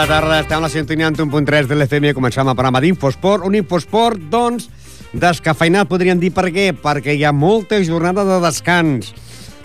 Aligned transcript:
Bona 0.00 0.20
tarda, 0.20 0.38
estem 0.40 0.56
a 0.56 0.60
la 0.64 0.68
sintonia 0.72 1.08
en 1.10 1.14
1.3 1.14 1.66
de 1.68 1.76
l'FM 1.76 2.08
i 2.08 2.14
començam 2.16 2.48
el 2.48 2.54
programa 2.56 2.80
d'Infosport. 2.80 3.44
Un 3.44 3.58
Infosport, 3.58 4.22
doncs, 4.32 4.70
descafeinat, 5.12 5.90
podríem 5.90 6.16
dir 6.16 6.30
per 6.32 6.46
què? 6.54 6.70
Perquè 6.72 7.12
hi 7.18 7.24
ha 7.28 7.34
molta 7.36 7.76
jornada 7.84 8.24
de 8.24 8.38
descans. 8.40 9.10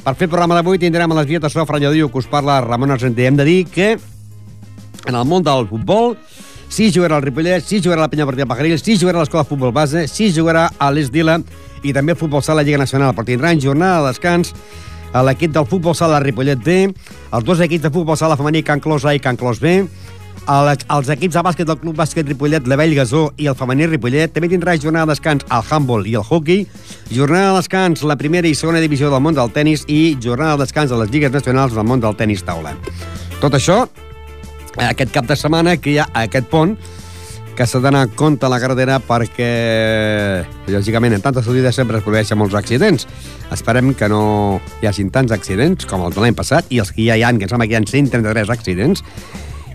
Per 0.04 0.14
fer 0.20 0.28
el 0.28 0.34
programa 0.34 0.58
d'avui 0.58 0.82
tindrem 0.82 1.14
a 1.14 1.18
les 1.22 1.30
vies 1.30 1.40
de 1.40 1.48
so 1.54 1.64
Fralladiu, 1.64 2.10
que 2.12 2.20
us 2.20 2.28
parla 2.28 2.58
Ramon 2.66 2.92
Argenter. 2.92 3.30
Hem 3.30 3.38
de 3.40 3.46
dir 3.48 3.62
que 3.72 3.94
en 3.96 5.16
el 5.16 5.24
món 5.24 5.46
del 5.46 5.70
futbol 5.70 6.18
sí 6.68 6.90
jugarà 6.92 7.22
el 7.22 7.24
Ripollet, 7.24 7.64
sí 7.64 7.80
jugarà 7.80 8.04
la 8.04 8.10
Penya 8.12 8.28
Partida 8.28 8.50
Pajaril, 8.50 8.76
sí 8.82 8.98
jugarà 9.00 9.22
l'Escola 9.24 9.46
de 9.46 9.50
Futbol 9.54 9.72
Base, 9.72 10.10
sí 10.12 10.34
jugarà 10.36 10.68
a 10.78 10.90
l'Esdila 10.92 11.38
i 11.84 11.94
també 11.96 12.12
el 12.12 12.20
Futbol 12.20 12.44
Sala 12.44 12.66
Lliga 12.66 12.82
Nacional. 12.82 13.16
Però 13.16 13.24
tindran 13.24 13.64
jornada 13.64 14.02
de 14.02 14.12
descans 14.12 14.52
l'equip 15.24 15.54
del 15.56 15.68
Futbol 15.70 15.96
Sala 15.96 16.20
Ripollet 16.20 16.60
B, 16.60 16.90
els 17.32 17.48
dos 17.48 17.62
equips 17.64 17.88
de 17.88 17.94
Futbol 17.94 18.18
Sala 18.20 18.36
Femení 18.36 18.66
Can 18.68 18.82
Clos 18.84 19.06
A 19.06 19.16
i 19.16 19.22
Can 19.24 19.40
Clos 19.40 19.62
B, 19.64 19.86
el, 20.52 20.72
els 20.98 21.10
equips 21.16 21.36
de 21.38 21.44
bàsquet 21.46 21.68
del 21.70 21.80
Club 21.82 21.98
Bàsquet 21.98 22.28
Ripollet, 22.30 22.68
la 22.70 22.78
Vell 22.80 22.96
Gasó 22.98 23.28
i 23.42 23.50
el 23.50 23.58
femení 23.58 23.88
Ripollet. 23.90 24.34
També 24.36 24.50
tindrà 24.52 24.76
jornada 24.82 25.10
de 25.10 25.16
descans 25.16 25.46
al 25.50 25.66
handball 25.70 26.08
i 26.08 26.16
el 26.20 26.26
hockey, 26.26 26.66
jornada 27.12 27.54
de 27.54 27.62
descans 27.62 28.04
la 28.04 28.18
primera 28.20 28.48
i 28.50 28.56
segona 28.58 28.84
divisió 28.84 29.10
del 29.14 29.24
món 29.24 29.38
del 29.38 29.54
tennis 29.56 29.86
i 29.88 30.18
jornada 30.22 30.58
de 30.58 30.66
descans 30.66 30.92
a 30.92 31.00
les 31.02 31.14
lligues 31.14 31.34
nacionals 31.34 31.74
del 31.78 31.88
món 31.88 32.04
del 32.04 32.18
tennis 32.20 32.46
taula. 32.46 32.76
Tot 33.42 33.58
això, 33.58 33.84
aquest 34.92 35.12
cap 35.16 35.26
de 35.30 35.40
setmana 35.40 35.78
que 35.78 35.96
hi 35.96 36.00
ha 36.00 36.10
aquest 36.26 36.52
pont 36.52 36.78
que 37.56 37.64
s'ha 37.64 37.80
d'anar 37.80 38.02
a 38.04 38.08
compte 38.12 38.46
a 38.46 38.50
la 38.52 38.60
carretera 38.60 38.98
perquè, 39.00 39.48
lògicament, 40.68 41.16
en 41.16 41.24
tantes 41.24 41.46
sortides 41.48 41.78
sempre 41.80 42.02
es 42.02 42.04
produeixen 42.04 42.38
molts 42.38 42.56
accidents. 42.60 43.08
Esperem 43.56 43.94
que 43.96 44.10
no 44.12 44.60
hi 44.82 44.90
hagin 44.90 45.10
tants 45.14 45.32
accidents 45.32 45.88
com 45.88 46.04
els 46.04 46.18
de 46.18 46.24
l'any 46.24 46.36
passat 46.36 46.68
i 46.76 46.82
els 46.84 46.92
que 46.92 47.08
ja 47.08 47.16
hi 47.16 47.24
ha, 47.24 47.32
que 47.32 47.48
em 47.48 47.54
sembla 47.54 47.70
que 47.70 47.78
hi 47.78 47.80
ha 47.80 47.86
133 47.88 48.52
accidents, 48.52 49.06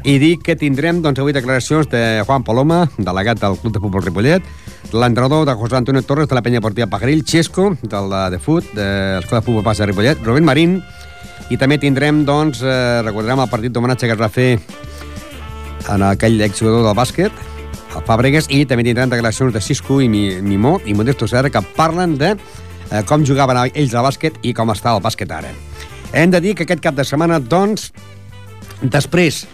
i 0.05 0.17
dic 0.17 0.43
que 0.47 0.57
tindrem 0.57 1.03
doncs, 1.05 1.19
avui 1.21 1.35
declaracions 1.37 1.89
de 1.93 2.23
Juan 2.25 2.45
Paloma, 2.45 2.87
delegat 2.97 3.41
del 3.41 3.57
Club 3.61 3.75
de 3.75 3.81
Futbol 3.83 4.05
Ripollet, 4.05 4.45
l'entrenador 4.93 5.45
de 5.45 5.55
José 5.55 5.77
Antonio 5.77 6.03
Torres 6.03 6.29
de 6.29 6.35
la 6.35 6.43
penya 6.43 6.63
Portilla 6.65 6.89
Pajaril, 6.89 7.25
Xesco, 7.25 7.75
de 7.83 8.01
la 8.09 8.31
de 8.31 8.39
Fut, 8.39 8.65
de 8.73 9.21
l'Escola 9.21 9.43
de 9.43 9.47
Futbol 9.47 9.67
Passa 9.67 9.85
de 9.85 9.91
Ripollet, 9.91 10.23
Rubén 10.25 10.47
Marín, 10.49 10.79
i 11.51 11.59
també 11.61 11.77
tindrem, 11.83 12.25
doncs, 12.25 12.63
eh, 12.63 13.03
recordarem 13.05 13.45
el 13.45 13.53
partit 13.53 13.75
d'homenatge 13.75 14.09
que 14.09 14.17
es 14.17 14.21
va 14.21 14.31
fer 14.33 14.49
en 15.91 16.07
aquell 16.09 16.41
exjugador 16.49 16.87
del 16.87 16.97
bàsquet, 16.97 17.45
el 17.91 18.05
Fàbregas, 18.07 18.49
i 18.49 18.65
també 18.65 18.87
tindrem 18.87 19.11
declaracions 19.11 19.53
de 19.53 19.61
Cisco 19.61 20.01
i 20.01 20.09
Mimó 20.09 20.79
i 20.87 20.95
Modesto 20.95 21.29
Serra 21.29 21.51
que 21.51 21.61
parlen 21.77 22.17
de 22.17 22.37
eh, 22.37 23.03
com 23.05 23.27
jugaven 23.27 23.67
ells 23.69 23.95
al 23.95 24.07
bàsquet 24.07 24.41
i 24.43 24.55
com 24.57 24.73
està 24.73 24.95
el 24.97 25.05
bàsquet 25.05 25.31
ara. 25.31 25.53
Hem 26.13 26.31
de 26.31 26.41
dir 26.41 26.57
que 26.57 26.65
aquest 26.65 26.83
cap 26.83 26.97
de 26.97 27.05
setmana, 27.05 27.39
doncs, 27.39 27.93
després 28.81 29.45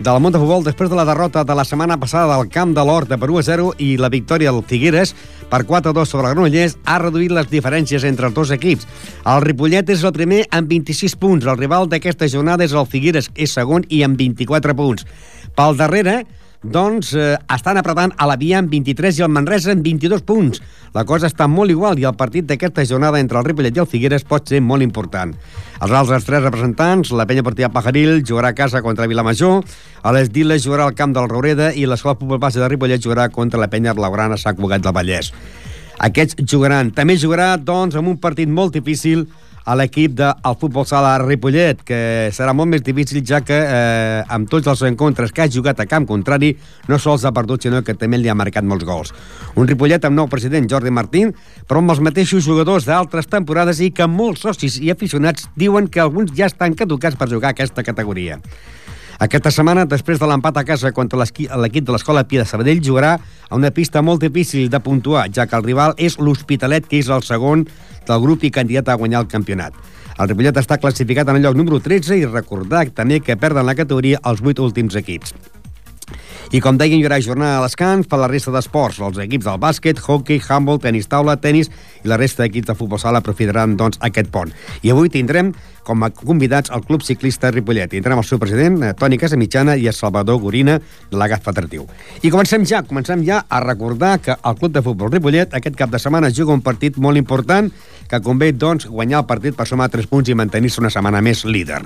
del 0.00 0.18
món 0.20 0.32
de 0.32 0.40
futbol, 0.40 0.64
després 0.64 0.90
de 0.90 0.96
la 0.96 1.04
derrota 1.04 1.44
de 1.44 1.54
la 1.54 1.64
setmana 1.68 1.98
passada 2.00 2.36
del 2.36 2.48
camp 2.50 2.72
de 2.74 2.84
l'Hort 2.84 3.10
de 3.10 3.18
per 3.20 3.28
1 3.30 3.38
a 3.38 3.44
0 3.46 3.68
i 3.78 3.96
la 4.00 4.08
victòria 4.08 4.52
del 4.52 4.64
Figueres 4.64 5.14
per 5.50 5.64
4 5.68 5.90
a 5.90 5.96
2 5.98 6.08
sobre 6.08 6.30
el 6.30 6.34
Granollers, 6.34 6.78
ha 6.84 6.98
reduït 7.02 7.32
les 7.34 7.50
diferències 7.50 8.06
entre 8.08 8.26
els 8.30 8.34
dos 8.34 8.50
equips. 8.50 8.88
El 9.28 9.42
Ripollet 9.44 9.90
és 9.92 10.02
el 10.02 10.14
primer 10.16 10.46
amb 10.50 10.70
26 10.70 11.16
punts. 11.20 11.46
El 11.46 11.60
rival 11.60 11.90
d'aquesta 11.92 12.28
jornada 12.28 12.64
és 12.64 12.72
el 12.72 12.88
Figueres, 12.88 13.28
és 13.36 13.52
segon 13.52 13.84
i 13.88 14.02
amb 14.06 14.16
24 14.16 14.74
punts. 14.78 15.04
Pel 15.54 15.76
darrere, 15.76 16.22
doncs 16.62 17.12
eh, 17.18 17.34
estan 17.50 17.78
apretant 17.80 18.12
a 18.16 18.26
la 18.30 18.36
Via 18.38 18.60
amb 18.62 18.70
23 18.70 19.18
i 19.18 19.24
el 19.26 19.32
Manresa 19.34 19.72
amb 19.74 19.82
22 19.84 20.22
punts. 20.26 20.62
La 20.94 21.04
cosa 21.08 21.26
està 21.30 21.48
molt 21.50 21.72
igual 21.74 21.98
i 21.98 22.06
el 22.06 22.16
partit 22.18 22.46
d'aquesta 22.46 22.84
jornada 22.86 23.20
entre 23.20 23.40
el 23.40 23.46
Ripollet 23.46 23.76
i 23.76 23.82
el 23.82 23.88
Figueres 23.90 24.26
pot 24.28 24.48
ser 24.48 24.60
molt 24.62 24.84
important. 24.84 25.34
Els 25.82 25.94
altres 25.98 26.26
tres 26.28 26.44
representants, 26.44 27.10
la 27.10 27.26
penya 27.26 27.42
partida 27.42 27.72
Pajaril 27.72 28.22
jugarà 28.22 28.52
a 28.52 28.58
casa 28.58 28.82
contra 28.82 29.08
Vilamajor, 29.10 29.64
a 30.02 30.14
les 30.14 30.30
Diles 30.30 30.62
jugarà 30.64 30.86
al 30.86 30.94
camp 30.94 31.14
del 31.16 31.28
Roureda 31.28 31.72
i 31.74 31.86
l'Escola 31.86 32.18
Futbol 32.20 32.42
Base 32.42 32.62
de 32.62 32.70
Ripollet 32.70 33.02
jugarà 33.02 33.28
contra 33.30 33.60
la 33.60 33.70
penya 33.72 33.94
Blaugrana 33.94 34.38
Sant 34.38 34.56
Cugat 34.56 34.84
del 34.84 34.94
Vallès. 34.94 35.32
Aquests 36.02 36.38
jugaran. 36.50 36.90
També 36.90 37.14
jugarà, 37.18 37.56
doncs, 37.56 37.94
amb 37.94 38.10
un 38.10 38.18
partit 38.18 38.50
molt 38.50 38.74
difícil 38.74 39.26
a 39.64 39.76
l'equip 39.78 40.16
del 40.18 40.56
Futbol 40.58 40.86
Sala 40.88 41.14
Ripollet, 41.22 41.82
que 41.86 42.00
serà 42.34 42.54
molt 42.56 42.72
més 42.72 42.82
difícil 42.82 43.22
ja 43.26 43.42
que 43.46 43.56
eh, 43.56 44.24
amb 44.32 44.50
tots 44.50 44.68
els 44.72 44.82
encontres 44.88 45.32
que 45.32 45.44
ha 45.44 45.50
jugat 45.50 45.80
a 45.80 45.86
camp 45.86 46.08
contrari 46.08 46.52
no 46.90 46.98
sols 46.98 47.24
ha 47.24 47.32
perdut, 47.34 47.62
sinó 47.62 47.82
que 47.86 47.94
també 47.98 48.18
li 48.18 48.30
ha 48.32 48.36
marcat 48.38 48.66
molts 48.66 48.86
gols. 48.88 49.14
Un 49.54 49.70
Ripollet 49.70 50.04
amb 50.08 50.18
nou 50.18 50.28
president, 50.32 50.68
Jordi 50.70 50.90
Martín, 50.90 51.32
però 51.68 51.82
amb 51.82 51.94
els 51.94 52.02
mateixos 52.02 52.44
jugadors 52.44 52.88
d'altres 52.88 53.30
temporades 53.30 53.80
i 53.80 53.92
que 53.94 54.10
molts 54.10 54.42
socis 54.48 54.80
i 54.82 54.90
aficionats 54.90 55.48
diuen 55.56 55.88
que 55.88 56.02
alguns 56.02 56.34
ja 56.36 56.50
estan 56.50 56.74
caducats 56.74 57.18
per 57.18 57.30
jugar 57.30 57.54
aquesta 57.54 57.86
categoria. 57.86 58.40
Aquesta 59.22 59.52
setmana, 59.54 59.84
després 59.86 60.18
de 60.18 60.26
l'empat 60.26 60.56
a 60.58 60.64
casa 60.66 60.90
contra 60.90 61.20
l'equip 61.20 61.84
de 61.86 61.92
l'Escola 61.94 62.24
Pia 62.26 62.42
de 62.42 62.48
Sabadell, 62.48 62.80
jugarà 62.82 63.12
a 63.14 63.54
una 63.54 63.70
pista 63.70 64.02
molt 64.02 64.24
difícil 64.24 64.66
de 64.72 64.80
puntuar, 64.82 65.28
ja 65.30 65.46
que 65.46 65.54
el 65.54 65.62
rival 65.62 65.94
és 65.94 66.16
l'Hospitalet, 66.18 66.88
que 66.90 66.98
és 66.98 67.10
el 67.12 67.22
segon 67.22 67.62
del 68.08 68.22
grup 68.22 68.44
i 68.44 68.50
candidat 68.50 68.88
a 68.88 68.98
guanyar 69.00 69.24
el 69.24 69.30
campionat. 69.32 69.74
El 70.18 70.28
Ripollet 70.28 70.60
està 70.60 70.78
classificat 70.78 71.28
en 71.28 71.40
el 71.40 71.46
lloc 71.46 71.56
número 71.56 71.80
13 71.80 72.20
i 72.20 72.28
recordar 72.28 72.84
també 72.94 73.22
que 73.24 73.38
perden 73.40 73.66
la 73.66 73.78
categoria 73.78 74.20
els 74.28 74.44
8 74.44 74.62
últims 74.62 74.98
equips. 74.98 75.34
I 76.52 76.60
com 76.64 76.78
deien, 76.80 77.00
hi 77.00 77.06
haurà 77.06 77.20
jornada 77.24 77.58
de 77.60 77.66
descans 77.68 78.08
per 78.08 78.20
la 78.20 78.30
resta 78.30 78.54
d'esports. 78.54 79.00
Els 79.02 79.20
equips 79.24 79.48
del 79.48 79.60
bàsquet, 79.62 80.00
hockey, 80.02 80.40
handball, 80.48 80.80
tenis 80.82 81.08
taula, 81.08 81.38
tenis 81.40 81.70
i 82.02 82.10
la 82.10 82.18
resta 82.20 82.44
d'equips 82.44 82.70
de 82.70 82.78
futbol 82.78 83.00
sala 83.00 83.22
aprofitaran 83.22 83.76
doncs, 83.76 84.00
aquest 84.00 84.30
pont. 84.32 84.52
I 84.82 84.92
avui 84.92 85.12
tindrem 85.12 85.52
com 85.82 86.02
a 86.06 86.10
convidats 86.14 86.70
el 86.70 86.84
Club 86.86 87.02
Ciclista 87.02 87.50
Ripollet. 87.50 87.90
Tindrem 87.90 88.18
el 88.18 88.26
seu 88.26 88.38
president, 88.38 88.78
eh, 88.82 88.92
Toni 88.94 89.18
Casamitjana, 89.18 89.76
i 89.76 89.88
el 89.90 89.96
Salvador 89.96 90.38
Gorina, 90.40 90.78
delegat 91.10 91.42
federatiu. 91.42 91.86
I 92.22 92.30
comencem 92.30 92.66
ja, 92.66 92.82
comencem 92.82 93.24
ja 93.26 93.44
a 93.48 93.60
recordar 93.60 94.18
que 94.20 94.36
el 94.36 94.56
Club 94.56 94.72
de 94.72 94.82
Futbol 94.82 95.10
Ripollet 95.10 95.54
aquest 95.54 95.76
cap 95.76 95.90
de 95.90 95.98
setmana 95.98 96.30
juga 96.30 96.54
un 96.54 96.62
partit 96.62 96.96
molt 96.96 97.18
important 97.18 97.72
que 98.08 98.20
convé, 98.20 98.52
doncs, 98.52 98.86
guanyar 98.86 99.22
el 99.22 99.26
partit 99.26 99.56
per 99.56 99.66
sumar 99.66 99.90
3 99.90 100.06
punts 100.06 100.28
i 100.28 100.34
mantenir-se 100.34 100.80
una 100.80 100.90
setmana 100.90 101.20
més 101.20 101.44
líder 101.44 101.82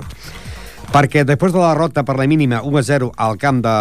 perquè 0.92 1.24
després 1.26 1.52
de 1.54 1.60
la 1.60 1.72
derrota 1.74 2.04
per 2.06 2.16
la 2.18 2.26
mínima 2.30 2.62
1-0 2.62 3.10
al 3.16 3.36
camp 3.40 3.60
de 3.64 3.74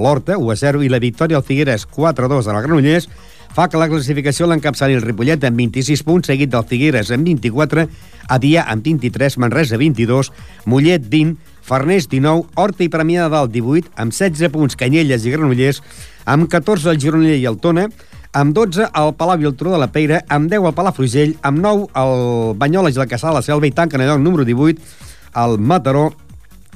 l'Horta, 0.00 0.36
1-0, 0.38 0.82
i 0.84 0.90
la 0.92 1.00
victòria 1.02 1.38
al 1.40 1.46
Figueres 1.46 1.86
4-2 1.88 2.48
a 2.48 2.56
la 2.56 2.62
Granollers, 2.64 3.08
fa 3.54 3.66
que 3.68 3.80
la 3.80 3.88
classificació 3.90 4.46
l'encapçali 4.46 4.94
el 4.94 5.02
Ripollet 5.02 5.44
amb 5.48 5.58
26 5.58 6.04
punts, 6.06 6.30
seguit 6.30 6.52
del 6.52 6.66
Figueres 6.70 7.10
amb 7.14 7.26
24, 7.26 7.86
Adia 8.30 8.62
amb 8.70 8.84
23, 8.86 9.38
Manresa 9.42 9.80
22, 9.80 10.30
Mollet 10.70 11.08
20, 11.10 11.34
Farners 11.66 12.06
19, 12.12 12.46
Horta 12.54 12.86
i 12.86 12.90
Premià 12.92 13.26
de 13.26 13.34
Dalt 13.34 13.52
18, 13.56 13.90
amb 13.98 14.14
16 14.14 14.52
punts 14.54 14.78
Canyelles 14.78 15.26
i 15.26 15.34
Granollers, 15.34 15.82
amb 16.30 16.46
14 16.50 16.94
el 16.94 17.02
Gironella 17.02 17.40
i 17.40 17.48
el 17.50 17.58
Tona, 17.58 17.88
amb 18.32 18.54
12 18.54 18.86
el 18.86 19.14
Palau 19.18 19.42
i 19.42 19.50
el 19.50 19.56
Turó 19.58 19.74
de 19.74 19.82
la 19.82 19.90
Peira, 19.90 20.22
amb 20.30 20.50
10 20.50 20.70
el 20.70 20.76
Palafrugell, 20.76 21.36
amb 21.42 21.58
9 21.64 21.88
el 21.98 22.56
Banyoles 22.58 22.94
i 22.94 23.02
la 23.02 23.08
de 23.10 23.34
la 23.34 23.42
Selva 23.42 23.66
i 23.66 23.74
tanquen 23.74 24.06
el 24.06 24.22
número 24.22 24.44
18 24.44 25.08
el 25.42 25.58
Mataró, 25.58 26.10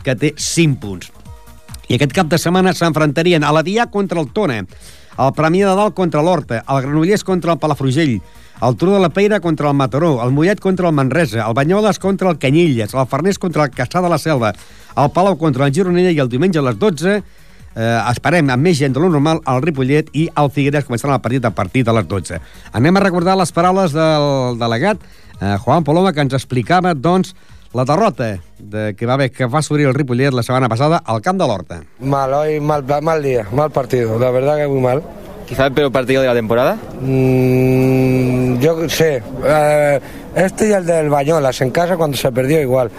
que 0.05 0.17
té 0.19 0.35
5 0.37 0.81
punts. 0.81 1.11
I 1.89 1.97
aquest 1.99 2.15
cap 2.17 2.31
de 2.31 2.39
setmana 2.41 2.73
s'enfrontarien 2.77 3.45
a 3.45 3.53
la 3.53 3.65
Dià 3.65 3.89
contra 3.93 4.21
el 4.21 4.31
Tona, 4.33 4.63
el 4.65 5.35
Premià 5.37 5.69
de 5.69 5.77
Dalt 5.79 5.95
contra 5.95 6.23
l'Horta, 6.25 6.63
el 6.65 6.83
Granollers 6.87 7.25
contra 7.25 7.53
el 7.53 7.61
Palafrugell, 7.61 8.19
el 8.65 8.77
Turó 8.77 8.95
de 8.95 9.01
la 9.01 9.11
Peira 9.11 9.41
contra 9.41 9.69
el 9.69 9.77
Mataró, 9.77 10.17
el 10.25 10.33
Mollet 10.33 10.61
contra 10.61 10.89
el 10.89 10.95
Manresa, 10.95 11.45
el 11.47 11.55
Banyoles 11.55 11.99
contra 11.99 12.31
el 12.31 12.39
Canyelles, 12.39 12.95
el 12.95 13.07
Farners 13.07 13.39
contra 13.39 13.65
el 13.65 13.71
Caçà 13.71 14.03
de 14.03 14.09
la 14.09 14.19
Selva, 14.19 14.55
el 14.97 15.11
Palau 15.11 15.37
contra 15.39 15.67
el 15.67 15.75
Gironella 15.75 16.13
i 16.15 16.21
el 16.23 16.31
diumenge 16.31 16.59
a 16.59 16.65
les 16.69 16.79
12 16.79 17.17
eh, 17.75 18.01
esperem 18.11 18.51
amb 18.55 18.63
més 18.63 18.79
gent 18.79 18.95
de 18.95 19.03
lo 19.03 19.11
normal 19.11 19.43
el 19.51 19.63
Ripollet 19.65 20.11
i 20.15 20.29
el 20.41 20.51
Figueres 20.55 20.87
començaran 20.87 21.19
el 21.19 21.25
partit 21.25 21.45
a 21.45 21.53
partir 21.55 21.85
de 21.85 21.95
les 21.97 22.07
12. 22.09 22.41
Anem 22.73 22.97
a 22.97 23.05
recordar 23.05 23.37
les 23.39 23.53
paraules 23.53 23.95
del 23.95 24.59
delegat 24.61 25.03
eh, 25.41 25.57
Juan 25.65 25.85
Paloma 25.85 26.15
que 26.15 26.25
ens 26.25 26.37
explicava 26.39 26.95
doncs 26.95 27.35
la 27.75 27.85
derrota 27.85 28.39
de, 28.59 28.95
que 28.95 29.05
va 29.05 29.15
haver 29.15 29.33
que 29.33 29.47
va 29.47 29.61
subir 29.61 29.87
el 29.87 29.95
Ripollet 29.95 30.33
la 30.33 30.43
setmana 30.43 30.69
passada 30.69 31.03
al 31.05 31.21
camp 31.21 31.41
de 31.41 31.47
l'Horta. 31.47 31.83
Mal, 32.01 32.33
hoy 32.33 32.61
mal, 32.61 32.85
mal 33.03 33.23
día, 33.23 33.47
mal 33.53 33.71
partido, 33.71 34.19
la 34.19 34.31
verdad 34.31 34.57
que 34.57 34.69
muy 34.69 34.81
mal. 34.81 35.03
Quizá 35.47 35.67
el 35.67 35.73
peor 35.73 35.93
partido 35.93 36.23
de 36.23 36.29
la 36.29 36.35
temporada. 36.35 36.79
Mm, 37.01 38.61
yo 38.61 38.89
sé, 38.89 39.23
eh, 39.45 40.01
este 40.37 40.69
y 40.69 40.73
el 40.73 40.87
del 40.87 41.11
Bañolas 41.11 41.61
en 41.61 41.71
casa 41.71 41.97
cuando 41.97 42.17
se 42.17 42.31
perdió 42.31 42.61
igual. 42.61 42.91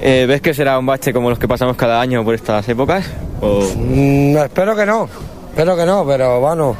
Eh, 0.00 0.24
¿Ves 0.26 0.40
que 0.40 0.54
será 0.54 0.78
un 0.78 0.86
bache 0.86 1.12
como 1.12 1.28
los 1.28 1.38
que 1.38 1.46
pasamos 1.46 1.76
cada 1.76 2.00
año 2.00 2.24
por 2.24 2.34
estas 2.34 2.66
épocas? 2.68 3.04
O... 3.40 3.68
Mm, 3.76 4.36
espero 4.36 4.76
que 4.76 4.86
no, 4.86 5.08
espero 5.50 5.76
que 5.76 5.84
no, 5.84 6.06
pero 6.06 6.40
bueno, 6.40 6.76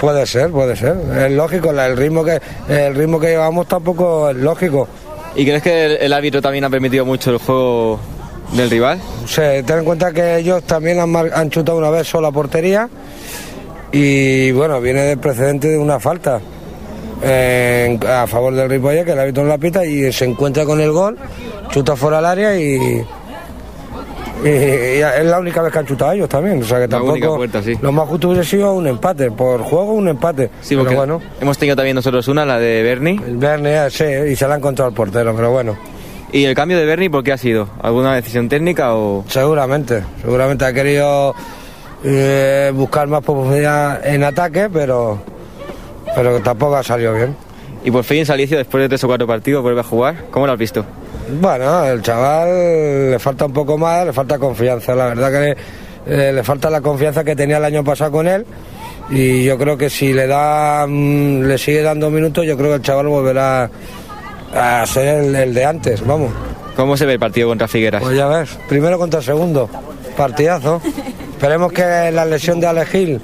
puede 0.00 0.26
ser, 0.26 0.50
puede 0.50 0.74
ser. 0.74 0.96
Es 1.16 1.30
lógico, 1.30 1.70
el 1.70 1.96
ritmo 1.96 2.24
que 2.24 2.40
el 2.68 2.94
ritmo 2.94 3.20
que 3.20 3.28
llevamos 3.28 3.68
tampoco 3.68 4.30
es 4.30 4.36
lógico. 4.36 4.88
¿Y 5.34 5.44
crees 5.44 5.62
que 5.62 5.94
el, 5.96 6.12
árbitro 6.12 6.42
también 6.42 6.64
ha 6.64 6.70
permitido 6.70 7.06
mucho 7.06 7.30
el 7.30 7.38
juego 7.38 7.98
del 8.52 8.68
rival? 8.68 9.00
Sea, 9.26 9.62
ten 9.62 9.78
en 9.78 9.84
cuenta 9.84 10.12
que 10.12 10.36
ellos 10.36 10.62
también 10.64 10.98
han, 11.00 11.50
chutado 11.50 11.78
una 11.78 11.90
vez 11.90 12.06
sola 12.06 12.30
portería 12.30 12.88
y 13.90 14.52
bueno, 14.52 14.80
viene 14.80 15.02
del 15.02 15.18
precedente 15.18 15.68
de 15.68 15.78
una 15.78 15.98
falta 15.98 16.40
eh, 17.22 17.98
a 18.06 18.26
favor 18.26 18.54
del 18.54 18.68
Ripollet, 18.68 19.04
que 19.04 19.12
el 19.12 19.18
árbitro 19.18 19.42
no 19.44 19.48
la 19.48 19.58
pita 19.58 19.84
y 19.86 20.12
se 20.12 20.24
encuentra 20.26 20.64
con 20.64 20.80
el 20.80 20.92
gol, 20.92 21.16
chuta 21.70 21.96
fuera 21.96 22.18
del 22.18 22.26
área 22.26 22.58
y, 22.58 23.04
y- 24.48 24.48
y 24.48 25.00
es 25.02 25.24
la 25.24 25.38
única 25.38 25.62
vez 25.62 25.72
que 25.72 25.78
han 25.78 25.86
chutado 25.86 26.12
ellos 26.12 26.28
también. 26.28 26.60
O 26.62 26.64
sea 26.64 26.76
que 26.78 26.82
La 26.84 26.88
tampoco. 26.88 27.12
única 27.12 27.28
puerta, 27.34 27.62
sí. 27.62 27.76
Lo 27.80 27.92
más 27.92 28.08
justo 28.08 28.28
hubiese 28.28 28.48
sido 28.50 28.72
un 28.74 28.86
empate, 28.86 29.30
por 29.30 29.62
juego 29.62 29.92
un 29.92 30.08
empate. 30.08 30.50
Sí, 30.60 30.76
pero 30.76 30.96
bueno, 30.96 31.20
hemos 31.40 31.56
tenido 31.58 31.76
también 31.76 31.94
nosotros 31.96 32.26
una, 32.28 32.44
la 32.44 32.58
de 32.58 32.82
Bernie. 32.82 33.20
el 33.26 33.36
Verne, 33.36 33.90
sí, 33.90 34.04
y 34.30 34.36
se 34.36 34.46
la 34.48 34.54
ha 34.54 34.58
encontrado 34.58 34.88
el 34.90 34.94
portero, 34.94 35.34
pero 35.34 35.50
bueno. 35.50 35.76
¿Y 36.32 36.44
el 36.44 36.54
cambio 36.54 36.78
de 36.78 36.86
Bernie 36.86 37.10
por 37.10 37.22
qué 37.22 37.32
ha 37.32 37.36
sido? 37.38 37.68
¿Alguna 37.82 38.14
decisión 38.14 38.48
técnica 38.48 38.94
o...? 38.94 39.22
Seguramente, 39.28 40.02
seguramente 40.22 40.64
ha 40.64 40.72
querido 40.72 41.34
eh, 42.04 42.72
buscar 42.74 43.06
más 43.06 43.22
profundidad 43.22 44.04
en 44.06 44.24
ataque, 44.24 44.68
pero, 44.72 45.18
pero 46.16 46.40
tampoco 46.40 46.76
ha 46.76 46.82
salido 46.82 47.12
bien. 47.14 47.36
Y 47.84 47.90
por 47.90 48.04
fin 48.04 48.24
Salicio, 48.24 48.56
después 48.58 48.82
de 48.82 48.88
tres 48.88 49.02
o 49.04 49.08
cuatro 49.08 49.26
partidos, 49.26 49.62
vuelve 49.62 49.80
a 49.80 49.84
jugar. 49.84 50.26
¿Cómo 50.30 50.46
lo 50.46 50.52
has 50.52 50.58
visto? 50.58 50.84
Bueno, 51.40 51.84
el 51.84 52.02
chaval 52.02 53.10
le 53.10 53.18
falta 53.18 53.46
un 53.46 53.52
poco 53.52 53.76
más, 53.76 54.06
le 54.06 54.12
falta 54.12 54.38
confianza. 54.38 54.94
La 54.94 55.06
verdad 55.06 55.32
que 55.32 55.38
le, 55.40 56.28
eh, 56.28 56.32
le 56.32 56.42
falta 56.42 56.70
la 56.70 56.80
confianza 56.80 57.24
que 57.24 57.34
tenía 57.34 57.58
el 57.58 57.64
año 57.64 57.82
pasado 57.82 58.12
con 58.12 58.28
él. 58.28 58.46
Y 59.10 59.44
yo 59.44 59.58
creo 59.58 59.76
que 59.76 59.90
si 59.90 60.12
le 60.12 60.26
da, 60.26 60.86
mm, 60.86 61.42
le 61.42 61.58
sigue 61.58 61.82
dando 61.82 62.10
minutos, 62.10 62.46
yo 62.46 62.56
creo 62.56 62.70
que 62.70 62.76
el 62.76 62.82
chaval 62.82 63.08
volverá 63.08 63.68
a 64.54 64.86
ser 64.86 65.24
el, 65.24 65.34
el 65.34 65.54
de 65.54 65.64
antes, 65.64 66.06
vamos. 66.06 66.30
¿Cómo 66.76 66.96
se 66.96 67.04
ve 67.04 67.14
el 67.14 67.18
partido 67.18 67.48
contra 67.48 67.68
Figueras? 67.68 68.02
Pues 68.02 68.16
ya 68.16 68.26
ves, 68.26 68.58
primero 68.68 68.98
contra 68.98 69.20
segundo, 69.20 69.68
partidazo. 70.16 70.80
Esperemos 71.32 71.72
que 71.72 72.10
la 72.12 72.24
lesión 72.24 72.60
de 72.60 72.66
Alex 72.66 72.90
Gil, 72.90 73.20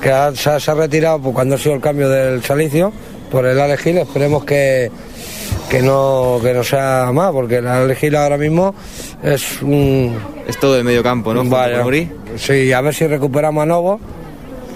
que 0.00 0.08
se, 0.34 0.50
ha, 0.50 0.60
se 0.60 0.70
ha 0.70 0.74
retirado 0.74 1.20
pues, 1.20 1.34
cuando 1.34 1.56
ha 1.56 1.58
sido 1.58 1.74
el 1.74 1.80
cambio 1.80 2.08
del 2.08 2.42
Salicio, 2.42 2.92
por 3.30 3.46
el 3.46 3.58
Alex 3.58 3.82
Gil, 3.82 3.98
esperemos 3.98 4.44
que, 4.44 4.90
que, 5.68 5.82
no, 5.82 6.38
que 6.42 6.52
no 6.52 6.64
sea 6.64 7.10
más, 7.12 7.32
porque 7.32 7.56
el 7.56 7.66
Alex 7.66 8.00
Gil 8.00 8.16
ahora 8.16 8.36
mismo 8.36 8.74
es 9.22 9.62
un... 9.62 10.16
Es 10.46 10.58
todo 10.58 10.76
el 10.76 10.84
medio 10.84 11.02
campo, 11.02 11.32
¿no? 11.32 11.44
Vaya. 11.44 11.84
Sí, 12.36 12.72
a 12.72 12.80
ver 12.80 12.94
si 12.94 13.06
recuperamos 13.06 13.62
a 13.62 13.66
Novo. 13.66 14.00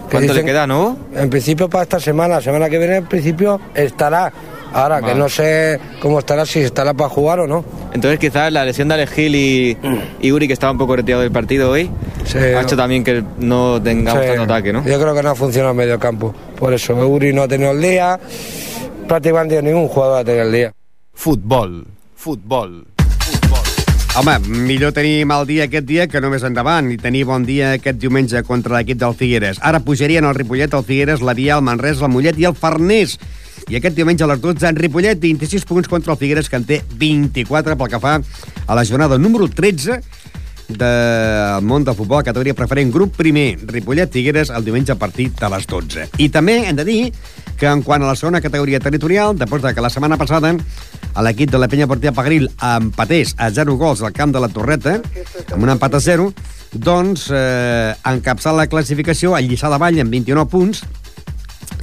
que 0.08 0.16
¿Cuánto 0.16 0.34
le 0.34 0.44
queda, 0.44 0.66
no? 0.66 0.96
En 1.14 1.30
principio 1.30 1.68
para 1.68 1.82
esta 1.82 2.00
semana, 2.00 2.36
la 2.36 2.40
semana 2.40 2.70
que 2.70 2.78
viene 2.78 2.96
en 2.96 3.06
principio 3.06 3.60
estará. 3.74 4.32
Ahora 4.72 5.00
que 5.00 5.14
no 5.14 5.28
sé 5.28 5.78
cómo 6.00 6.18
estará, 6.18 6.44
si 6.44 6.58
estará 6.58 6.94
para 6.94 7.08
jugar 7.08 7.38
o 7.38 7.46
no. 7.46 7.64
Entonces 7.92 8.18
quizás 8.18 8.52
la 8.52 8.64
lesión 8.64 8.88
de 8.88 8.94
Alex 8.94 9.12
Gil 9.12 9.36
y, 9.36 9.76
y 10.20 10.32
Uri, 10.32 10.48
que 10.48 10.52
estaba 10.52 10.72
un 10.72 10.78
poco 10.78 10.96
retirado 10.96 11.22
del 11.22 11.30
partido 11.30 11.70
hoy, 11.70 11.88
Sí. 12.24 12.38
ha 12.38 12.62
hecho 12.62 12.76
también 12.76 13.04
que 13.04 13.22
no 13.38 13.80
tengamos 13.82 14.22
Sí, 14.22 14.28
tanto 14.28 14.42
ataque, 14.44 14.72
¿no? 14.72 14.84
Yo 14.84 15.00
creo 15.00 15.14
que 15.14 15.22
no 15.22 15.30
ha 15.30 15.34
funcionado 15.34 15.72
el 15.72 15.76
medio 15.76 15.98
campo. 15.98 16.34
Por 16.58 16.72
eso, 16.72 16.94
Uri 16.94 17.32
no 17.32 17.42
ha 17.42 17.48
tenido 17.48 17.72
el 17.72 17.80
día, 17.80 18.18
prácticamente 19.06 19.62
ningún 19.62 19.88
jugador 19.88 20.20
ha 20.20 20.24
tenido 20.24 20.44
el 20.44 20.52
día. 20.52 20.72
Futbol. 21.12 21.86
Futbol. 22.16 22.86
Home, 24.16 24.38
millor 24.46 24.92
tenir 24.92 25.26
mal 25.26 25.42
dia 25.42 25.64
aquest 25.66 25.88
dia 25.88 26.04
que 26.06 26.20
només 26.22 26.44
endavant 26.46 26.86
i 26.94 26.96
tenir 27.02 27.24
bon 27.26 27.42
dia 27.42 27.72
aquest 27.74 27.98
diumenge 27.98 28.44
contra 28.46 28.76
l'equip 28.76 29.00
del 29.00 29.16
Figueres. 29.18 29.58
Ara 29.58 29.80
pujarien 29.82 30.22
el 30.22 30.36
Ripollet, 30.36 30.70
el 30.70 30.84
Figueres, 30.86 31.18
la 31.20 31.34
Via, 31.34 31.56
el 31.58 31.64
Manresa, 31.66 32.06
el 32.06 32.12
Mollet 32.14 32.38
i 32.38 32.46
el 32.46 32.54
Farners. 32.54 33.16
I 33.66 33.80
aquest 33.80 33.96
diumenge 33.98 34.22
a 34.22 34.28
les 34.30 34.38
12 34.38 34.68
en 34.70 34.78
Ripollet, 34.78 35.18
26 35.18 35.66
punts 35.66 35.90
contra 35.90 36.14
el 36.14 36.20
Figueres, 36.20 36.46
que 36.48 36.60
en 36.62 36.66
té 36.68 36.78
24 36.94 37.74
pel 37.80 37.90
que 37.90 37.98
fa 37.98 38.20
a 38.20 38.78
la 38.78 38.84
jornada 38.86 39.18
número 39.18 39.48
13 39.50 39.98
del 40.68 41.64
món 41.64 41.84
del 41.84 41.96
futbol, 41.96 42.24
categoria 42.24 42.56
preferent, 42.56 42.90
grup 42.92 43.16
primer, 43.16 43.58
Ripollet-Figueres, 43.68 44.50
el 44.50 44.64
diumenge 44.64 44.92
a 44.94 44.98
partir 44.98 45.30
de 45.32 45.50
les 45.52 45.66
12. 45.68 46.08
I 46.18 46.28
també 46.32 46.60
hem 46.68 46.76
de 46.76 46.86
dir 46.88 47.00
que 47.58 47.68
en 47.70 47.82
quant 47.86 48.02
a 48.02 48.08
la 48.08 48.16
segona 48.16 48.40
categoria 48.40 48.80
territorial, 48.80 49.36
després 49.38 49.62
de 49.62 49.74
que 49.74 49.84
la 49.84 49.92
setmana 49.92 50.18
passada 50.20 50.54
a 51.14 51.22
l'equip 51.22 51.52
de 51.52 51.60
la 51.60 51.68
Penya 51.68 51.86
Portia 51.86 52.12
Pagril 52.12 52.48
empatés 52.58 53.34
a 53.38 53.50
0 53.50 53.76
gols 53.78 54.02
al 54.02 54.12
camp 54.16 54.34
de 54.34 54.42
la 54.42 54.50
Torreta, 54.50 54.98
amb 55.52 55.62
un 55.62 55.74
empat 55.76 55.94
a 55.94 56.02
0, 56.02 56.32
doncs 56.74 57.28
eh, 57.30 57.94
encapçala 58.10 58.64
la 58.64 58.70
classificació 58.70 59.36
el 59.38 59.48
Lliçà 59.50 59.70
de 59.70 59.78
Vall 59.78 60.00
amb 60.02 60.10
29 60.10 60.50
punts, 60.50 60.82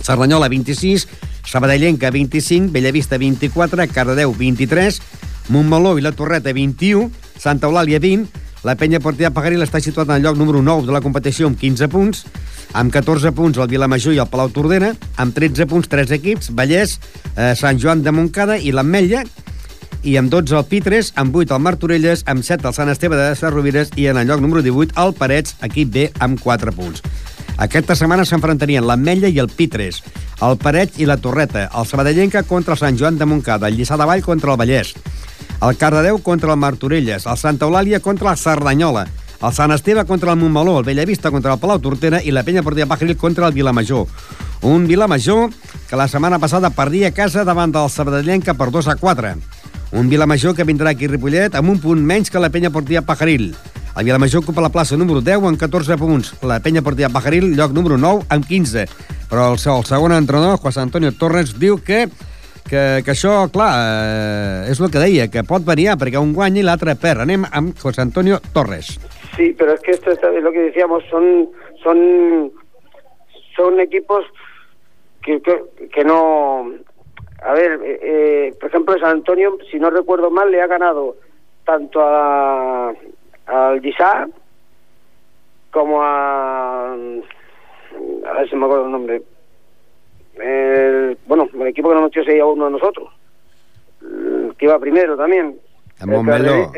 Cerdanyola 0.02 0.50
26, 0.50 1.08
Sabadellenca 1.48 2.12
25, 2.12 2.72
Bellavista 2.74 3.18
24, 3.18 3.88
Cardedeu 3.94 4.34
23, 4.36 5.02
Montmeló 5.50 5.98
i 5.98 6.04
la 6.04 6.12
Torreta 6.12 6.54
21, 6.54 7.10
Santa 7.40 7.70
Eulàlia 7.70 8.00
20, 8.02 8.28
la 8.64 8.76
Penya 8.78 9.00
Portia 9.02 9.32
Pagaril 9.34 9.64
està 9.66 9.82
situat 9.82 10.10
en 10.10 10.20
el 10.20 10.26
lloc 10.26 10.38
número 10.38 10.62
9 10.62 10.86
de 10.86 10.94
la 10.94 11.02
competició 11.02 11.50
amb 11.50 11.58
15 11.58 11.88
punts, 11.90 12.26
amb 12.78 12.94
14 12.94 13.34
punts 13.34 13.58
el 13.58 13.70
Vilamajor 13.72 14.14
i 14.14 14.22
el 14.22 14.30
Palau 14.30 14.52
Tordera, 14.54 14.92
amb 15.18 15.34
13 15.34 15.66
punts 15.72 15.90
tres 15.90 16.14
equips, 16.14 16.52
Vallès, 16.54 17.00
eh, 17.36 17.54
Sant 17.58 17.82
Joan 17.82 18.04
de 18.06 18.14
Montcada 18.14 18.60
i 18.62 18.72
l'Ametlla, 18.72 19.24
i 20.04 20.16
amb 20.18 20.32
12 20.34 20.58
el 20.58 20.66
Pitres, 20.70 21.12
amb 21.16 21.36
8 21.36 21.58
el 21.58 21.66
Martorelles, 21.66 22.24
amb 22.26 22.46
7 22.46 22.70
el 22.70 22.78
Sant 22.78 22.90
Esteve 22.94 23.18
de 23.18 23.34
Sarrovires 23.36 23.94
i 23.98 24.08
en 24.10 24.22
el 24.22 24.30
lloc 24.30 24.42
número 24.42 24.62
18 24.66 24.98
el 25.02 25.14
Parets, 25.18 25.58
equip 25.62 25.92
B, 25.94 26.10
amb 26.20 26.42
4 26.42 26.74
punts. 26.74 27.02
Aquesta 27.62 27.94
setmana 27.94 28.24
s'enfrontarien 28.26 28.88
l'Ametlla 28.90 29.30
i 29.30 29.36
el 29.38 29.50
Pitres, 29.54 30.00
el 30.42 30.56
Parets 30.58 30.98
i 30.98 31.06
la 31.06 31.20
Torreta, 31.22 31.68
el 31.78 31.86
Sabadellenca 31.86 32.42
contra 32.50 32.74
el 32.74 32.80
Sant 32.82 32.98
Joan 32.98 33.20
de 33.20 33.28
Montcada, 33.30 33.70
el 33.70 33.78
Lliçà 33.78 34.00
de 34.02 34.08
Vall 34.10 34.24
contra 34.26 34.56
el 34.56 34.58
Vallès, 34.58 34.96
el 35.62 35.78
Cardedeu 35.78 36.18
contra 36.26 36.56
el 36.56 36.58
Martorelles, 36.58 37.28
el 37.30 37.38
Santa 37.38 37.68
Eulàlia 37.68 38.00
contra 38.02 38.32
la 38.32 38.36
Cerdanyola, 38.36 39.04
el 39.46 39.54
Sant 39.54 39.76
Esteve 39.76 40.08
contra 40.10 40.34
el 40.34 40.40
Montmeló, 40.42 40.80
el 40.80 40.88
Bellavista 40.88 41.30
contra 41.30 41.54
el 41.54 41.62
Palau 41.62 41.78
Tortera 41.78 42.24
i 42.26 42.34
la 42.34 42.42
Penya 42.42 42.64
Portilla 42.66 42.90
Pajaril 42.90 43.14
contra 43.18 43.46
el 43.46 43.54
Vilamajor. 43.54 44.08
Un 44.66 44.88
Vilamajor 44.90 45.52
que 45.88 46.00
la 46.02 46.08
setmana 46.08 46.40
passada 46.40 46.72
perdia 46.74 47.10
a 47.10 47.14
casa 47.14 47.46
davant 47.46 47.78
del 47.78 47.92
Sabadellenca 47.94 48.56
per 48.58 48.72
2 48.72 48.90
a 48.90 48.96
4. 48.96 49.36
Un 50.02 50.10
Vilamajor 50.10 50.56
que 50.58 50.66
vindrà 50.66 50.96
aquí 50.96 51.06
a 51.06 51.14
Ripollet 51.14 51.54
amb 51.54 51.70
un 51.70 51.78
punt 51.84 52.02
menys 52.02 52.34
que 52.34 52.42
la 52.42 52.50
Penya 52.50 52.74
Portilla 52.74 53.06
Pajaril. 53.06 53.52
El 53.98 54.06
Vilamajor 54.06 54.40
ocupa 54.44 54.64
la 54.64 54.72
plaça 54.72 54.96
número 54.96 55.20
10 55.20 55.48
amb 55.50 55.60
14 55.60 55.98
punts. 56.00 56.34
La 56.48 56.62
Penya 56.64 56.82
Portilla 56.82 57.12
Pajaril, 57.12 57.52
lloc 57.58 57.74
número 57.76 57.98
9, 58.00 58.28
amb 58.32 58.46
15. 58.48 58.86
Però 59.30 59.50
el, 59.52 59.60
el 59.60 59.88
segon 59.88 60.16
entrenador, 60.16 60.60
José 60.64 60.80
Antonio 60.80 61.12
Torres, 61.12 61.58
diu 61.60 61.82
que 61.84 62.06
que, 62.72 63.02
que 63.04 63.12
això, 63.12 63.50
clar, 63.52 63.72
eh, 63.76 64.72
és 64.72 64.80
el 64.80 64.92
que 64.94 65.02
deia, 65.02 65.28
que 65.28 65.44
pot 65.44 65.66
variar 65.68 65.98
perquè 66.00 66.22
un 66.22 66.32
guanya 66.32 66.62
i 66.62 66.64
l'altre 66.64 66.96
perd. 66.96 67.26
Anem 67.26 67.44
amb 67.52 67.76
José 67.82 68.00
Antonio 68.04 68.40
Torres. 68.54 68.94
Sí, 69.36 69.52
pero 69.58 69.74
es 69.74 69.82
que 69.82 69.92
esto 69.92 70.12
es 70.12 70.44
lo 70.44 70.52
que 70.52 70.70
decíamos, 70.70 71.04
son 71.10 71.50
son 71.84 72.52
son 73.56 73.80
equipos 73.80 74.24
que, 75.22 75.42
que, 75.42 75.64
que 75.94 76.04
no... 76.06 76.72
A 77.44 77.54
ver, 77.54 77.80
eh, 77.84 78.00
eh, 78.02 78.54
por 78.60 78.70
ejemplo, 78.70 78.98
San 79.00 79.18
Antonio, 79.18 79.58
si 79.70 79.80
no 79.80 79.90
recuerdo 79.90 80.30
mal, 80.30 80.52
le 80.52 80.62
ha 80.62 80.68
ganado 80.68 81.18
tanto 81.66 82.00
a 82.02 82.94
al 83.52 83.82
Gisá 83.82 84.28
como 85.72 86.02
a... 86.02 86.94
A 86.94 88.34
ver 88.34 88.50
si 88.50 88.56
me 88.56 88.66
acuerdo 88.66 88.86
el 88.86 88.92
nombre. 88.92 89.22
El, 90.36 91.18
bueno, 91.26 91.48
el 91.54 91.68
equipo 91.68 91.90
que 91.90 91.96
nos 91.96 92.04
metió 92.06 92.24
6 92.24 92.42
a 92.42 92.46
1 92.46 92.66
a 92.66 92.70
nosotros. 92.70 93.10
El 94.02 94.56
que 94.58 94.66
iba 94.66 94.80
primero 94.80 95.18
también. 95.18 95.60
El 96.00 96.08
Montmeló. 96.08 96.72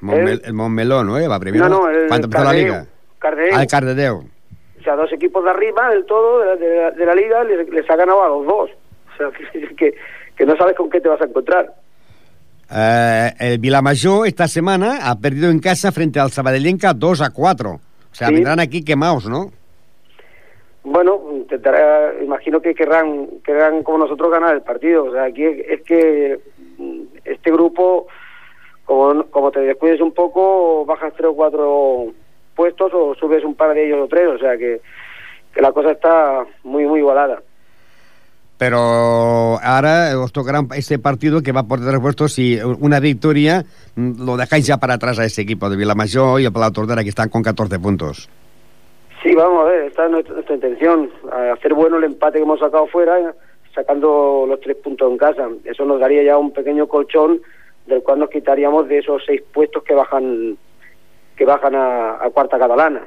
Montmel, 0.00 0.40
el 0.44 0.52
Montmeló, 0.52 1.02
¿no? 1.04 1.28
Va 1.28 1.40
primero. 1.40 1.68
No, 1.68 1.80
no, 1.82 1.88
el 1.90 2.06
¿Cuánto 2.08 2.26
empezó 2.26 2.44
la 2.44 2.52
liga? 2.52 2.86
Cardedeu. 3.18 3.52
Ah, 3.56 3.62
el 3.62 3.68
Cardedeu. 3.68 4.24
O 4.78 4.82
sea, 4.84 4.94
dos 4.94 5.12
equipos 5.12 5.42
de 5.44 5.50
arriba 5.50 5.90
del 5.90 6.06
todo 6.06 6.38
de 6.40 6.46
la, 6.46 6.56
de 6.56 6.76
la- 6.76 6.90
de 6.92 7.06
la 7.06 7.14
liga 7.16 7.42
les, 7.44 7.68
les 7.68 7.90
ha 7.90 7.96
ganado 7.96 8.22
a 8.22 8.28
los 8.28 8.46
dos. 8.46 8.70
O 8.70 9.16
sea, 9.16 9.30
que, 9.52 9.74
que, 9.76 9.94
que 10.36 10.46
no 10.46 10.56
sabes 10.56 10.76
con 10.76 10.88
qué 10.88 11.00
te 11.00 11.08
vas 11.08 11.20
a 11.20 11.24
encontrar. 11.24 11.74
Eh, 12.70 13.30
el 13.38 13.58
Vilamajor 13.58 14.26
esta 14.26 14.46
semana 14.48 15.08
ha 15.08 15.18
perdido 15.18 15.50
en 15.50 15.58
casa 15.58 15.90
frente 15.92 16.20
al 16.20 16.30
Sabadellenca 16.30 16.92
2 16.92 17.22
a 17.22 17.30
4. 17.30 17.70
O 17.70 17.80
sea, 18.14 18.28
Sí. 18.28 18.34
vendrán 18.34 18.60
aquí 18.60 18.84
quemados, 18.84 19.28
¿no? 19.28 19.50
Bueno, 20.84 21.20
intentará, 21.32 22.12
imagino 22.22 22.60
que 22.60 22.74
querrán, 22.74 23.28
querrán 23.44 23.82
como 23.82 23.98
nosotros 23.98 24.30
ganar 24.30 24.54
el 24.54 24.62
partido. 24.62 25.04
O 25.04 25.12
sea, 25.12 25.24
aquí 25.24 25.44
es, 25.44 25.58
es 25.68 25.82
que 25.82 26.40
este 27.24 27.50
grupo, 27.52 28.06
como, 28.84 29.24
como 29.30 29.50
te 29.50 29.60
descuides 29.60 30.00
un 30.00 30.12
poco, 30.12 30.84
bajas 30.86 31.12
tres 31.16 31.28
o 31.30 31.34
cuatro 31.34 32.06
puestos 32.54 32.90
o 32.94 33.14
subes 33.14 33.44
un 33.44 33.54
par 33.54 33.74
de 33.74 33.86
ellos 33.86 34.00
o 34.02 34.08
tres, 34.08 34.26
o 34.28 34.38
sea 34.38 34.56
que, 34.56 34.80
que 35.54 35.60
la 35.62 35.72
cosa 35.72 35.92
está 35.92 36.44
muy, 36.64 36.86
muy 36.86 37.00
igualada. 37.00 37.40
Pero 38.58 39.58
ahora 39.62 40.18
os 40.18 40.32
tocará 40.32 40.62
ese 40.74 40.98
partido 40.98 41.42
que 41.42 41.52
va 41.52 41.62
por 41.62 41.78
tres 41.78 42.00
puestos 42.00 42.38
y 42.40 42.58
una 42.60 42.98
victoria 42.98 43.64
mm, 43.94 44.24
lo 44.26 44.36
dejáis 44.36 44.66
ya 44.66 44.78
para 44.78 44.94
atrás 44.94 45.18
a 45.20 45.24
ese 45.24 45.42
equipo 45.42 45.70
de 45.70 45.76
Vilamayor 45.76 46.40
y 46.40 46.44
el 46.44 46.52
Palau 46.52 46.72
Tordera 46.72 47.04
que 47.04 47.10
están 47.10 47.28
con 47.28 47.42
14 47.42 47.78
puntos. 47.78 48.28
Sí, 49.22 49.34
vamos 49.34 49.62
a 49.62 49.70
ver, 49.70 49.84
esta 49.84 50.06
es 50.06 50.10
nuestra, 50.10 50.54
intención, 50.54 51.10
a 51.32 51.52
hacer 51.52 51.74
bueno 51.74 51.98
el 51.98 52.04
empate 52.04 52.38
que 52.38 52.44
hemos 52.44 52.60
sacado 52.60 52.86
fuera, 52.86 53.34
sacando 53.74 54.44
los 54.48 54.60
tres 54.60 54.76
puntos 54.76 55.10
en 55.10 55.18
casa. 55.18 55.48
Eso 55.64 55.84
nos 55.84 56.00
daría 56.00 56.22
ya 56.22 56.38
un 56.38 56.52
pequeño 56.52 56.88
colchón 56.88 57.40
del 57.86 58.02
cual 58.02 58.18
nos 58.18 58.30
quitaríamos 58.30 58.88
de 58.88 58.98
esos 58.98 59.22
seis 59.24 59.42
puestos 59.52 59.82
que 59.82 59.94
bajan 59.94 60.56
que 61.36 61.44
bajan 61.44 61.74
a, 61.74 62.24
a 62.24 62.30
cuarta 62.30 62.58
catalana. 62.58 63.02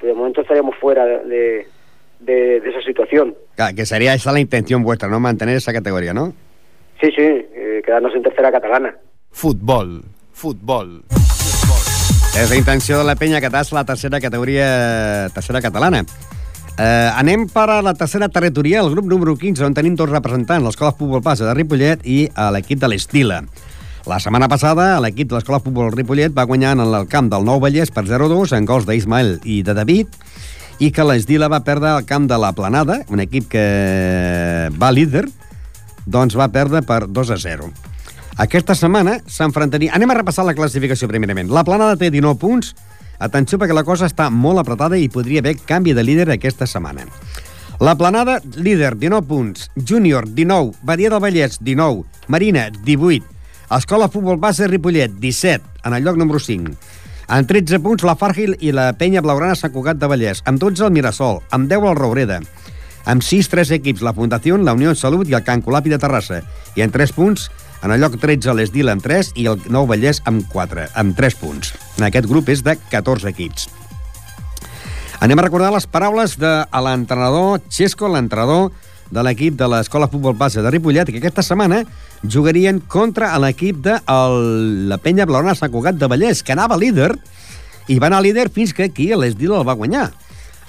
De 0.00 0.12
momento 0.14 0.42
estaríamos 0.42 0.76
fuera 0.76 1.04
de, 1.04 1.66
de- 2.20 2.60
de 2.60 2.70
esa 2.70 2.82
situación. 2.86 3.34
Claro, 3.56 3.74
que 3.74 3.86
sería 3.86 4.14
esa 4.14 4.32
la 4.32 4.40
intención 4.40 4.82
vuestra, 4.82 5.08
¿no? 5.08 5.20
Mantener 5.20 5.56
esa 5.56 5.72
categoría, 5.72 6.12
¿no? 6.14 6.32
Sí, 7.00 7.08
sí, 7.16 7.22
eh, 7.22 7.82
quedarnos 7.84 8.14
en 8.14 8.22
tercera 8.22 8.52
catalana. 8.52 8.94
Futbol, 9.30 10.04
futbol. 10.32 11.02
És 12.36 12.48
la 12.48 12.56
intenció 12.56 12.98
de 12.98 13.04
la 13.04 13.16
penya 13.16 13.40
que 13.40 13.50
t'has 13.50 13.72
la 13.74 13.84
tercera 13.84 14.20
categoria 14.20 15.28
tercera 15.34 15.60
catalana. 15.60 16.04
Eh, 16.78 17.10
anem 17.18 17.48
per 17.50 17.66
a 17.68 17.80
la 17.82 17.92
tercera 17.94 18.28
territorial, 18.28 18.86
el 18.86 18.94
grup 18.94 19.08
número 19.10 19.34
15, 19.36 19.64
on 19.66 19.74
tenim 19.74 19.96
dos 19.98 20.08
representants, 20.08 20.64
l'Escola 20.64 20.92
Futbol 20.96 21.20
Base 21.20 21.44
de 21.44 21.52
Ripollet 21.54 22.06
i 22.06 22.28
a 22.34 22.50
l'equip 22.54 22.78
de 22.80 22.88
l'Estila. 22.88 23.42
La 24.08 24.16
setmana 24.22 24.48
passada, 24.48 24.94
l'equip 25.02 25.28
de 25.28 25.36
l'Escola 25.36 25.58
Futbol 25.60 25.90
Ripollet 25.92 26.32
va 26.32 26.46
guanyar 26.48 26.72
en 26.78 26.80
el 26.86 27.08
camp 27.10 27.28
del 27.28 27.44
Nou 27.44 27.60
Vallès 27.60 27.90
per 27.92 28.06
0-2 28.08 28.54
en 28.56 28.64
gols 28.64 28.86
d'Ismael 28.88 29.40
i 29.44 29.60
de 29.66 29.74
David, 29.74 30.08
i 30.80 30.88
que 30.96 31.04
l'Estila 31.04 31.50
va 31.52 31.60
perdre 31.64 31.92
al 31.92 32.06
camp 32.08 32.26
de 32.30 32.38
la 32.40 32.54
Planada, 32.56 33.02
un 33.12 33.20
equip 33.20 33.50
que 33.52 33.64
va 34.80 34.90
líder, 34.96 35.26
doncs 36.08 36.36
va 36.40 36.48
perdre 36.48 36.80
per 36.82 37.04
2 37.06 37.32
a 37.36 37.38
0. 37.38 37.68
Aquesta 38.40 38.74
setmana 38.74 39.18
s'enfrontaria... 39.28 39.92
Anem 39.92 40.10
a 40.10 40.16
repassar 40.22 40.46
la 40.48 40.56
classificació 40.56 41.08
primerament. 41.10 41.52
La 41.52 41.66
Planada 41.68 41.98
té 42.00 42.08
19 42.08 42.40
punts. 42.40 42.72
Atenció 43.20 43.58
perquè 43.60 43.76
la 43.76 43.84
cosa 43.84 44.08
està 44.08 44.30
molt 44.32 44.62
apretada 44.62 44.96
i 44.96 45.10
podria 45.12 45.42
haver 45.44 45.58
canvi 45.68 45.92
de 45.92 46.04
líder 46.06 46.30
aquesta 46.32 46.64
setmana. 46.64 47.04
La 47.80 47.94
Planada, 48.00 48.38
líder, 48.56 48.94
19 48.96 49.28
punts. 49.28 49.68
Júnior, 49.76 50.30
19. 50.32 50.80
Badia 50.82 51.12
del 51.12 51.20
Vallès, 51.20 51.60
19. 51.60 52.06
Marina, 52.28 52.70
18. 52.84 53.26
Escola 53.76 54.08
Futbol 54.08 54.40
Base 54.40 54.66
Ripollet, 54.66 55.12
17, 55.20 55.84
en 55.84 55.94
el 55.94 56.04
lloc 56.04 56.16
número 56.16 56.40
5. 56.40 56.72
En 57.30 57.46
13 57.46 57.78
punts, 57.78 58.02
la 58.02 58.16
Fargil 58.18 58.56
i 58.58 58.72
la 58.74 58.88
Penya 58.98 59.20
Blaugrana 59.22 59.54
Sant 59.54 59.70
Cugat 59.70 60.00
de 60.00 60.08
Vallès. 60.10 60.40
Amb 60.50 60.58
12, 60.58 60.88
el 60.88 60.90
Mirasol. 60.90 61.36
Amb 61.54 61.68
10, 61.70 61.84
el 61.86 61.94
Roureda. 61.94 62.40
Amb 63.06 63.22
6, 63.22 63.46
3 63.52 63.70
equips, 63.76 64.02
la 64.02 64.12
Fundació, 64.16 64.56
la 64.58 64.74
Unió 64.74 64.96
Salut 64.98 65.30
i 65.30 65.36
el 65.38 65.44
Can 65.46 65.62
Colapi 65.62 65.92
de 65.92 66.00
Terrassa. 66.02 66.40
I 66.74 66.82
en 66.82 66.90
3 66.90 67.14
punts, 67.14 67.46
en 67.86 67.94
el 67.94 68.02
lloc 68.02 68.16
13, 68.18 68.50
l'Esdil 68.58 68.90
amb 68.90 69.06
3 69.06 69.30
i 69.38 69.46
el 69.46 69.62
Nou 69.70 69.86
Vallès 69.86 70.18
amb 70.26 70.42
4, 70.50 70.88
amb 70.98 71.14
3 71.14 71.38
punts. 71.38 71.70
En 72.00 72.08
aquest 72.08 72.26
grup 72.26 72.50
és 72.50 72.64
de 72.66 72.74
14 72.90 73.30
equips. 73.30 73.68
Anem 75.22 75.38
a 75.38 75.46
recordar 75.46 75.70
les 75.70 75.86
paraules 75.86 76.34
de 76.40 76.52
l'entrenador 76.82 77.60
Xesco, 77.70 78.10
l'entrenador 78.10 78.72
de 79.10 79.22
l'equip 79.26 79.56
de 79.58 79.66
l'Escola 79.68 80.06
Futbol 80.08 80.34
Base 80.38 80.62
de 80.62 80.70
Ripollet, 80.70 81.10
que 81.10 81.18
aquesta 81.18 81.42
setmana 81.42 81.82
jugarien 82.22 82.78
contra 82.80 83.32
l'equip 83.42 83.80
de 83.82 83.96
el, 84.06 84.88
la 84.88 84.98
penya 85.02 85.26
Blaurana 85.26 85.54
Sant 85.58 85.72
Cugat 85.72 85.98
de 85.98 86.06
Vallès, 86.06 86.42
que 86.46 86.52
anava 86.54 86.78
líder, 86.78 87.12
i 87.90 87.98
va 87.98 88.06
anar 88.10 88.22
líder 88.22 88.48
fins 88.54 88.72
que 88.72 88.86
aquí 88.86 89.08
l'Esdil 89.14 89.52
el 89.56 89.66
va 89.66 89.74
guanyar. 89.74 90.10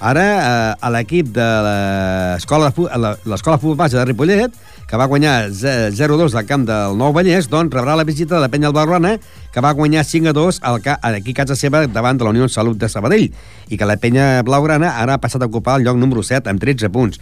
Ara, 0.02 0.22
eh, 0.26 0.74
a 0.82 0.88
l'equip 0.90 1.28
de 1.30 1.44
l'Escola 2.42 2.72
Futbol 2.74 3.76
Base 3.78 3.96
de 3.96 4.04
Ripollet, 4.04 4.50
que 4.88 4.98
va 4.98 5.06
guanyar 5.06 5.50
ze- 5.54 5.92
0-2 5.94 6.34
al 6.34 6.44
camp 6.46 6.66
del 6.66 6.96
Nou 6.98 7.12
Vallès, 7.14 7.46
doncs 7.48 7.72
rebrà 7.72 7.94
la 7.96 8.04
visita 8.04 8.34
de 8.34 8.40
la 8.42 8.48
penya 8.50 8.72
Blaugrana, 8.74 9.14
que 9.52 9.60
va 9.62 9.70
guanyar 9.72 10.02
5-2 10.04 10.58
al 10.62 10.80
ca 10.82 10.98
aquí 11.02 11.30
a 11.30 11.34
casa 11.44 11.54
seva 11.56 11.86
davant 11.86 12.18
de 12.18 12.24
la 12.24 12.30
Unió 12.34 12.48
Salut 12.48 12.76
de 12.76 12.88
Sabadell, 12.88 13.30
i 13.68 13.78
que 13.78 13.86
la 13.86 13.96
penya 13.96 14.42
Blaugrana 14.42 14.96
ara 14.98 15.14
ha 15.14 15.20
passat 15.22 15.42
a 15.42 15.46
ocupar 15.46 15.78
el 15.78 15.86
lloc 15.86 15.96
número 15.96 16.22
7 16.22 16.50
amb 16.50 16.60
13 16.60 16.90
punts. 16.90 17.20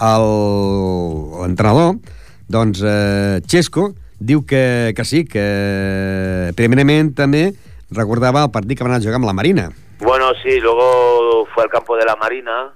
L'entrenador, 0.00 2.00
doncs, 2.48 2.80
eh, 2.80 3.44
Xesco, 3.44 3.92
diu 4.18 4.46
que, 4.48 4.94
que 4.96 5.04
sí, 5.04 5.26
que 5.28 6.52
primerament 6.56 7.12
també 7.16 7.50
recordava 7.92 8.44
el 8.46 8.52
partit 8.54 8.78
que 8.78 8.86
van 8.86 8.96
a 8.96 9.00
jugar 9.00 9.20
amb 9.20 9.28
la 9.28 9.36
Marina. 9.36 9.68
Bueno, 10.00 10.32
sí, 10.42 10.60
luego 10.60 11.46
fue 11.52 11.64
al 11.64 11.70
campo 11.70 11.96
de 11.96 12.04
la 12.04 12.16
Marina 12.16 12.72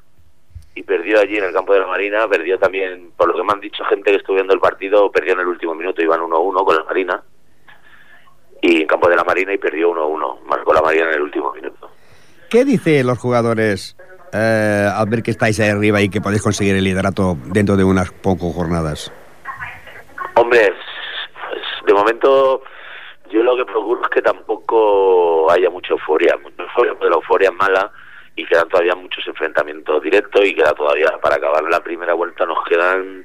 y 0.75 0.83
perdió 0.83 1.21
allí 1.21 1.37
en 1.37 1.45
el 1.45 1.53
campo 1.53 1.73
de 1.73 1.81
la 1.81 1.87
Marina, 1.87 2.29
perdió 2.29 2.59
también, 2.59 3.11
por 3.17 3.29
lo 3.29 3.35
que 3.35 3.45
me 3.45 3.53
han 3.53 3.61
dicho 3.61 3.85
gente 3.85 4.11
que 4.11 4.19
estuvo 4.19 4.37
viendo 4.37 4.53
el 4.53 4.61
partido, 4.61 5.11
perdió 5.11 5.35
en 5.35 5.41
el 5.41 5.47
último 5.47 5.75
minuto, 5.75 6.03
iban 6.03 6.21
1-1 6.21 6.65
con 6.65 6.77
la 6.77 6.85
Marina. 6.85 7.23
Y 8.61 8.83
en 8.83 8.87
campo 8.87 9.09
de 9.09 9.17
la 9.17 9.25
Marina 9.25 9.53
y 9.53 9.59
perdió 9.59 9.93
1-1, 9.93 10.41
marcó 10.47 10.75
la 10.75 10.83
Marina 10.83 11.09
en 11.09 11.15
el 11.15 11.23
último 11.23 11.53
minuto. 11.53 11.91
¿Qué 12.51 12.65
dicen 12.65 13.07
los 13.07 13.19
jugadores 13.19 13.97
eh, 14.35 14.91
al 14.93 15.09
ver 15.09 15.23
que 15.23 15.31
estáis 15.31 15.61
ahí 15.61 15.71
arriba 15.71 16.03
y 16.03 16.09
que 16.09 16.21
podéis 16.21 16.43
conseguir 16.43 16.75
el 16.75 16.83
liderato 16.83 17.39
dentro 17.47 17.77
de 17.77 17.85
unas 17.85 18.11
pocas 18.11 18.53
jornadas? 18.53 19.13
Hombre, 20.35 20.73
pues 21.49 21.63
de 21.87 21.95
momento 21.95 22.63
yo 23.31 23.43
lo 23.43 23.57
que 23.57 23.65
procuro 23.65 24.03
es 24.03 24.09
que 24.09 24.23
tampoco 24.23 25.51
haya 25.51 25.71
mucha 25.71 25.93
euforia, 25.93 26.37
mucha 26.43 26.63
euforia, 26.63 26.93
porque 26.95 27.11
la 27.11 27.17
euforia 27.17 27.51
es 27.51 27.57
mala 27.57 27.91
y 28.35 28.45
quedan 28.45 28.69
todavía 28.69 28.97
muchos 28.97 29.25
enfrentamientos 29.29 30.03
directos 30.03 30.45
y 30.45 30.55
queda 30.55 30.73
todavía 30.73 31.13
para 31.23 31.37
acabar 31.37 31.63
la 31.71 31.81
primera 31.81 32.15
vuelta 32.15 32.45
nos 32.45 32.59
quedan 32.69 33.25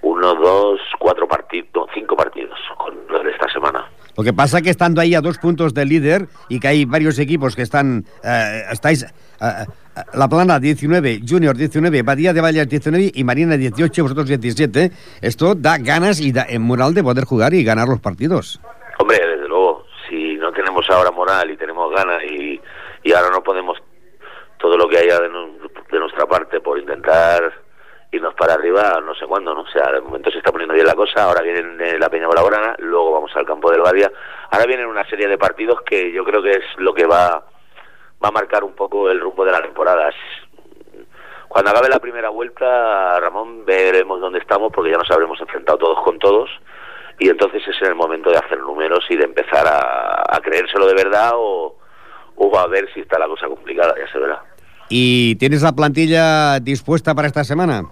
uno, 0.00 0.34
dos, 0.34 0.80
cuatro 0.98 1.28
partidos, 1.28 1.88
cinco 1.94 2.16
partidos 2.16 2.58
con 2.78 2.94
de 3.06 3.30
esta 3.30 3.48
semana. 3.50 3.86
Lo 4.16 4.22
que 4.24 4.32
pasa 4.32 4.62
que 4.62 4.70
estando 4.70 5.00
ahí 5.00 5.14
a 5.14 5.20
dos 5.20 5.38
puntos 5.38 5.74
del 5.74 5.88
líder 5.88 6.28
y 6.48 6.60
que 6.60 6.68
hay 6.68 6.84
varios 6.84 7.18
equipos 7.18 7.56
que 7.56 7.62
están... 7.62 8.04
eh, 8.22 8.62
estáis... 8.70 9.02
eh, 9.02 9.66
la 10.14 10.28
Plana 10.28 10.58
19, 10.58 11.20
Junior 11.28 11.56
19, 11.56 12.02
Badía 12.02 12.32
de 12.32 12.40
Valles 12.40 12.68
19 12.68 13.12
y 13.14 13.24
Marina 13.24 13.56
18, 13.56 14.02
vosotros 14.02 14.26
17. 14.26 14.90
Esto 15.22 15.54
da 15.54 15.78
ganas 15.78 16.20
y 16.20 16.32
da 16.32 16.44
en 16.48 16.62
moral 16.62 16.94
de 16.94 17.02
poder 17.02 17.24
jugar 17.24 17.54
y 17.54 17.62
ganar 17.64 17.88
los 17.88 18.00
partidos. 18.00 18.60
Hombre, 18.98 19.18
desde 19.18 19.48
luego, 19.48 19.84
si 20.08 20.34
no 20.36 20.52
tenemos 20.52 20.84
ahora 20.90 21.10
moral 21.10 21.50
y 21.50 21.56
tenemos 21.56 21.92
ganas 21.94 22.22
y, 22.24 22.60
y 23.02 23.12
ahora 23.12 23.30
no 23.30 23.42
podemos 23.42 23.78
todo 24.58 24.76
lo 24.76 24.88
que 24.88 24.98
haya 24.98 25.18
de, 25.20 25.28
nu- 25.28 25.58
de 25.90 25.98
nuestra 25.98 26.26
parte 26.26 26.60
por 26.60 26.78
intentar 26.78 27.52
irnos 28.12 28.32
para 28.34 28.54
arriba, 28.54 29.00
no 29.04 29.12
sé 29.16 29.26
cuándo, 29.26 29.52
¿no? 29.54 29.62
O 29.62 29.66
sea, 29.68 29.90
de 29.92 30.00
momento 30.00 30.30
se 30.30 30.38
está 30.38 30.52
poniendo 30.52 30.72
bien 30.74 30.86
la 30.86 30.94
cosa, 30.94 31.24
ahora 31.24 31.42
viene 31.42 31.98
la 31.98 32.08
Peña 32.08 32.28
Blaugrana, 32.28 32.76
luego 32.78 33.12
vamos 33.12 33.32
al 33.34 33.44
campo 33.44 33.70
del 33.72 33.80
Badia, 33.80 34.10
ahora 34.52 34.66
vienen 34.66 34.86
una 34.86 35.04
serie 35.08 35.26
de 35.26 35.36
partidos 35.36 35.80
que 35.84 36.12
yo 36.12 36.24
creo 36.24 36.40
que 36.40 36.52
es 36.52 36.64
lo 36.78 36.94
que 36.94 37.06
va, 37.06 37.44
va 38.24 38.28
a 38.28 38.32
marcar 38.32 38.64
un 38.64 38.72
poco 38.72 39.10
el 39.10 39.20
rumbo 39.20 39.44
de 39.44 39.52
la 39.52 39.60
temporada. 39.60 40.10
Cuando 41.48 41.70
acabe 41.70 41.88
la 41.90 42.00
primera 42.00 42.30
vuelta, 42.30 43.20
Ramón, 43.20 43.64
veremos 43.66 44.20
dónde 44.20 44.38
estamos 44.38 44.72
porque 44.72 44.90
ya 44.90 44.96
nos 44.96 45.10
habremos 45.10 45.38
enfrentado 45.40 45.78
todos 45.78 46.02
con 46.02 46.18
todos 46.18 46.48
y 47.18 47.28
entonces 47.28 47.62
es 47.68 47.82
el 47.82 47.94
momento 47.94 48.30
de 48.30 48.38
hacer 48.38 48.58
números 48.58 49.04
y 49.10 49.16
de 49.16 49.24
empezar 49.24 49.66
a, 49.66 50.22
a 50.26 50.40
creérselo 50.40 50.86
de 50.86 50.94
verdad 50.94 51.32
o, 51.34 51.76
o 52.36 52.58
a 52.58 52.66
ver 52.66 52.88
si 52.92 53.00
está 53.00 53.18
la 53.18 53.28
cosa 53.28 53.46
complicada, 53.46 53.94
ya 53.96 54.10
se 54.10 54.18
verá. 54.18 54.42
¿Y 54.88 55.36
tienes 55.36 55.62
la 55.62 55.72
plantilla 55.72 56.58
dispuesta 56.60 57.14
para 57.14 57.28
esta 57.28 57.44
semana? 57.44 57.84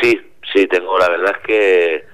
Sí, 0.00 0.18
sí, 0.52 0.66
tengo, 0.66 0.98
la 0.98 1.08
verdad 1.08 1.32
es 1.36 1.46
que 1.46 2.04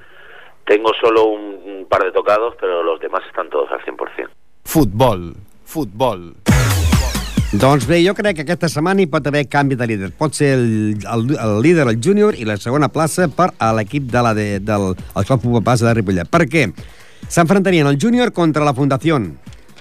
tengo 0.65 0.91
solo 1.01 1.27
un, 1.27 1.63
un 1.65 1.87
par 1.89 2.03
de 2.03 2.13
tocados, 2.13 2.55
pero 2.59 2.83
los 2.83 2.99
demás 3.01 3.23
están 3.29 3.49
todos 3.51 3.71
al 3.71 3.81
100%. 3.85 4.29
Futbol, 4.65 5.35
futbol. 5.65 6.35
Doncs 7.53 7.87
bé, 7.87 8.01
jo 8.03 8.15
crec 8.19 8.39
que 8.39 8.43
aquesta 8.43 8.69
setmana 8.69 9.05
hi 9.05 9.07
pot 9.11 9.27
haver 9.31 9.45
canvi 9.47 9.77
de 9.79 9.87
líder. 9.87 10.11
Pot 10.19 10.35
ser 10.35 10.55
el, 10.57 10.97
el, 10.99 11.27
el 11.37 11.53
líder, 11.63 11.87
el 11.87 12.01
júnior, 12.03 12.35
i 12.35 12.47
la 12.49 12.57
segona 12.59 12.89
plaça 12.91 13.29
per 13.31 13.53
a 13.63 13.71
l'equip 13.77 14.09
de 14.11 14.23
la 14.27 14.33
de, 14.35 14.47
del 14.59 14.95
el 14.95 15.27
Club 15.29 15.61
Base 15.63 15.87
de 15.87 15.95
Ripollet. 15.95 16.31
Per 16.31 16.43
què? 16.51 16.67
S'enfrontarien 17.29 17.87
el 17.87 18.01
júnior 18.01 18.33
contra 18.35 18.65
la 18.67 18.75
Fundació. 18.75 19.21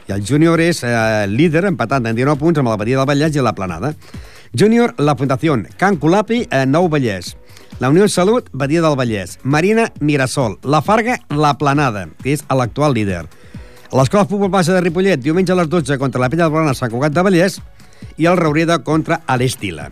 I 0.07 0.13
el 0.13 0.21
júnior 0.27 0.61
és 0.61 0.83
eh, 0.83 1.25
líder, 1.31 1.65
empatant 1.71 2.05
en 2.05 2.15
19 2.15 2.39
punts 2.39 2.59
amb 2.61 2.69
la 2.69 2.77
Badia 2.77 2.99
del 2.99 3.09
Vallès 3.09 3.35
i 3.35 3.43
la 3.43 3.55
Planada. 3.57 3.93
Júnior, 4.53 4.93
la 4.99 5.15
Fundació. 5.17 5.57
Can 5.79 5.97
Colapi, 5.97 6.43
eh, 6.51 6.65
Nou 6.69 6.91
Vallès. 6.91 7.33
La 7.79 7.89
Unió 7.89 8.07
Salut, 8.07 8.49
Badia 8.53 8.83
del 8.83 8.95
Vallès. 8.95 9.39
Marina, 9.43 9.89
Mirasol. 9.99 10.59
La 10.63 10.81
Farga, 10.81 11.17
la 11.29 11.57
Planada, 11.57 12.05
que 12.21 12.35
és 12.35 12.45
l'actual 12.53 12.93
líder. 12.93 13.25
L'Escola 13.93 14.25
Futbol 14.25 14.49
Base 14.49 14.73
de 14.73 14.79
Ripollet, 14.81 15.21
diumenge 15.21 15.53
a 15.53 15.55
les 15.59 15.67
12 15.69 15.99
contra 16.01 16.17
la 16.17 16.25
Pella 16.33 16.47
del 16.47 16.53
Blana 16.55 16.73
Sant 16.73 16.89
Cugat 16.89 17.13
de 17.13 17.21
Vallès 17.21 17.59
i 18.17 18.25
el 18.25 18.39
Raureda 18.39 18.79
contra 18.81 19.19
l'Estila. 19.37 19.91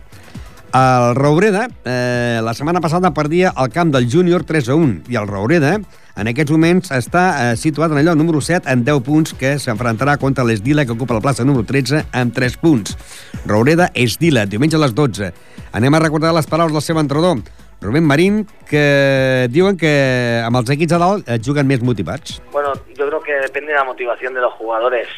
El 0.74 1.14
Roureda, 1.14 1.68
eh, 1.84 2.40
la 2.42 2.54
setmana 2.56 2.80
passada 2.80 3.12
perdia 3.14 3.52
el 3.54 3.70
camp 3.70 3.92
del 3.94 4.08
júnior 4.10 4.42
3 4.48 4.72
a 4.72 4.74
1 4.74 5.12
i 5.12 5.20
el 5.20 5.28
Roureda 5.28 5.76
en 5.76 6.30
aquests 6.32 6.50
moments 6.50 6.90
està 6.90 7.22
eh, 7.30 7.56
situat 7.60 7.94
en 7.94 8.02
lloc 8.02 8.18
número 8.18 8.42
7 8.42 8.66
amb 8.72 8.82
10 8.88 9.04
punts 9.06 9.36
que 9.38 9.54
s'enfrontarà 9.62 10.18
contra 10.18 10.48
l'Esdila 10.48 10.82
que 10.82 10.96
ocupa 10.96 11.14
la 11.14 11.22
plaça 11.22 11.46
número 11.46 11.62
13 11.68 12.08
amb 12.10 12.34
3 12.34 12.58
punts. 12.58 12.98
Roureda 13.46 13.92
Esdila, 13.94 14.48
diumenge 14.50 14.80
a 14.80 14.82
les 14.82 14.96
12. 14.98 15.30
Anem 15.78 15.94
a 15.94 16.02
recordar 16.02 16.34
les 16.34 16.50
paraules 16.50 16.74
del 16.74 16.82
seu 16.82 16.98
entrenador, 16.98 17.44
Rubén 17.82 18.04
Marín, 18.06 18.46
que 18.70 19.48
diuen 19.50 19.76
que 19.76 20.40
amb 20.46 20.60
els 20.60 20.70
equips 20.70 20.94
a 20.94 21.00
dalt 21.02 21.28
eh, 21.28 21.38
juguen 21.42 21.66
més 21.66 21.82
motivats. 21.82 22.38
Bueno, 22.52 22.72
yo 22.96 23.08
creo 23.08 23.20
que 23.20 23.34
depende 23.42 23.72
de 23.72 23.78
la 23.78 23.84
motivación 23.84 24.34
de 24.34 24.40
los 24.40 24.52
jugadores. 24.54 25.08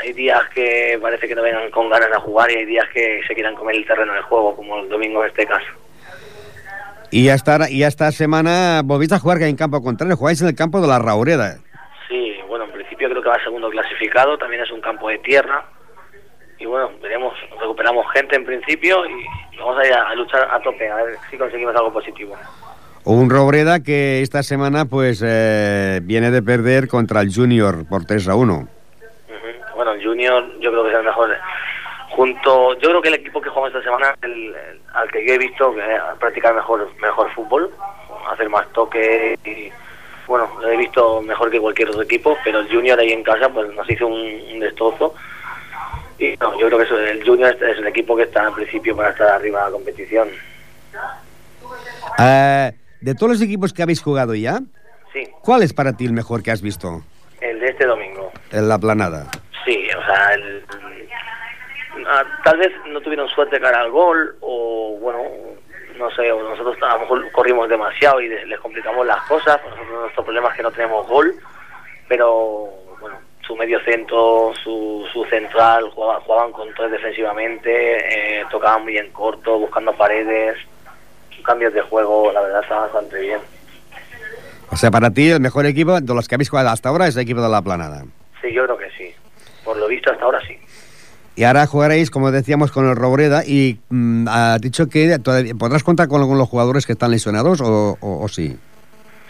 Hay 0.00 0.12
días 0.12 0.40
que 0.54 0.98
parece 1.02 1.26
que 1.26 1.34
no 1.34 1.42
vengan 1.42 1.70
con 1.70 1.90
ganas 1.90 2.10
de 2.10 2.16
jugar 2.16 2.50
y 2.52 2.56
hay 2.56 2.66
días 2.66 2.86
que 2.94 3.20
se 3.26 3.34
quieran 3.34 3.56
comer 3.56 3.76
el 3.76 3.86
terreno 3.86 4.14
del 4.14 4.22
juego, 4.22 4.54
como 4.54 4.78
el 4.78 4.88
domingo 4.88 5.22
en 5.24 5.30
este 5.30 5.46
caso. 5.46 5.66
Y 7.10 7.28
esta, 7.28 7.68
y 7.68 7.82
esta 7.82 8.10
semana 8.12 8.82
volviste 8.84 9.14
a 9.16 9.18
jugar 9.18 9.42
en 9.42 9.56
campo 9.56 9.82
contrario, 9.82 10.16
jugáis 10.16 10.40
en 10.40 10.48
el 10.48 10.54
campo 10.54 10.80
de 10.80 10.88
la 10.88 10.98
Raureda. 10.98 11.58
Sí, 12.08 12.34
bueno, 12.48 12.64
en 12.64 12.72
principio 12.72 13.08
creo 13.08 13.22
que 13.22 13.28
va 13.28 13.42
segundo 13.42 13.70
clasificado, 13.70 14.38
también 14.38 14.62
es 14.62 14.70
un 14.70 14.80
campo 14.80 15.08
de 15.08 15.18
tierra. 15.18 15.64
Y 16.58 16.66
bueno, 16.66 16.90
veremos, 17.02 17.34
recuperamos 17.60 18.06
gente 18.12 18.36
en 18.36 18.44
principio 18.44 19.04
y 19.06 19.24
vamos 19.58 19.78
a 19.78 19.86
ir 19.86 19.92
a, 19.92 20.08
a 20.08 20.14
luchar 20.14 20.48
a 20.50 20.60
tope, 20.60 20.88
a 20.90 20.96
ver 20.96 21.16
si 21.30 21.36
conseguimos 21.36 21.74
algo 21.74 21.92
positivo. 21.92 22.34
Un 23.04 23.28
Robreda 23.28 23.80
que 23.80 24.22
esta 24.22 24.42
semana 24.42 24.86
pues 24.86 25.22
eh, 25.24 26.00
viene 26.04 26.30
de 26.30 26.42
perder 26.42 26.88
contra 26.88 27.20
el 27.20 27.34
Junior 27.34 27.86
por 27.86 28.04
3 28.06 28.28
a 28.28 28.34
1. 28.34 28.54
Ujú. 28.54 28.66
Bueno, 29.76 29.92
el 29.92 30.02
Junior 30.04 30.42
yo 30.60 30.70
creo 30.70 30.84
que 30.84 30.90
es 30.90 30.96
el 30.96 31.04
mejor. 31.04 31.30
Junto, 32.10 32.74
yo 32.78 32.88
creo 32.90 33.02
que 33.02 33.08
el 33.08 33.14
equipo 33.14 33.40
que 33.42 33.48
jugamos 33.50 33.74
esta 33.74 33.82
semana, 33.82 34.14
el, 34.22 34.32
el- 34.54 34.80
al 34.94 35.10
que 35.10 35.26
yo 35.26 35.34
he 35.34 35.38
visto 35.38 35.74
que 35.74 35.82
practicar 36.20 36.54
mejor, 36.54 36.88
mejor 37.02 37.28
fútbol, 37.34 37.68
hacer 38.30 38.48
más 38.48 38.68
toque 38.72 39.36
y 39.44 39.70
bueno, 40.28 40.48
lo 40.60 40.68
he 40.70 40.76
visto 40.76 41.20
mejor 41.20 41.50
que 41.50 41.60
cualquier 41.60 41.88
otro 41.90 42.02
equipo, 42.02 42.38
pero 42.44 42.60
el 42.60 42.68
Junior 42.72 42.98
ahí 42.98 43.12
en 43.12 43.24
casa 43.24 43.48
pues 43.48 43.70
nos 43.74 43.90
hizo 43.90 44.06
un, 44.06 44.14
un 44.52 44.60
destrozo. 44.60 45.12
Y 46.18 46.36
no, 46.40 46.58
yo 46.58 46.66
creo 46.66 46.78
que 46.78 46.84
eso- 46.84 46.98
el 46.98 47.24
Junior 47.24 47.54
es, 47.60 47.78
el 47.78 47.86
equipo 47.86 48.16
que 48.16 48.22
está 48.24 48.46
en 48.48 48.54
principio 48.54 48.96
para 48.96 49.10
estar 49.10 49.28
arriba 49.28 49.60
de 49.60 49.66
la 49.66 49.72
competición. 49.72 50.28
Eh, 52.18 52.72
de 53.00 53.14
todos 53.14 53.32
los 53.32 53.42
equipos 53.42 53.72
que 53.72 53.82
habéis 53.82 54.02
jugado 54.02 54.34
ya, 54.34 54.60
Sí, 55.12 55.28
¿cuál 55.42 55.62
es 55.62 55.72
para 55.72 55.92
ti 55.96 56.04
el 56.06 56.12
mejor 56.12 56.42
que 56.42 56.50
has 56.50 56.60
visto 56.62 57.02
el 57.40 57.60
de 57.60 57.66
este 57.66 57.86
domingo. 57.86 58.32
en 58.50 58.68
la 58.68 58.78
planada? 58.78 59.30
Sí, 59.64 59.86
o 59.96 60.04
sea, 60.04 60.34
el- 60.34 60.64
ah, 62.06 62.24
tal 62.44 62.58
vez 62.58 62.72
no 62.88 63.00
tuvieron 63.00 63.28
suerte 63.28 63.60
cara 63.60 63.80
al 63.80 63.90
gol 63.90 64.36
o 64.40 64.96
bueno, 65.00 65.22
no 65.98 66.10
sé, 66.12 66.30
o 66.32 66.42
nosotros 66.42 66.76
a 66.82 66.94
lo 66.94 67.00
mejor 67.00 67.30
corrimos 67.32 67.68
demasiado 67.68 68.20
y 68.20 68.28
les, 68.28 68.46
les 68.48 68.58
complicamos 68.60 69.06
las 69.06 69.22
cosas. 69.24 69.60
Nosotros 69.64 70.00
nuestro 70.02 70.24
problema 70.24 70.48
es 70.50 70.56
que 70.56 70.62
no 70.64 70.72
tenemos 70.72 71.06
gol, 71.06 71.34
pero 72.08 72.68
su 73.46 73.54
medio 73.56 73.78
centro, 73.84 74.52
su, 74.62 75.04
su 75.12 75.24
central 75.26 75.90
jugaba- 75.90 76.20
jugaban 76.20 76.52
con 76.52 76.68
tres 76.74 76.90
defensivamente, 76.92 78.40
eh, 78.40 78.44
tocaban 78.50 78.82
muy 78.84 78.96
en 78.96 79.10
corto, 79.12 79.58
buscando 79.58 79.92
paredes, 79.96 80.56
cambios 81.44 81.74
de 81.74 81.82
juego, 81.82 82.32
la 82.32 82.40
verdad 82.40 82.62
está 82.62 82.76
bastante 82.80 83.20
bien. 83.20 83.38
O 84.70 84.76
sea, 84.76 84.90
para 84.90 85.10
ti 85.10 85.30
el 85.30 85.40
mejor 85.40 85.66
equipo 85.66 86.00
de 86.00 86.14
los 86.14 86.26
que 86.26 86.34
habéis 86.36 86.48
jugado 86.48 86.70
hasta 86.70 86.88
ahora 86.88 87.06
es 87.06 87.16
el 87.16 87.22
equipo 87.22 87.42
de 87.42 87.48
la 87.50 87.60
planada. 87.62 88.04
Sí, 88.40 88.52
yo 88.52 88.64
creo 88.64 88.78
que 88.78 88.90
sí. 88.96 89.14
Por 89.64 89.76
lo 89.76 89.86
visto 89.88 90.10
hasta 90.10 90.24
ahora 90.24 90.40
sí. 90.46 90.58
Y 91.36 91.44
ahora 91.44 91.66
jugaréis, 91.66 92.10
como 92.10 92.30
decíamos, 92.30 92.70
con 92.72 92.88
el 92.88 92.96
Robreda 92.96 93.44
y 93.44 93.78
mm, 93.90 94.26
has 94.28 94.60
dicho 94.60 94.88
que 94.88 95.18
todavía, 95.18 95.54
podrás 95.54 95.82
contar 95.82 96.08
con, 96.08 96.20
los 96.38 96.48
jugadores 96.48 96.86
que 96.86 96.92
están 96.92 97.10
lesionados 97.10 97.60
o, 97.60 97.98
o- 98.00 98.24
o 98.24 98.28
sí. 98.28 98.56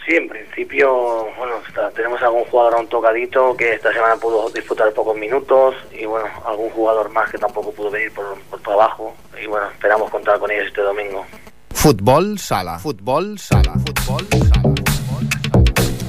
En 0.07 0.29
principio, 0.55 1.27
bueno, 1.37 1.55
está- 1.67 1.91
tenemos 1.91 2.21
algún 2.23 2.45
jugador 2.45 2.75
aún 2.75 2.87
tocadito 2.89 3.57
que 3.57 3.73
esta 3.75 3.93
semana 3.93 4.17
pudo 4.17 4.49
disfrutar 4.51 4.93
pocos 4.93 5.17
minutos 5.17 5.75
y 5.99 6.07
bueno, 6.07 6.27
algún 6.47 6.71
jugador 6.71 7.11
más 7.11 7.31
que 7.31 7.39
tampoco 7.39 7.73
pudo 7.73 7.91
venir 7.91 8.13
por, 8.13 8.39
por 8.51 8.61
trabajo 8.61 9.15
y 9.43 9.47
bueno, 9.47 9.67
esperamos 9.73 10.11
contar 10.11 10.39
con 10.39 10.51
ellos 10.51 10.67
este 10.69 10.81
domingo. 10.83 11.25
Futbol 11.73 12.39
sala. 12.39 12.79
Futbol 12.79 13.39
sala. 13.39 13.73
Futbol 13.85 14.27
sala. 14.31 14.75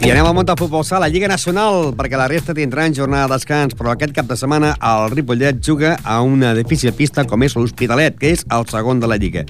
I 0.05 0.11
anem 0.13 0.27
al 0.29 0.35
món 0.37 0.45
del 0.45 0.53
futbol 0.59 0.83
sala, 0.85 1.07
Lliga 1.09 1.25
Nacional, 1.25 1.95
perquè 1.97 2.13
la 2.19 2.27
resta 2.29 2.53
tindran 2.53 2.93
jornada 2.93 3.25
de 3.25 3.33
descans, 3.39 3.73
però 3.73 3.89
aquest 3.95 4.13
cap 4.13 4.27
de 4.29 4.35
setmana 4.37 4.75
el 4.77 5.09
Ripollet 5.09 5.57
juga 5.65 5.95
a 6.03 6.19
una 6.21 6.51
difícil 6.53 6.93
pista 6.93 7.23
com 7.25 7.41
és 7.41 7.55
l'Hospitalet, 7.57 8.13
que 8.19 8.29
és 8.35 8.45
el 8.53 8.67
segon 8.69 9.01
de 9.01 9.09
la 9.09 9.17
Lliga. 9.17 9.47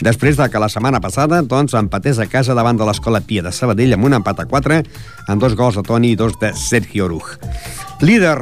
Després 0.00 0.38
de 0.38 0.48
que 0.48 0.62
la 0.62 0.70
setmana 0.72 1.00
passada 1.02 1.42
doncs, 1.42 1.74
empatés 1.78 2.18
a 2.22 2.28
casa 2.30 2.56
davant 2.56 2.78
de 2.78 2.86
l'Escola 2.88 3.20
Pia 3.20 3.44
de 3.44 3.52
Sabadell 3.52 3.96
amb 3.96 4.08
un 4.08 4.16
empat 4.18 4.40
a 4.42 4.48
4, 4.48 4.80
amb 5.28 5.42
dos 5.42 5.54
gols 5.58 5.76
de 5.76 5.84
Toni 5.86 6.14
i 6.14 6.18
dos 6.18 6.38
de 6.40 6.54
Sergio 6.56 7.06
Oruj. 7.10 7.36
Líder, 8.02 8.38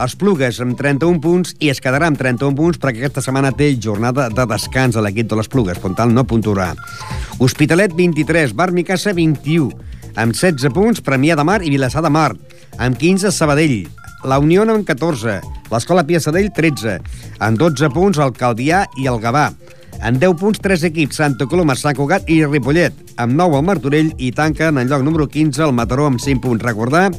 els 0.00 0.14
Plugues 0.16 0.58
amb 0.64 0.76
31 0.78 1.20
punts 1.20 1.54
i 1.60 1.68
es 1.72 1.80
quedarà 1.84 2.08
amb 2.08 2.18
31 2.20 2.56
punts 2.56 2.80
perquè 2.80 3.02
aquesta 3.02 3.22
setmana 3.24 3.52
té 3.56 3.70
jornada 3.76 4.28
de 4.32 4.46
descans 4.48 4.96
a 4.96 5.04
l'equip 5.04 5.28
de 5.28 5.38
les 5.38 5.50
Plugues, 5.52 5.78
per 5.78 5.92
tant 5.98 6.12
no 6.16 6.24
puntuarà. 6.24 6.72
Hospitalet 7.38 7.92
23, 7.96 8.54
Bar 8.56 8.70
Micasa 8.72 9.12
21, 9.16 9.68
amb 10.16 10.36
16 10.36 10.72
punts 10.72 11.04
Premià 11.04 11.36
de 11.36 11.44
Mar 11.44 11.60
i 11.62 11.72
Vilassar 11.72 12.02
de 12.04 12.12
Mar, 12.12 12.32
amb 12.78 12.98
15 12.98 13.32
Sabadell, 13.36 13.84
la 14.24 14.38
Unió 14.38 14.64
amb 14.64 14.86
14, 14.86 15.40
l'Escola 15.72 16.04
Pia 16.08 16.20
Sadell 16.22 16.52
13, 16.54 16.98
amb 17.42 17.60
12 17.60 17.92
punts 17.92 18.20
el 18.22 18.32
Caldià 18.36 18.84
i 19.00 19.08
el 19.10 19.20
Gavà, 19.20 19.50
en 20.02 20.18
10 20.18 20.34
punts, 20.38 20.60
3 20.60 20.82
equips, 20.90 21.16
Santa 21.16 21.46
Coloma, 21.46 21.76
Sant 21.78 21.96
Cugat 21.96 22.28
i 22.30 22.40
Ripollet. 22.44 22.96
Amb 23.22 23.36
9 23.38 23.60
el 23.60 23.66
Martorell 23.66 24.10
i 24.18 24.32
tanquen 24.34 24.80
en 24.80 24.90
lloc 24.90 25.04
número 25.06 25.28
15 25.30 25.62
el 25.68 25.74
Mataró 25.76 26.08
amb 26.10 26.20
5 26.20 26.42
punts. 26.42 26.64
Recordar 26.64 27.10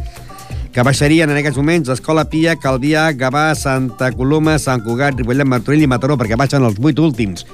que 0.74 0.84
baixarien 0.84 1.30
en 1.30 1.40
aquests 1.40 1.60
moments 1.62 1.92
Escola 1.94 2.26
Pia, 2.30 2.58
Calvià, 2.60 3.12
Gavà, 3.16 3.54
Santa 3.56 4.12
Coloma, 4.12 4.58
Sant 4.60 4.84
Cugat, 4.84 5.16
Ripollet, 5.20 5.48
Martorell 5.48 5.86
i 5.86 5.90
Mataró 5.90 6.18
perquè 6.20 6.36
baixen 6.40 6.66
els 6.68 6.80
8 6.82 7.04
últims. 7.06 7.48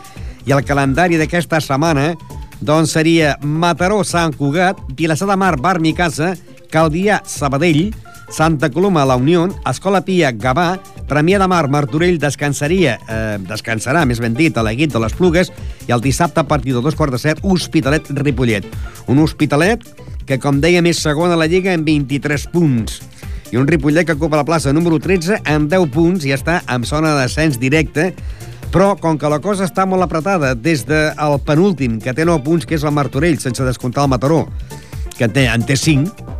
I 0.47 0.55
el 0.55 0.65
calendari 0.65 1.19
d'aquesta 1.19 1.59
setmana 1.61 2.13
doncs 2.59 2.95
seria 2.97 3.37
Mataró, 3.43 4.01
Sant 4.03 4.33
Cugat, 4.35 4.79
Vilassar 4.97 5.29
de 5.29 5.37
Mar, 5.39 5.55
Bar 5.61 5.79
Micasa, 5.79 6.33
Calvià, 6.69 7.21
Sabadell, 7.25 7.93
Santa 8.29 8.69
Coloma, 8.69 9.05
La 9.05 9.17
Unió, 9.17 9.47
Escola 9.69 10.03
Pia, 10.05 10.31
Gavà, 10.31 10.79
Premià 11.09 11.39
de 11.41 11.47
Mar, 11.49 11.67
Martorell 11.69 12.19
descansaria, 12.21 12.99
eh, 13.09 13.37
descansarà, 13.49 14.05
més 14.05 14.21
ben 14.21 14.35
dit, 14.37 14.55
a 14.55 14.63
l'equip 14.63 14.93
de 14.93 15.01
les 15.01 15.15
Plugues 15.17 15.49
i 15.87 15.91
el 15.91 16.01
dissabte 16.01 16.39
a 16.39 16.47
partir 16.47 16.75
de 16.75 16.83
dos 16.85 16.95
quarts 16.95 17.17
de 17.17 17.19
set, 17.19 17.41
Hospitalet 17.41 18.11
Ripollet. 18.21 18.67
Un 19.07 19.19
Hospitalet 19.19 19.81
que, 20.25 20.37
com 20.37 20.61
dèiem, 20.61 20.85
és 20.91 21.01
segon 21.01 21.33
a 21.33 21.39
la 21.39 21.49
Lliga 21.49 21.73
amb 21.73 21.89
23 21.89 22.45
punts 22.53 23.01
i 23.49 23.57
un 23.57 23.65
Ripollet 23.65 24.05
que 24.05 24.13
ocupa 24.13 24.37
la 24.37 24.45
plaça 24.45 24.73
número 24.73 24.99
13 25.01 25.41
amb 25.49 25.71
10 25.71 25.89
punts 25.89 26.25
i 26.27 26.35
està 26.35 26.61
en 26.69 26.85
zona 26.85 27.15
de 27.15 27.23
descens 27.25 27.57
directe 27.57 28.11
però 28.69 28.93
com 29.01 29.17
que 29.17 29.29
la 29.31 29.39
cosa 29.41 29.65
està 29.65 29.87
molt 29.89 30.05
apretada 30.05 30.53
des 30.53 30.83
del 30.85 31.39
penúltim, 31.45 31.97
que 31.97 32.13
té 32.13 32.25
9 32.25 32.43
punts, 32.45 32.67
que 32.69 32.77
és 32.77 32.85
el 32.85 32.93
Martorell, 32.93 33.39
sense 33.41 33.65
descomptar 33.65 34.05
el 34.05 34.11
Mataró, 34.13 34.43
que 35.17 35.25
en 35.25 35.33
té, 35.33 35.47
en 35.49 35.65
té 35.65 35.73
5, 35.73 36.37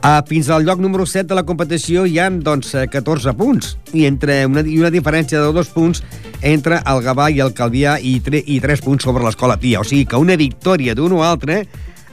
Uh, 0.00 0.22
fins 0.24 0.48
al 0.48 0.64
lloc 0.64 0.78
número 0.80 1.04
7 1.04 1.28
de 1.28 1.36
la 1.36 1.42
competició 1.44 2.06
hi 2.08 2.14
han 2.22 2.38
doncs, 2.40 2.70
eh, 2.72 2.86
14 2.88 3.34
punts 3.36 3.74
i, 3.92 4.06
entre 4.08 4.38
una, 4.48 4.62
i 4.64 4.78
una 4.80 4.88
diferència 4.88 5.42
de 5.42 5.50
dos 5.52 5.68
punts 5.74 6.00
entre 6.40 6.78
el 6.88 7.02
Gavà 7.04 7.26
i 7.28 7.42
el 7.44 7.52
Calvià 7.52 7.98
i, 8.00 8.14
tre, 8.24 8.40
i 8.40 8.56
3 8.64 8.80
punts 8.80 9.04
sobre 9.04 9.26
l'Escola 9.26 9.58
Pia. 9.60 9.82
O 9.82 9.84
sigui 9.84 10.06
que 10.08 10.16
una 10.16 10.38
victòria 10.40 10.94
d'un 10.96 11.18
o 11.18 11.20
altre 11.20 11.66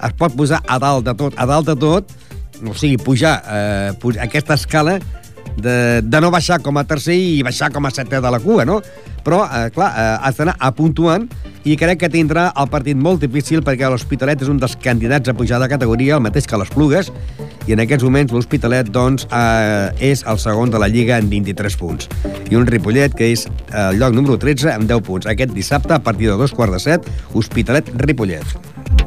es 0.03 0.17
pot 0.19 0.35
posar 0.35 0.59
a 0.67 0.81
dalt 0.83 1.07
de 1.07 1.15
tot. 1.15 1.37
A 1.39 1.47
dalt 1.47 1.71
de 1.71 1.77
tot, 1.79 2.11
o 2.59 2.75
sigui, 2.75 2.99
pujar, 2.99 3.37
eh, 3.47 3.95
pujar 4.01 4.27
aquesta 4.27 4.59
escala 4.59 4.97
de, 5.55 6.01
de 6.03 6.21
no 6.21 6.31
baixar 6.33 6.59
com 6.65 6.75
a 6.77 6.83
tercer 6.89 7.15
i 7.15 7.41
baixar 7.47 7.71
com 7.71 7.87
a 7.87 7.93
setè 7.93 8.19
de 8.19 8.33
la 8.35 8.41
cua, 8.43 8.67
no? 8.67 8.81
Però, 9.23 9.45
eh, 9.47 9.69
clar, 9.71 9.93
eh, 9.95 10.09
has 10.27 10.43
d'anar 10.43 10.57
apuntuant 10.59 11.29
i 11.67 11.75
crec 11.75 11.99
que 11.99 12.07
tindrà 12.07 12.45
el 12.55 12.69
partit 12.71 12.95
molt 12.95 13.19
difícil 13.19 13.59
perquè 13.65 13.89
l'Hospitalet 13.91 14.43
és 14.45 14.51
un 14.51 14.59
dels 14.61 14.77
candidats 14.79 15.27
a 15.27 15.33
pujar 15.35 15.59
de 15.59 15.67
categoria, 15.67 16.15
el 16.15 16.23
mateix 16.23 16.47
que 16.47 16.59
les 16.59 16.71
Plugues, 16.71 17.09
i 17.67 17.75
en 17.75 17.81
aquests 17.83 18.05
moments 18.07 18.31
l'Hospitalet 18.31 18.87
doncs, 18.95 19.27
eh, 19.27 20.11
és 20.13 20.23
el 20.31 20.39
segon 20.39 20.71
de 20.71 20.79
la 20.79 20.87
Lliga 20.87 21.17
amb 21.19 21.33
23 21.33 21.75
punts. 21.81 22.07
I 22.47 22.55
un 22.55 22.69
Ripollet 22.71 23.17
que 23.17 23.33
és 23.33 23.43
el 23.73 23.99
lloc 23.99 24.15
número 24.15 24.39
13 24.39 24.71
amb 24.77 24.87
10 24.87 25.03
punts. 25.09 25.27
Aquest 25.27 25.51
dissabte, 25.51 25.91
a 25.93 25.99
partir 25.99 26.31
de 26.31 26.39
dos 26.39 26.55
quarts 26.55 26.77
de 26.77 26.83
set, 26.87 27.11
Hospitalet-Ripollet. 27.35 29.06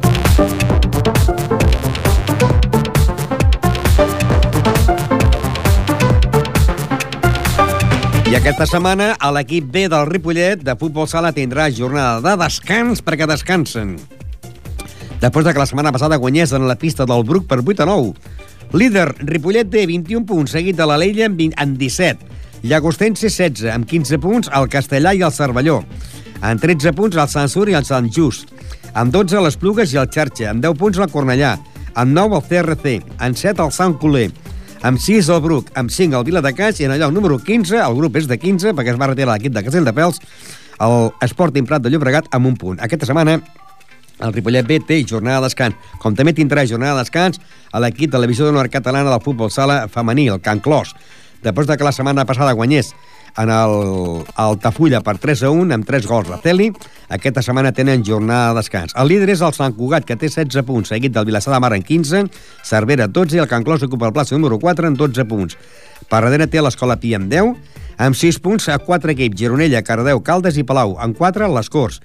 I 8.31 8.35
aquesta 8.37 8.63
setmana 8.63 9.09
a 9.19 9.27
l'equip 9.35 9.65
B 9.73 9.89
del 9.91 10.05
Ripollet 10.07 10.61
de 10.63 10.71
futbol 10.79 11.03
sala 11.11 11.33
tindrà 11.35 11.65
jornada 11.75 12.21
de 12.23 12.31
descans 12.39 13.01
perquè 13.03 13.25
descansen. 13.27 13.97
Després 15.19 15.43
de 15.43 15.51
que 15.51 15.59
la 15.59 15.65
setmana 15.67 15.91
passada 15.91 16.15
guanyés 16.15 16.53
en 16.55 16.63
la 16.69 16.77
pista 16.79 17.03
del 17.03 17.25
Bruc 17.27 17.49
per 17.49 17.57
8 17.59 17.83
a 17.83 17.87
9. 17.89 18.13
Líder, 18.79 19.09
Ripollet 19.27 19.67
té 19.73 19.83
21 19.83 20.23
punts, 20.29 20.53
seguit 20.55 20.79
de 20.79 20.87
l'Alella 20.87 21.27
amb, 21.27 21.35
20, 21.41 21.57
amb 21.59 21.75
17. 21.81 22.31
Llagostense, 22.71 23.27
16, 23.27 23.67
amb 23.73 23.89
15 23.89 24.21
punts, 24.23 24.51
el 24.55 24.69
Castellà 24.71 25.11
i 25.11 25.25
el 25.27 25.35
Cervelló. 25.35 25.81
En 26.39 26.63
13 26.63 26.95
punts 26.95 27.19
el 27.19 27.27
Sant 27.27 27.51
Sur 27.51 27.67
i 27.67 27.75
el 27.75 27.83
Sant 27.83 28.07
Just. 28.15 28.55
Amb 28.93 29.11
12 29.11 29.43
les 29.43 29.59
Plugues 29.59 29.91
i 29.91 29.99
el 29.99 30.07
Xarxa. 30.07 30.53
Amb 30.53 30.63
10 30.63 30.79
punts 30.79 31.03
la 31.03 31.11
Cornellà. 31.11 31.57
Amb 31.99 32.15
9 32.15 32.39
el 32.39 32.47
CRC. 32.47 32.95
En 33.19 33.35
7 33.35 33.67
el 33.67 33.75
Sant 33.75 33.99
Coler. 33.99 34.29
Amb 34.81 34.97
6 34.97 35.27
el 35.29 35.41
Bruc. 35.41 35.67
Amb 35.77 35.91
5 35.93 36.17
el 36.17 36.23
Viladecats. 36.25 36.79
I 36.81 36.87
en 36.87 36.95
el 36.95 36.99
lloc 37.03 37.11
número 37.13 37.37
15, 37.37 37.77
el 37.77 37.95
grup 37.95 38.15
és 38.17 38.25
de 38.27 38.37
15, 38.41 38.73
perquè 38.73 38.95
es 38.95 38.97
va 38.97 39.11
retirar 39.11 39.35
l'equip 39.35 39.53
de 39.53 39.61
Castelldefels, 39.61 40.17
el 40.81 41.11
Sporting 41.29 41.67
Prat 41.69 41.83
de 41.85 41.91
Llobregat 41.93 42.31
amb 42.33 42.49
un 42.49 42.55
punt. 42.57 42.79
Aquesta 42.81 43.05
setmana 43.05 43.37
el 44.21 44.33
Ripollet 44.33 44.65
B 44.65 44.79
té 44.85 44.99
jornada 45.05 45.39
de 45.39 45.49
descans, 45.49 45.77
com 46.01 46.17
també 46.17 46.33
tindrà 46.37 46.65
jornada 46.69 46.97
de 46.97 47.05
descans 47.05 47.37
a 47.71 47.81
l'equip 47.81 48.09
de 48.09 48.17
la 48.17 48.25
divisió 48.25 48.45
d'honor 48.45 48.69
catalana 48.73 49.13
del 49.13 49.21
futbol 49.21 49.53
sala 49.53 49.87
femení, 49.89 50.27
el 50.33 50.41
Can 50.41 50.61
Clos. 50.65 50.95
Després 51.45 51.69
de 51.69 51.77
que 51.77 51.85
la 51.85 51.93
setmana 51.93 52.25
passada 52.25 52.53
guanyés 52.57 52.93
en 53.37 53.49
el 53.49 54.23
Altafulla 54.35 55.01
per 55.05 55.17
3 55.21 55.43
a 55.47 55.51
1 55.53 55.75
amb 55.75 55.87
3 55.87 56.07
gols 56.09 56.31
de 56.31 56.39
Celi. 56.43 56.69
Aquesta 57.11 57.43
setmana 57.45 57.71
tenen 57.75 58.03
jornada 58.07 58.51
de 58.51 58.61
descans. 58.61 58.95
El 58.95 59.11
líder 59.11 59.29
és 59.35 59.43
el 59.45 59.53
Sant 59.55 59.75
Cugat, 59.77 60.05
que 60.07 60.17
té 60.17 60.29
16 60.29 60.65
punts, 60.67 60.91
seguit 60.91 61.13
del 61.15 61.27
Vilassar 61.27 61.53
de 61.53 61.59
Mar 61.63 61.73
en 61.75 61.83
15, 61.83 62.25
Cervera 62.67 63.07
12 63.07 63.37
i 63.37 63.43
el 63.43 63.49
Can 63.51 63.63
Clos 63.67 63.83
ocupa 63.87 64.09
el 64.09 64.15
plaça 64.15 64.35
número 64.35 64.59
4 64.59 64.87
en 64.87 64.97
12 64.99 65.27
punts. 65.29 65.57
Per 66.09 66.21
darrere 66.23 66.47
té 66.51 66.61
l'Escola 66.61 66.99
Pia 66.99 67.19
amb 67.21 67.31
10, 67.31 67.80
amb 67.97 68.15
6 68.15 68.39
punts 68.43 68.67
a 68.69 68.77
4 68.79 69.11
equips, 69.15 69.37
Gironella, 69.39 69.81
Cardeu, 69.83 70.21
Caldes 70.23 70.57
i 70.57 70.63
Palau, 70.67 70.97
en 71.01 71.15
4 71.17 71.49
les 71.51 71.69
Corts. 71.69 72.01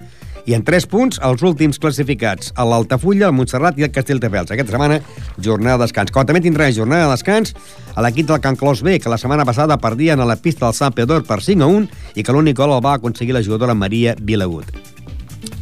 I 0.47 0.55
en 0.55 0.63
3 0.63 0.85
punts, 0.87 1.19
els 1.27 1.41
últims 1.43 1.79
classificats, 1.79 2.53
a 2.55 2.63
l'Altafulla, 2.63 3.27
el 3.27 3.35
Montserrat 3.35 3.79
i 3.79 3.83
el 3.83 3.91
Castelldefels. 3.91 4.53
Aquesta 4.55 4.77
setmana, 4.77 5.01
jornada 5.43 5.75
de 5.75 5.83
descans. 5.83 6.13
Com 6.15 6.27
també 6.27 6.39
tindrà 6.45 6.69
jornada 6.71 7.09
de 7.09 7.15
descans 7.17 7.51
a 7.95 8.05
l'equip 8.05 8.29
del 8.29 8.39
Can 8.39 8.55
Clos 8.55 8.83
B, 8.85 8.95
que 9.03 9.11
la 9.11 9.19
setmana 9.19 9.43
passada 9.43 9.75
perdien 9.83 10.23
a 10.23 10.29
la 10.29 10.37
pista 10.39 10.65
del 10.65 10.77
Sant 10.77 10.95
Pedor 10.95 11.25
per 11.27 11.41
5 11.43 11.65
a 11.65 11.67
1 11.67 12.15
i 12.15 12.23
que 12.23 12.31
l'únic 12.31 12.55
gol 12.61 12.77
el 12.77 12.85
va 12.85 12.95
aconseguir 12.95 13.35
la 13.35 13.43
jugadora 13.43 13.75
Maria 13.75 14.15
Vilagut. 14.19 14.71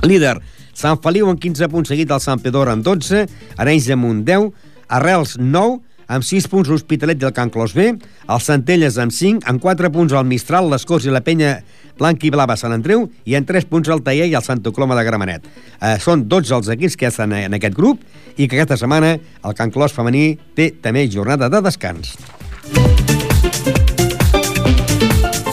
Líder, 0.06 0.38
Sant 0.76 1.02
Feliu 1.02 1.32
amb 1.32 1.42
15 1.42 1.72
punts, 1.72 1.90
seguit 1.90 2.12
del 2.12 2.22
Sant 2.22 2.42
Pedor 2.44 2.70
amb 2.70 2.86
12, 2.86 3.26
Arenys 3.58 3.90
de 3.90 3.96
Munt 3.98 4.22
10, 4.28 4.52
Arrels 5.00 5.38
9, 5.40 5.80
amb 6.08 6.26
6 6.26 6.48
punts 6.52 6.70
l'Hospitalet 6.70 7.20
del 7.22 7.34
Can 7.36 7.52
Clos 7.54 7.74
B, 7.76 7.91
el 7.96 8.41
Centelles 8.44 9.00
amb 9.02 9.13
5, 9.15 9.46
amb 9.50 9.62
4 9.63 9.91
punts 9.94 10.13
el 10.13 10.28
Mistral, 10.30 10.70
les 10.72 10.86
Corts 10.86 11.08
i 11.08 11.13
la 11.13 11.24
Penya 11.26 11.58
Blanc 12.00 12.24
i 12.28 12.32
Blava 12.34 12.58
Sant 12.60 12.76
Andreu 12.76 13.08
i 13.26 13.38
en 13.38 13.46
3 13.48 13.68
punts 13.72 13.89
el 13.94 14.04
Taller 14.06 14.28
i 14.30 14.36
el 14.36 14.44
Santa 14.46 14.74
Coloma 14.76 14.98
de 14.98 15.06
Gramenet. 15.08 15.48
Eh, 15.80 15.98
són 16.04 16.28
12 16.30 16.56
els 16.60 16.72
equips 16.76 17.00
que 17.00 17.10
estan 17.12 17.34
en 17.38 17.56
aquest 17.58 17.76
grup 17.78 18.04
i 18.36 18.48
que 18.48 18.60
aquesta 18.60 18.78
setmana 18.82 19.15
el 19.15 19.58
Can 19.58 19.72
Clos 19.72 19.96
femení 19.96 20.36
té 20.56 20.72
també 20.82 21.08
jornada 21.12 21.50
de 21.50 21.63
descans. 21.65 22.15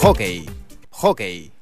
Hockey. 0.03 0.47
Hockey. 0.91 1.53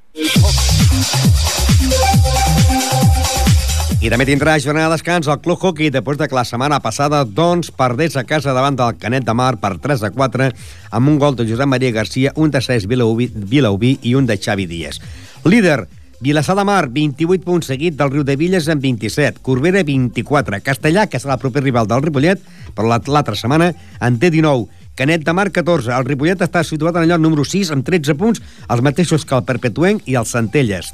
I 3.99 4.09
també 4.09 4.25
tindrà 4.25 4.55
jornada 4.63 4.87
de 4.87 4.95
descans 4.95 5.27
el 5.27 5.41
Club 5.43 5.59
Hockey 5.59 5.91
després 5.91 6.17
de 6.17 6.27
que 6.29 6.37
la 6.37 6.45
setmana 6.47 6.79
passada 6.79 7.25
doncs 7.25 7.71
perdés 7.75 8.15
a 8.15 8.23
casa 8.23 8.55
davant 8.55 8.77
del 8.79 8.95
Canet 9.01 9.25
de 9.27 9.35
Mar 9.35 9.57
per 9.59 9.75
3 9.83 10.07
a 10.07 10.11
4 10.15 10.47
amb 10.91 11.11
un 11.11 11.19
gol 11.19 11.35
de 11.35 11.45
Josep 11.49 11.67
Maria 11.67 11.91
Garcia, 11.91 12.31
un 12.35 12.53
de 12.53 12.61
Cesc 12.61 12.87
Vilaubí, 12.87 13.27
Vilaubí 13.35 13.97
i 14.01 14.15
un 14.15 14.25
de 14.29 14.37
Xavi 14.37 14.65
Díaz. 14.71 15.01
Líder, 15.43 15.87
Vilassar 16.21 16.55
de 16.55 16.63
Mar, 16.63 16.85
28 16.93 17.41
punts 17.41 17.65
seguit 17.65 17.95
del 17.97 18.11
Riu 18.13 18.23
de 18.23 18.35
Villes 18.37 18.67
amb 18.69 18.83
27, 18.85 19.41
Corbera 19.41 19.81
24, 19.81 20.59
Castellà, 20.61 21.07
que 21.09 21.17
serà 21.17 21.33
el 21.33 21.41
proper 21.41 21.63
rival 21.65 21.89
del 21.89 22.03
Ripollet, 22.05 22.43
però 22.77 22.91
l'altra 22.93 23.33
setmana 23.33 23.71
en 23.99 24.19
té 24.21 24.29
19, 24.29 24.67
Canet 24.95 25.25
de 25.25 25.33
Mar 25.33 25.47
14, 25.49 25.89
el 25.97 26.05
Ripollet 26.05 26.43
està 26.45 26.61
situat 26.61 26.99
en 26.99 27.07
el 27.07 27.15
lloc 27.15 27.23
número 27.23 27.41
6 27.41 27.73
amb 27.73 27.87
13 27.87 28.13
punts, 28.21 28.41
els 28.69 28.83
mateixos 28.85 29.25
que 29.25 29.33
el 29.33 29.47
Perpetuenc 29.49 30.05
i 30.05 30.17
el 30.21 30.29
Centelles. 30.29 30.91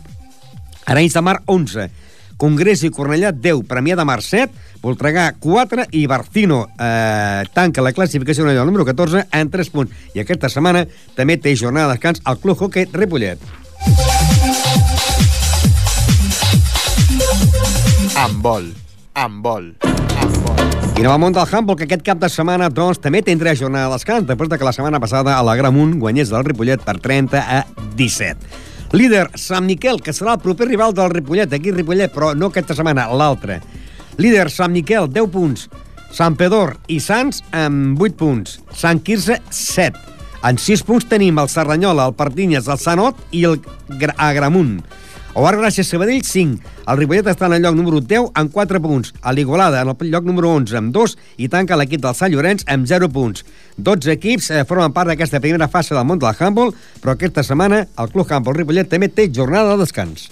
Arenys 0.87 1.19
de 1.19 1.25
Mar 1.27 1.41
11, 1.43 1.89
Congrés 2.37 2.83
i 2.85 2.91
Cornellà 2.93 3.31
10, 3.33 3.65
Premià 3.67 3.97
de 3.97 4.05
Mar 4.05 4.21
7, 4.21 4.53
Voltregà 4.83 5.31
4 5.41 5.87
i 5.97 6.05
Barcino 6.07 6.67
eh, 6.77 7.43
tanca 7.53 7.81
la 7.81 7.93
classificació 7.97 8.45
en 8.45 8.53
el 8.53 8.65
número 8.65 8.85
14 8.85 9.25
en 9.33 9.49
3 9.49 9.71
punts. 9.73 10.05
I 10.13 10.21
aquesta 10.21 10.49
setmana 10.53 10.85
també 11.17 11.39
té 11.41 11.55
jornada 11.57 11.89
de 11.89 11.97
descans 11.97 12.21
al 12.23 12.37
Club 12.37 12.61
Hockey 12.61 12.87
Ripollet. 12.93 13.41
Amb 18.17 18.41
vol. 18.45 18.71
Amb 19.17 19.41
vol. 19.43 19.73
I 20.97 21.03
anem 21.03 21.11
al 21.13 21.19
món 21.21 21.33
del 21.35 21.45
handball, 21.45 21.77
que 21.77 21.85
aquest 21.85 22.01
cap 22.01 22.17
de 22.17 22.29
setmana 22.33 22.71
doncs, 22.73 22.97
també 22.97 23.19
tindrà 23.21 23.51
jornada 23.53 23.91
de 23.91 23.97
descans, 23.99 24.25
després 24.25 24.49
de 24.49 24.57
que 24.57 24.65
la 24.65 24.73
setmana 24.73 24.97
passada 24.97 25.35
a 25.37 25.43
la 25.45 25.53
Gramunt 25.59 25.99
guanyés 26.01 26.31
del 26.33 26.45
Ripollet 26.47 26.81
per 26.81 26.97
30 26.97 27.37
a 27.37 27.59
17. 27.99 28.66
Líder, 28.95 29.27
Sant 29.35 29.65
Miquel, 29.67 29.99
que 29.99 30.13
serà 30.15 30.37
el 30.37 30.43
proper 30.43 30.69
rival 30.69 30.93
del 30.95 31.11
Ripollet, 31.11 31.51
aquí 31.51 31.73
Ripollet, 31.73 32.13
però 32.13 32.31
no 32.37 32.47
aquesta 32.47 32.75
setmana, 32.77 33.09
l'altra. 33.11 33.59
Líder, 34.17 34.47
Sant 34.49 34.71
Miquel, 34.71 35.09
10 35.11 35.31
punts. 35.33 35.65
Sant 36.15 36.37
Pedor 36.39 36.77
i 36.87 37.01
Sants 37.03 37.41
amb 37.51 37.99
8 37.99 38.15
punts. 38.15 38.61
Sant 38.71 39.01
Quirze, 39.03 39.41
7. 39.51 39.99
En 40.47 40.55
6 40.61 40.85
punts 40.87 41.07
tenim 41.09 41.39
el 41.41 41.51
Serranyola, 41.51 42.07
el 42.07 42.15
Pardinyes, 42.15 42.69
el 42.71 42.79
Sanot 42.79 43.19
i 43.35 43.43
el 43.49 43.59
Gra 43.99 44.15
Agramunt. 44.29 44.79
Bar 45.43 45.53
Gràcia 45.59 45.83
Sabadell, 45.85 46.23
5. 46.25 46.57
El 46.89 46.97
Ripollet 46.97 47.27
està 47.29 47.45
en 47.45 47.57
el 47.57 47.61
lloc 47.61 47.75
número 47.77 47.99
10 48.01 48.31
amb 48.41 48.49
4 48.53 48.81
punts. 48.81 49.13
A 49.21 49.33
l'Igualada, 49.35 49.83
en 49.85 49.93
el 49.93 50.09
lloc 50.09 50.25
número 50.25 50.49
11 50.55 50.79
amb 50.79 50.93
2 50.95 51.13
i 51.37 51.49
tanca 51.53 51.77
l'equip 51.77 52.01
del 52.01 52.17
Sant 52.17 52.33
Llorenç 52.33 52.65
amb 52.65 52.89
0 52.89 53.11
punts. 53.13 53.45
12 53.77 54.15
equips 54.17 54.49
eh, 54.49 54.65
formen 54.65 54.95
part 54.97 55.13
d'aquesta 55.13 55.41
primera 55.43 55.69
fase 55.69 55.93
del 55.93 56.09
món 56.09 56.17
del 56.17 56.33
handball, 56.33 56.73
però 57.03 57.13
aquesta 57.13 57.45
setmana 57.45 57.85
el 57.85 58.13
Club 58.15 58.31
Handball 58.31 58.57
Ripollet 58.57 58.89
també 58.89 59.13
té 59.13 59.29
jornada 59.29 59.75
de 59.75 59.85
descans. 59.85 60.31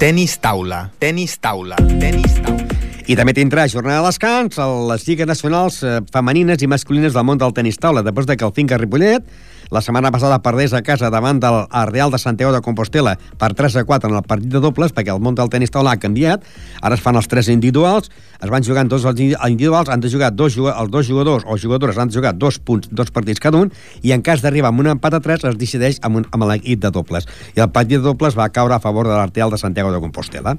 Tenis 0.00 0.40
taula. 0.40 0.86
Tenis 0.98 1.36
taula. 1.38 1.76
Tenis 2.00 2.40
taula. 2.40 2.71
I 3.12 3.16
també 3.18 3.34
tindrà 3.36 3.66
jornada 3.68 4.00
de 4.00 4.08
descans 4.08 4.56
a 4.56 4.64
les 4.88 5.02
lligues 5.04 5.26
nacionals 5.28 5.82
eh, 5.84 5.98
femenines 6.14 6.62
i 6.64 6.68
masculines 6.70 7.12
del 7.12 7.26
món 7.28 7.36
del 7.36 7.52
tenis 7.52 7.76
taula, 7.76 8.00
després 8.00 8.24
de 8.24 8.38
que 8.40 8.46
el 8.46 8.54
Finca 8.56 8.78
Ripollet 8.80 9.26
la 9.72 9.82
setmana 9.84 10.08
passada 10.14 10.38
perdés 10.40 10.72
a 10.72 10.80
casa 10.86 11.10
davant 11.12 11.36
del 11.42 11.58
Real 11.90 12.14
de 12.14 12.20
Santiago 12.22 12.54
de 12.54 12.62
Compostela 12.64 13.18
per 13.36 13.50
3 13.58 13.76
a 13.76 13.84
4 13.84 14.08
en 14.08 14.16
el 14.16 14.24
partit 14.24 14.48
de 14.54 14.62
dobles, 14.64 14.94
perquè 14.96 15.12
el 15.12 15.20
món 15.20 15.36
del 15.36 15.52
tenis 15.52 15.74
taula 15.74 15.92
ha 15.92 16.00
canviat. 16.00 16.46
Ara 16.80 16.96
es 16.96 17.04
fan 17.04 17.20
els 17.20 17.28
tres 17.28 17.52
individuals, 17.52 18.08
es 18.40 18.48
van 18.48 18.64
jugant 18.64 18.88
dos 18.88 19.04
individuals, 19.04 19.92
han 19.92 20.00
de 20.00 20.08
jugar 20.12 20.32
dos, 20.32 20.56
els 20.56 20.90
dos 20.96 21.08
jugadors 21.08 21.44
o 21.44 21.60
jugadores 21.60 22.00
han 22.00 22.08
de 22.08 22.16
jugar 22.16 22.32
dos, 22.38 22.62
punts, 22.64 22.88
dos 22.88 23.12
partits 23.12 23.44
cada 23.44 23.60
un, 23.60 23.72
i 24.00 24.16
en 24.16 24.24
cas 24.24 24.40
d'arribar 24.40 24.72
amb 24.72 24.86
un 24.86 24.92
empat 24.96 25.20
a 25.20 25.20
3 25.20 25.48
es 25.52 25.60
decideix 25.60 26.00
amb, 26.00 26.22
un, 26.22 26.28
amb 26.32 26.48
l'equip 26.48 26.80
de 26.80 26.92
dobles. 26.96 27.28
I 27.56 27.60
el 27.60 27.72
partit 27.76 28.00
de 28.00 28.04
dobles 28.08 28.40
va 28.40 28.48
caure 28.48 28.76
a 28.76 28.80
favor 28.80 29.04
de 29.08 29.16
l'Arteal 29.16 29.52
de 29.52 29.60
Santiago 29.60 29.92
de 29.92 30.00
Compostela. 30.00 30.56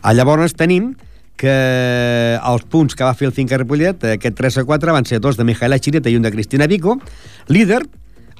A 0.00 0.12
llavors 0.12 0.52
tenim 0.52 0.94
que 1.38 1.54
els 2.42 2.66
punts 2.68 2.98
que 2.98 3.06
va 3.06 3.14
fer 3.14 3.28
el 3.30 3.36
Finca 3.36 3.56
Ripollet, 3.60 4.02
aquest 4.18 4.36
3 4.36 4.60
a 4.60 4.66
4, 4.66 4.92
van 4.96 5.06
ser 5.06 5.22
dos 5.22 5.38
de 5.38 5.46
Mijaela 5.46 5.78
Chireta 5.78 6.10
i 6.10 6.18
un 6.18 6.26
de 6.26 6.34
Cristina 6.34 6.66
Vico. 6.66 6.98
Líder, 7.48 7.84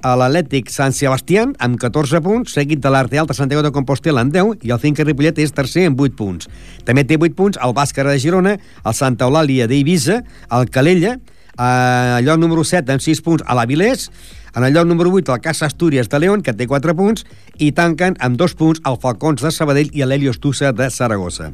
a 0.02 0.14
l'Atlètic 0.18 0.68
Sant 0.70 0.94
Sebastián 0.94 1.54
amb 1.62 1.78
14 1.80 2.20
punts, 2.22 2.52
seguit 2.54 2.82
de 2.82 2.90
l'Arteal 2.92 3.26
de 3.26 3.34
Santiago 3.34 3.64
de 3.66 3.72
Compostela 3.74 4.22
amb 4.22 4.34
10 4.34 4.66
i 4.66 4.74
el 4.74 4.82
Finca 4.82 5.06
Ripollet 5.06 5.38
és 5.42 5.54
tercer 5.54 5.88
amb 5.88 6.00
8 6.00 6.18
punts. 6.18 6.50
També 6.86 7.06
té 7.06 7.18
8 7.18 7.34
punts 7.38 7.58
el 7.62 7.74
Bàscara 7.74 8.14
de 8.14 8.22
Girona, 8.22 8.58
el 8.58 8.94
Santa 8.94 9.26
Eulàlia 9.26 9.66
d'Eivissa, 9.70 10.20
el 10.54 10.70
Calella, 10.70 11.16
a 11.58 12.20
lloc 12.22 12.38
número 12.38 12.62
7 12.62 12.94
amb 12.94 13.02
6 13.02 13.22
punts 13.26 13.46
a 13.46 13.58
l'Avilés, 13.58 14.08
en 14.54 14.64
el 14.64 14.72
lloc 14.74 14.86
número 14.86 15.10
8 15.10 15.34
el 15.34 15.42
Casa 15.42 15.66
Astúries 15.66 16.08
de 16.08 16.18
León, 16.22 16.42
que 16.42 16.54
té 16.54 16.66
4 16.66 16.94
punts, 16.94 17.26
i 17.58 17.72
tanquen 17.72 18.14
amb 18.20 18.38
2 18.38 18.54
punts 18.54 18.82
el 18.86 18.98
Falcons 19.02 19.42
de 19.42 19.50
Sabadell 19.54 19.90
i 19.92 20.06
l'Helios 20.06 20.38
Tussa 20.38 20.72
de 20.72 20.90
Saragossa. 20.90 21.52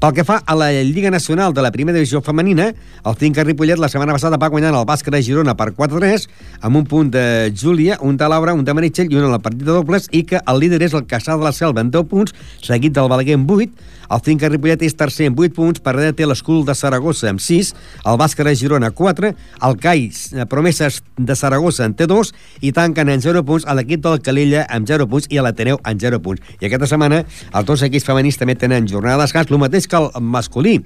Pel 0.00 0.12
que 0.12 0.24
fa 0.26 0.40
a 0.44 0.54
la 0.58 0.70
Lliga 0.82 1.10
Nacional 1.10 1.54
de 1.54 1.62
la 1.62 1.70
Primera 1.72 1.96
Divisió 1.96 2.20
Femenina, 2.22 2.72
el 3.06 3.16
Finca 3.16 3.44
Ripollet 3.44 3.78
la 3.78 3.88
setmana 3.88 4.16
passada 4.16 4.36
va 4.36 4.50
guanyar 4.52 4.74
el 4.74 4.86
Bàsquet 4.88 5.14
de 5.14 5.22
Girona 5.22 5.56
per 5.56 5.70
4-3, 5.76 6.26
amb 6.60 6.80
un 6.82 6.86
punt 6.90 7.10
de 7.14 7.52
Júlia, 7.56 7.98
un 8.02 8.16
de 8.16 8.28
Laura, 8.28 8.54
un 8.54 8.64
de 8.64 8.74
Meritxell 8.74 9.12
i 9.12 9.16
un 9.16 9.28
en 9.28 9.32
la 9.32 9.42
partida 9.42 9.72
dobles, 9.72 10.10
i 10.12 10.24
que 10.26 10.42
el 10.42 10.60
líder 10.60 10.82
és 10.84 10.96
el 10.96 11.06
Caçà 11.06 11.38
de 11.38 11.46
la 11.46 11.54
Selva 11.56 11.84
amb 11.84 11.94
10 11.94 12.10
punts, 12.10 12.34
seguit 12.62 12.96
del 12.96 13.08
Balaguer 13.08 13.38
amb 13.38 13.50
8, 13.50 13.92
el 14.06 14.20
Finca 14.22 14.50
Ripollet 14.50 14.82
és 14.86 14.94
tercer 14.94 15.30
amb 15.30 15.40
8 15.40 15.54
punts, 15.56 15.82
per 15.82 15.96
darrere 15.96 16.14
té 16.14 16.26
l'Escul 16.26 16.64
de 16.66 16.74
Saragossa 16.78 17.30
amb 17.30 17.42
6, 17.42 17.72
el 18.06 18.18
Bàsquet 18.20 18.46
de 18.46 18.54
Girona 18.58 18.92
4, 18.94 19.32
el 19.66 19.78
CAI 19.82 20.10
Promeses 20.50 21.02
de 21.18 21.34
Saragossa 21.34 21.86
en 21.86 21.94
té 21.98 22.06
2 22.06 22.32
i 22.66 22.72
tanquen 22.76 23.10
en 23.10 23.22
0 23.22 23.42
punts 23.46 23.66
a 23.66 23.74
l'equip 23.74 24.02
del 24.04 24.20
Calella 24.22 24.66
amb 24.70 24.86
0 24.88 25.08
punts 25.10 25.26
i 25.30 25.40
a 25.40 25.46
l'Ateneu 25.46 25.80
en 25.82 25.98
0 26.00 26.20
punts. 26.22 26.42
I 26.60 26.68
aquesta 26.68 26.88
setmana 26.90 27.22
els 27.26 27.66
dos 27.66 27.82
equips 27.86 28.06
femenins 28.06 28.38
també 28.38 28.54
tenen 28.54 28.86
jornada 28.88 29.18
de 29.18 29.26
descans, 29.26 29.50
el 29.50 29.60
mateix 29.62 29.75
que 29.84 30.00
el 30.00 30.08
masculí, 30.24 30.78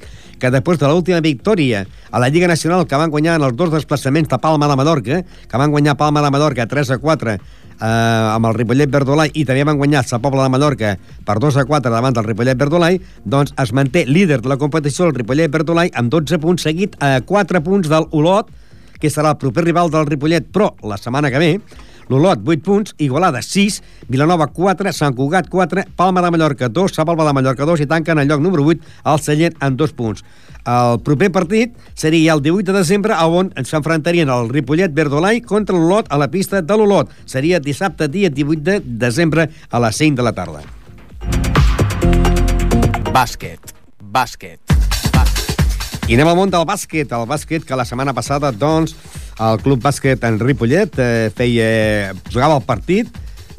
que 0.42 0.50
després 0.50 0.80
de 0.80 0.90
l'última 0.90 1.22
victòria 1.22 1.84
a 2.10 2.18
la 2.18 2.26
Lliga 2.34 2.50
Nacional 2.50 2.82
que 2.90 2.98
van 2.98 3.14
guanyar 3.14 3.36
en 3.38 3.46
els 3.46 3.54
dos 3.54 3.70
desplaçaments 3.70 4.26
de 4.28 4.38
Palma 4.42 4.66
de 4.66 4.76
Mallorca, 4.80 5.22
que 5.22 5.60
van 5.62 5.70
guanyar 5.70 5.94
Palma 6.00 6.24
de 6.24 6.32
Mallorca 6.34 6.66
3 6.66 6.90
a 6.96 6.98
4 6.98 7.36
eh, 7.36 7.38
amb 7.86 8.50
el 8.50 8.56
Ripollet 8.58 8.90
Verdolai 8.90 9.30
i 9.30 9.44
també 9.46 9.62
van 9.68 9.78
guanyar 9.78 10.02
la 10.10 10.18
Pobla 10.18 10.48
de 10.48 10.54
Mallorca 10.56 10.96
per 11.26 11.38
2 11.38 11.60
a 11.62 11.66
4 11.68 11.94
davant 11.94 12.16
del 12.16 12.26
Ripollet 12.26 12.58
Verdolai, 12.58 12.98
doncs 13.24 13.54
es 13.54 13.72
manté 13.72 14.06
líder 14.06 14.40
de 14.42 14.50
la 14.50 14.58
competició 14.58 15.06
el 15.06 15.14
Ripollet 15.14 15.52
Verdolai 15.52 15.94
amb 15.94 16.10
12 16.10 16.42
punts 16.42 16.66
seguit 16.66 16.98
a 16.98 17.20
4 17.22 17.62
punts 17.62 17.92
del 17.92 18.10
Olot, 18.10 18.50
que 19.00 19.08
serà 19.08 19.36
el 19.36 19.38
proper 19.40 19.64
rival 19.64 19.94
del 19.94 20.10
Ripollet, 20.10 20.50
però 20.52 20.74
la 20.82 20.98
setmana 20.98 21.30
que 21.30 21.38
ve 21.38 21.52
l'Olot 22.10 22.42
8 22.42 22.62
punts, 22.66 22.94
Igualada 22.98 23.40
6, 23.42 23.80
Vilanova 24.10 24.50
4, 24.50 24.92
Sant 24.92 25.14
Cugat 25.14 25.48
4, 25.48 25.86
Palma 25.96 26.22
de 26.24 26.30
Mallorca 26.34 26.68
2, 26.68 26.92
Sant 26.92 27.06
Palma 27.06 27.24
de 27.28 27.34
Mallorca 27.38 27.68
2 27.68 27.84
i 27.84 27.88
tanquen 27.90 28.18
el 28.18 28.28
lloc 28.28 28.42
número 28.42 28.66
8 28.66 28.82
al 29.04 29.22
Sallent 29.22 29.56
amb 29.62 29.78
2 29.78 29.94
punts. 29.94 30.24
El 30.66 30.98
proper 31.06 31.30
partit 31.32 31.78
seria 31.94 32.34
el 32.34 32.42
18 32.42 32.72
de 32.72 32.78
desembre 32.82 33.16
on 33.24 33.52
s'enfrontarien 33.64 34.28
el 34.28 34.50
Ripollet 34.50 34.92
Verdolai 34.92 35.40
contra 35.40 35.78
l'Olot 35.78 36.10
a 36.10 36.18
la 36.20 36.28
pista 36.28 36.60
de 36.60 36.76
l'Olot. 36.76 37.08
Seria 37.24 37.60
dissabte, 37.60 38.08
dia 38.08 38.28
18 38.28 38.60
de 38.60 38.80
desembre 38.84 39.48
a 39.70 39.80
les 39.80 39.96
5 39.96 40.16
de 40.20 40.26
la 40.26 40.34
tarda. 40.34 40.66
Bàsquet. 43.14 43.72
Bàsquet. 44.02 44.60
I 46.10 46.16
anem 46.16 46.26
al 46.26 46.34
món 46.34 46.50
del 46.50 46.64
bàsquet. 46.66 47.12
El 47.14 47.26
bàsquet 47.30 47.62
que 47.66 47.76
la 47.78 47.84
setmana 47.86 48.10
passada, 48.10 48.50
doncs, 48.50 48.96
el 49.40 49.60
Club 49.64 49.80
Bàsquet 49.82 50.22
en 50.28 50.38
Ripollet 50.40 50.98
eh, 51.00 51.32
feia, 51.36 52.12
jugava 52.28 52.58
el 52.60 52.64
partit 52.68 53.08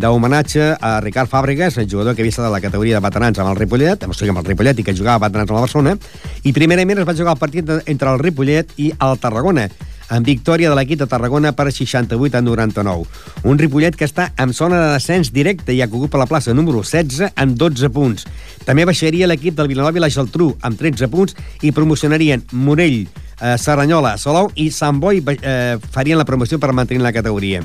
d'homenatge 0.02 0.68
a 0.82 0.96
Ricard 1.04 1.30
Fàbregas, 1.30 1.78
el 1.78 1.90
jugador 1.90 2.16
que 2.16 2.24
havia 2.24 2.34
estat 2.34 2.48
de 2.48 2.54
la 2.54 2.62
categoria 2.62 2.98
de 2.98 3.06
veterans 3.06 3.38
amb 3.38 3.52
el 3.52 3.60
Ripollet, 3.60 4.08
o 4.08 4.16
sigui, 4.18 4.32
amb 4.34 4.42
el 4.42 4.48
Ripollet 4.50 4.82
i 4.82 4.86
que 4.86 4.96
jugava 4.98 5.20
a 5.20 5.30
veterans 5.30 5.52
amb 5.52 5.60
la 5.60 5.66
Barcelona, 5.68 5.96
i 6.44 6.54
primerament 6.56 7.02
es 7.02 7.08
va 7.08 7.18
jugar 7.18 7.36
el 7.36 7.42
partit 7.42 7.70
entre 7.86 8.10
el 8.10 8.22
Ripollet 8.22 8.74
i 8.82 8.90
el 8.98 9.20
Tarragona, 9.22 9.68
amb 10.12 10.28
victòria 10.28 10.72
de 10.72 10.76
l'equip 10.76 11.00
de 11.00 11.08
Tarragona 11.08 11.54
per 11.56 11.70
68 11.72 12.38
a 12.38 12.42
99. 12.42 13.06
Un 13.48 13.62
Ripollet 13.62 13.96
que 13.96 14.10
està 14.10 14.32
en 14.42 14.54
zona 14.58 14.82
de 14.82 14.94
descens 14.96 15.32
directe 15.32 15.74
i 15.74 15.80
que 15.84 15.98
ocupa 15.98 16.20
la 16.20 16.28
plaça 16.28 16.54
número 16.54 16.82
16 16.84 17.36
amb 17.36 17.58
12 17.58 17.94
punts. 17.94 18.28
També 18.66 18.86
baixaria 18.86 19.30
l'equip 19.30 19.56
del 19.58 19.70
Vilanova 19.72 20.02
i 20.02 20.04
la 20.04 20.12
Geltrú 20.12 20.52
amb 20.62 20.82
13 20.82 21.08
punts 21.14 21.38
i 21.62 21.72
promocionarien 21.72 22.44
Morell, 22.52 23.06
eh, 23.42 23.58
Serranyola, 23.58 24.16
Salou 24.22 24.52
i 24.56 24.70
Sant 24.72 25.02
Boi 25.02 25.20
eh, 25.20 25.78
farien 25.92 26.20
la 26.20 26.26
promoció 26.26 26.60
per 26.62 26.72
mantenir 26.78 27.04
la 27.04 27.14
categoria. 27.14 27.64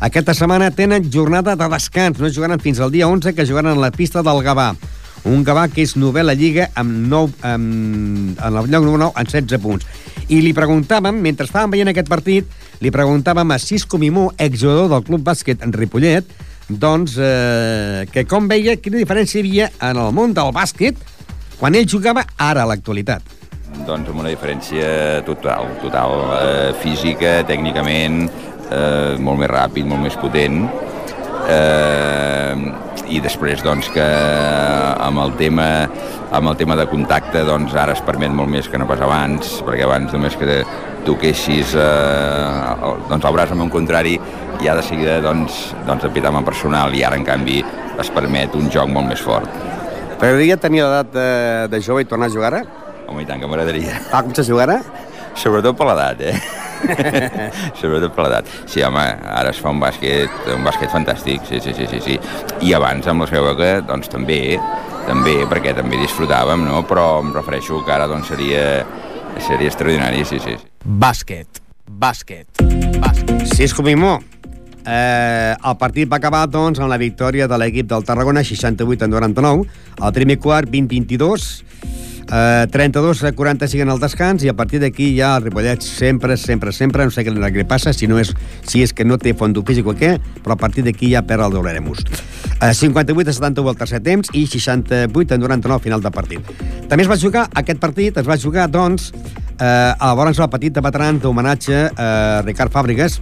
Aquesta 0.00 0.34
setmana 0.34 0.70
tenen 0.74 1.10
jornada 1.12 1.56
de 1.58 1.68
descans, 1.68 2.18
no 2.18 2.32
jugaran 2.32 2.60
fins 2.60 2.80
al 2.80 2.90
dia 2.94 3.08
11 3.08 3.34
que 3.34 3.46
jugaran 3.46 3.76
a 3.76 3.82
la 3.82 3.92
pista 3.92 4.22
del 4.22 4.42
Gavà. 4.46 4.72
Un 5.28 5.42
Gavà 5.44 5.66
que 5.68 5.82
és 5.82 5.96
novel·la 5.98 6.36
Lliga 6.38 6.68
amb 6.78 7.08
9, 7.10 7.40
amb, 7.42 8.38
en 8.38 8.58
el 8.58 8.70
lloc 8.70 8.84
número 8.84 9.10
9 9.10 9.12
amb 9.18 9.32
16 9.32 9.62
punts. 9.62 9.86
I 10.28 10.40
li 10.44 10.52
preguntàvem, 10.54 11.16
mentre 11.24 11.48
estàvem 11.48 11.72
veient 11.74 11.90
aquest 11.90 12.08
partit, 12.08 12.46
li 12.80 12.92
preguntàvem 12.94 13.50
a 13.50 13.58
Cisco 13.58 13.98
Mimó, 13.98 14.28
exjugador 14.38 14.90
del 14.92 15.06
Club 15.06 15.24
Bàsquet 15.26 15.64
en 15.64 15.72
Ripollet, 15.72 16.28
doncs, 16.68 17.16
eh, 17.18 18.06
que 18.12 18.26
com 18.28 18.46
veia, 18.48 18.76
quina 18.76 19.00
diferència 19.00 19.40
hi 19.40 19.44
havia 19.46 19.70
en 19.80 19.96
el 19.96 20.12
món 20.12 20.36
del 20.36 20.52
bàsquet 20.52 21.00
quan 21.58 21.74
ell 21.74 21.88
jugava 21.88 22.26
ara 22.36 22.62
a 22.62 22.70
l'actualitat. 22.70 23.37
Doncs 23.86 24.10
amb 24.10 24.20
una 24.20 24.32
diferència 24.32 25.22
total, 25.26 25.70
total, 25.82 26.18
eh, 26.38 26.72
física, 26.82 27.38
tècnicament, 27.48 28.26
eh, 28.70 29.16
molt 29.18 29.38
més 29.40 29.50
ràpid, 29.50 29.86
molt 29.86 30.02
més 30.02 30.16
potent, 30.20 30.66
eh, 31.48 32.54
i 33.08 33.20
després 33.24 33.62
doncs 33.64 33.88
que 33.94 34.04
amb 34.04 35.22
el 35.22 35.34
tema 35.40 35.68
amb 36.28 36.50
el 36.50 36.58
tema 36.60 36.76
de 36.76 36.84
contacte 36.90 37.40
doncs 37.48 37.72
ara 37.72 37.94
es 37.96 38.02
permet 38.04 38.34
molt 38.34 38.52
més 38.52 38.68
que 38.68 38.80
no 38.80 38.88
pas 38.88 39.00
abans 39.04 39.54
perquè 39.64 39.86
abans 39.86 40.12
només 40.12 40.36
que 40.36 40.60
toquessis 41.06 41.72
eh, 41.78 42.98
doncs 43.08 43.24
el 43.24 43.36
braç 43.38 43.54
amb 43.54 43.64
un 43.64 43.72
contrari 43.72 44.18
ja 44.60 44.74
de 44.76 44.84
seguida 44.84 45.22
doncs, 45.24 45.70
doncs 45.86 46.04
et 46.04 46.12
pitaven 46.12 46.44
personal 46.44 46.94
i 46.94 47.04
ara 47.06 47.16
en 47.16 47.24
canvi 47.24 47.62
es 47.98 48.12
permet 48.12 48.54
un 48.58 48.68
joc 48.74 48.92
molt 48.92 49.08
més 49.14 49.24
fort 49.24 49.48
T'agradaria 50.18 50.58
tenir 50.58 50.82
l'edat 50.82 51.14
de, 51.14 51.30
de 51.70 51.80
jove 51.80 52.02
i 52.02 52.08
tornar 52.10 52.28
a 52.28 52.34
jugar 52.34 52.52
ara? 52.52 52.62
Home, 53.08 53.24
i 53.24 53.28
tant 53.28 53.40
que 53.40 53.48
m'agradaria. 53.48 53.98
Tal 54.12 54.26
com 54.26 54.34
se 54.36 54.44
jugar 54.44 54.68
ara? 54.68 54.80
Sobretot 55.38 55.76
per 55.78 55.86
l'edat, 55.88 56.20
eh? 56.28 56.34
Sobretot 57.80 58.12
per 58.14 58.26
l'edat. 58.26 58.50
Sí, 58.68 58.82
home, 58.84 59.04
ara 59.32 59.52
es 59.54 59.60
fa 59.62 59.72
un 59.72 59.80
bàsquet, 59.82 60.34
un 60.54 60.66
bàsquet 60.66 60.92
fantàstic, 60.92 61.44
sí, 61.48 61.60
sí, 61.64 61.74
sí, 61.76 61.86
sí, 61.90 62.00
sí. 62.04 62.18
I 62.66 62.74
abans, 62.76 63.06
amb 63.08 63.24
la 63.24 63.28
seva 63.30 63.52
època, 63.54 63.70
doncs 63.88 64.10
també, 64.12 64.40
també, 65.06 65.38
perquè 65.50 65.72
també 65.78 66.00
disfrutàvem, 66.02 66.66
no? 66.68 66.82
Però 66.90 67.06
em 67.22 67.32
refereixo 67.36 67.80
que 67.86 67.94
ara 67.94 68.08
doncs 68.10 68.32
seria, 68.34 68.64
seria 69.46 69.70
extraordinari, 69.70 70.24
sí, 70.28 70.40
sí. 70.44 70.58
Bàsquet. 70.84 71.62
Bàsquet. 71.88 72.60
Bàsquet. 73.00 73.46
Sí, 73.54 73.62
és 73.64 73.76
com. 73.76 73.88
Eh, 74.88 75.52
el 75.52 75.74
partit 75.80 76.08
va 76.08 76.16
acabar 76.20 76.46
doncs, 76.48 76.80
amb 76.80 76.90
la 76.92 77.00
victòria 77.00 77.48
de 77.48 77.56
l'equip 77.60 77.88
del 77.88 78.04
Tarragona 78.08 78.44
68 78.44 79.04
a 79.04 79.08
99, 79.08 79.64
el 80.00 80.14
primer 80.16 80.38
quart 80.40 80.68
20-22 80.72 82.07
eh, 82.32 82.66
32 82.70 83.24
a 83.24 83.32
45 83.32 83.82
en 83.82 83.90
el 83.90 84.00
descans 84.00 84.44
i 84.44 84.50
a 84.50 84.54
partir 84.56 84.80
d'aquí 84.82 85.10
ja 85.16 85.34
el 85.36 85.48
Ripollet 85.48 85.82
sempre, 85.84 86.36
sempre, 86.36 86.72
sempre, 86.72 87.04
no 87.04 87.14
sé 87.14 87.24
què, 87.26 87.32
què 87.32 87.66
passa, 87.68 87.92
si, 87.96 88.08
no 88.10 88.18
és, 88.20 88.34
si 88.66 88.82
és 88.84 88.92
que 88.92 89.06
no 89.06 89.18
té 89.18 89.34
fondo 89.34 89.64
físic 89.66 89.86
o 89.88 89.96
què, 89.96 90.16
però 90.44 90.56
a 90.56 90.60
partir 90.60 90.84
d'aquí 90.86 91.12
ja 91.14 91.24
perd 91.26 91.48
el 91.48 91.58
Doleremus. 91.58 92.04
Eh, 92.60 92.74
58 92.74 93.30
a 93.30 93.36
71 93.40 93.72
al 93.72 93.80
tercer 93.80 94.02
temps 94.04 94.32
i 94.34 94.46
68 94.46 95.34
a 95.34 95.38
99 95.38 95.74
al 95.74 95.84
final 95.84 96.04
del 96.04 96.14
partit. 96.14 96.54
També 96.88 97.04
es 97.04 97.10
va 97.10 97.18
jugar, 97.20 97.48
aquest 97.54 97.80
partit 97.80 98.16
es 98.20 98.28
va 98.28 98.38
jugar, 98.38 98.68
doncs, 98.70 99.12
eh, 99.58 99.64
a 99.64 100.12
llavors 100.12 100.38
el 100.38 100.50
petit 100.52 100.74
de 100.74 100.84
veterans 100.84 101.22
d'homenatge 101.22 101.88
a 101.96 102.42
Ricard 102.46 102.72
Fàbregas, 102.74 103.20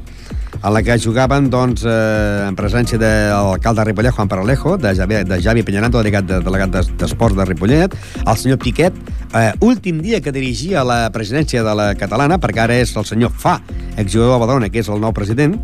a 0.67 0.71
la 0.71 0.83
que 0.83 0.99
jugaven 0.99 1.47
doncs, 1.47 1.85
eh, 1.87 2.49
en 2.49 2.57
presència 2.59 2.99
de 2.99 3.11
l'alcalde 3.31 3.85
de 3.85 3.85
Ripollet, 3.87 4.11
Juan 4.11 4.27
Paralejo, 4.27 4.73
de 4.77 4.97
Javi, 4.99 5.21
de 5.23 5.37
Javi 5.41 5.63
Peñaranto, 5.63 6.01
delegat, 6.03 6.27
de, 6.27 6.41
delegat 6.43 6.73
d'Esports 6.99 7.37
de 7.39 7.45
Ripollet, 7.47 7.95
el 8.27 8.37
senyor 8.37 8.59
Piquet, 8.59 8.93
eh, 9.31 9.53
últim 9.61 10.01
dia 10.03 10.19
que 10.21 10.33
dirigia 10.35 10.83
la 10.83 11.13
presidència 11.15 11.63
de 11.63 11.75
la 11.79 11.93
catalana, 11.95 12.41
perquè 12.43 12.65
ara 12.65 12.81
és 12.83 12.97
el 12.97 13.07
senyor 13.07 13.31
Fa, 13.31 13.61
exjugador 13.95 14.35
de 14.35 14.41
Badalona, 14.43 14.71
que 14.75 14.83
és 14.83 14.91
el 14.91 14.99
nou 14.99 15.15
president, 15.15 15.55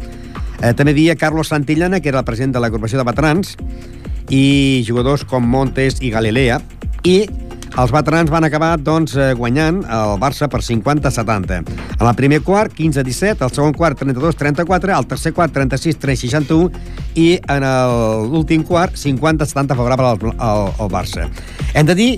eh, 0.62 0.71
també 0.71 0.95
dia 0.95 1.19
Carlos 1.19 1.51
Santillana, 1.51 1.99
que 1.99 2.15
era 2.15 2.23
el 2.23 2.25
president 2.25 2.55
de 2.55 2.62
l'agrupació 2.62 3.03
de 3.03 3.09
veterans, 3.11 3.57
i 4.31 4.85
jugadors 4.87 5.27
com 5.27 5.43
Montes 5.43 5.99
i 5.99 6.15
Galilea, 6.15 6.61
i 7.03 7.27
els 7.72 7.92
veterans 7.94 8.28
van 8.30 8.44
acabar 8.44 8.74
doncs, 8.76 9.14
eh, 9.16 9.32
guanyant 9.38 9.80
el 9.85 10.18
Barça 10.20 10.48
per 10.52 10.61
50-70. 10.61 11.62
En 11.98 12.06
el 12.06 12.14
primer 12.18 12.42
quart, 12.44 12.74
15-17, 12.76 13.46
el 13.46 13.54
segon 13.54 13.72
quart, 13.72 13.98
32-34, 14.00 14.92
el 14.98 15.08
tercer 15.08 15.32
quart, 15.32 15.54
36-3-61 15.56 16.68
i 17.16 17.38
en 17.48 17.66
l'últim 18.28 18.62
quart, 18.68 18.98
50-70 19.00 19.78
favorable 19.78 20.12
al, 20.12 20.35
al, 20.37 20.68
al 20.78 20.92
Barça. 20.92 21.30
Hem 21.72 21.88
de 21.88 21.96
dir 21.96 22.11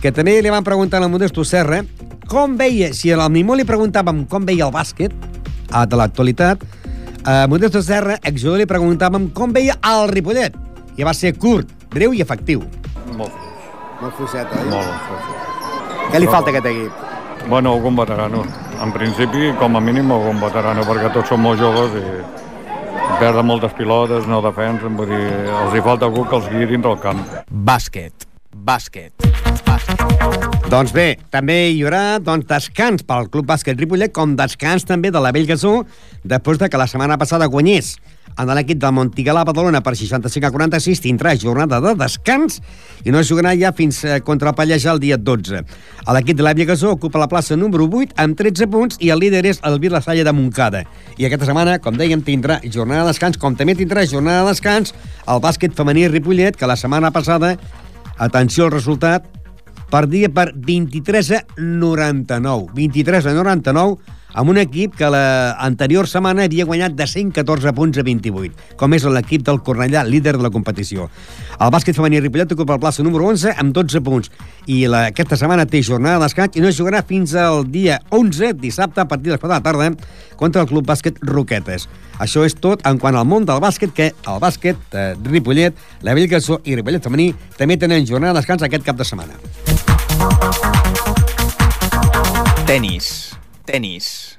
que 0.00 0.14
també 0.14 0.40
li 0.42 0.50
van 0.50 0.64
preguntar 0.64 1.02
al 1.02 1.10
Modesto 1.12 1.44
Serra 1.44 1.82
com 2.28 2.56
veia, 2.56 2.94
si 2.96 3.12
al 3.12 3.28
Mimó 3.30 3.54
li 3.58 3.68
preguntàvem 3.68 4.24
com 4.30 4.48
veia 4.48 4.70
el 4.70 4.72
bàsquet 4.74 5.12
de 5.68 5.98
l'actualitat, 5.98 6.64
a 7.28 7.46
Modesto 7.46 7.84
Serra, 7.84 8.16
exjugador, 8.24 8.64
li 8.64 8.70
preguntàvem 8.70 9.30
com 9.36 9.52
veia 9.54 9.76
el 9.92 10.08
Ripollet. 10.10 10.56
I 10.96 11.06
va 11.06 11.14
ser 11.16 11.36
curt, 11.36 11.70
breu 11.92 12.16
i 12.16 12.24
efectiu. 12.24 12.64
Molt. 13.16 13.51
Molt 14.02 14.16
fluixet, 14.18 14.50
oi? 14.58 14.64
Molt, 14.66 15.10
molt. 15.12 16.06
Què 16.10 16.18
li 16.18 16.26
falta 16.26 16.50
a 16.50 16.52
aquest 16.56 16.64
equip? 16.72 17.02
Bueno, 17.46 17.74
algun 17.76 17.94
veterano. 17.94 18.40
En 18.82 18.90
principi, 18.90 19.52
com 19.60 19.78
a 19.78 19.82
mínim, 19.84 20.10
algun 20.10 20.40
veterano, 20.42 20.82
perquè 20.88 21.12
tots 21.14 21.30
són 21.30 21.44
molt 21.44 21.62
joves 21.62 21.94
i 22.00 22.02
perden 23.20 23.46
moltes 23.46 23.76
pilotes, 23.78 24.26
no 24.26 24.40
defensen, 24.42 24.96
vull 24.98 25.12
dir, 25.12 25.22
els 25.60 25.76
hi 25.78 25.82
falta 25.86 26.08
algú 26.10 26.24
que 26.26 26.34
els 26.40 26.48
guiï 26.50 26.66
dintre 26.72 26.90
el 26.96 26.98
camp. 27.04 27.22
Bàsquet. 27.70 28.26
Bàsquet. 28.52 29.14
Bàsquet. 29.68 30.42
Doncs 30.72 30.90
bé, 30.96 31.06
també 31.30 31.60
hi 31.70 31.82
haurà 31.84 32.18
doncs, 32.18 32.48
descans 32.50 33.06
pel 33.06 33.30
Club 33.30 33.46
Bàsquet 33.52 33.78
Ripollet, 33.78 34.10
com 34.16 34.34
descans 34.34 34.88
també 34.88 35.14
de 35.14 35.22
la 35.22 35.30
Bellgasó, 35.30 35.84
després 36.26 36.58
de 36.58 36.66
que 36.72 36.80
la 36.80 36.90
setmana 36.90 37.20
passada 37.20 37.46
guanyés 37.46 37.94
en 38.38 38.48
l'equip 38.56 38.78
del 38.80 38.94
Montigalà 38.96 39.42
Badalona 39.44 39.82
per 39.84 39.94
65 39.98 40.48
a 40.48 40.50
46 40.54 41.02
tindrà 41.04 41.34
jornada 41.36 41.80
de 41.84 41.92
descans 42.00 42.60
i 43.04 43.12
no 43.12 43.20
es 43.20 43.28
jugarà 43.28 43.52
ja 43.58 43.72
fins 43.76 44.02
eh, 44.04 44.20
contra 44.24 44.52
el 44.52 44.56
Pallejà 44.56 44.94
el 44.94 45.02
dia 45.02 45.18
12. 45.18 45.60
L'equip 46.16 46.38
de 46.38 46.46
l'Àvia 46.46 46.68
Gasó 46.70 46.94
ocupa 46.96 47.20
la 47.20 47.28
plaça 47.28 47.58
número 47.58 47.88
8 47.88 48.16
amb 48.22 48.38
13 48.38 48.68
punts 48.72 49.00
i 49.00 49.12
el 49.12 49.20
líder 49.20 49.44
és 49.50 49.60
el 49.68 49.78
Vila 49.82 50.00
Salle 50.00 50.24
de 50.24 50.32
Montcada. 50.32 50.84
I 51.18 51.28
aquesta 51.28 51.48
setmana, 51.50 51.78
com 51.82 51.98
dèiem, 51.98 52.24
tindrà 52.24 52.60
jornada 52.64 53.04
de 53.04 53.12
descans, 53.12 53.38
com 53.38 53.56
també 53.58 53.76
tindrà 53.76 54.06
jornada 54.08 54.46
de 54.46 54.54
descans 54.54 54.94
el 55.28 55.42
bàsquet 55.44 55.76
femení 55.76 56.08
Ripollet, 56.08 56.56
que 56.56 56.68
la 56.68 56.78
setmana 56.80 57.12
passada, 57.12 57.56
atenció 58.16 58.66
al 58.66 58.74
resultat, 58.74 59.28
perdia 59.92 60.30
per 60.32 60.50
23 60.56 61.30
a 61.36 61.44
99. 61.58 62.72
23 62.74 63.28
a 63.28 63.36
99 63.36 64.20
amb 64.34 64.50
un 64.50 64.58
equip 64.60 64.96
que 64.96 65.08
l'anterior 65.12 66.08
setmana 66.08 66.46
havia 66.46 66.66
guanyat 66.68 66.96
de 66.96 67.06
114 67.06 67.72
punts 67.76 67.98
a 68.00 68.04
28, 68.06 68.76
com 68.80 68.96
és 68.96 69.04
l'equip 69.04 69.44
del 69.46 69.60
Cornellà, 69.64 70.04
líder 70.08 70.36
de 70.38 70.44
la 70.44 70.52
competició. 70.54 71.08
El 71.60 71.72
bàsquet 71.74 71.96
femení 71.96 72.20
Ripollet 72.20 72.54
ocupa 72.54 72.76
el 72.76 72.82
plaça 72.82 73.04
número 73.04 73.28
11 73.30 73.54
amb 73.60 73.74
12 73.76 74.02
punts 74.04 74.32
i 74.66 74.82
la, 74.90 75.06
aquesta 75.12 75.38
setmana 75.38 75.66
té 75.68 75.82
jornada 75.84 76.18
de 76.18 76.26
descans 76.26 76.56
i 76.56 76.64
no 76.64 76.70
es 76.70 76.78
jugarà 76.78 77.02
fins 77.06 77.34
al 77.38 77.66
dia 77.70 78.00
11, 78.10 78.54
dissabte, 78.60 79.02
a 79.02 79.08
partir 79.08 79.30
de 79.30 79.36
les 79.36 79.42
4 79.42 79.52
de 79.52 79.58
la 79.58 79.64
tarda, 79.64 79.90
contra 80.36 80.62
el 80.62 80.68
Club 80.70 80.86
Bàsquet 80.88 81.20
Roquetes. 81.22 81.88
Això 82.22 82.44
és 82.46 82.54
tot 82.54 82.82
en 82.88 82.98
quant 83.02 83.16
al 83.18 83.26
món 83.28 83.46
del 83.46 83.60
bàsquet, 83.62 83.92
que 83.94 84.10
el 84.12 84.40
bàsquet 84.42 84.78
de 84.92 85.04
Ripollet, 85.28 85.76
la 86.02 86.14
Bellgasó 86.18 86.60
i 86.64 86.76
Ripollet 86.78 87.04
femení 87.04 87.32
també 87.58 87.78
tenen 87.78 88.06
jornada 88.08 88.34
de 88.34 88.40
descans 88.40 88.62
aquest 88.66 88.86
cap 88.86 88.98
de 88.98 89.06
setmana. 89.06 89.38
Tenis. 92.66 93.32
Tenis. 93.72 94.36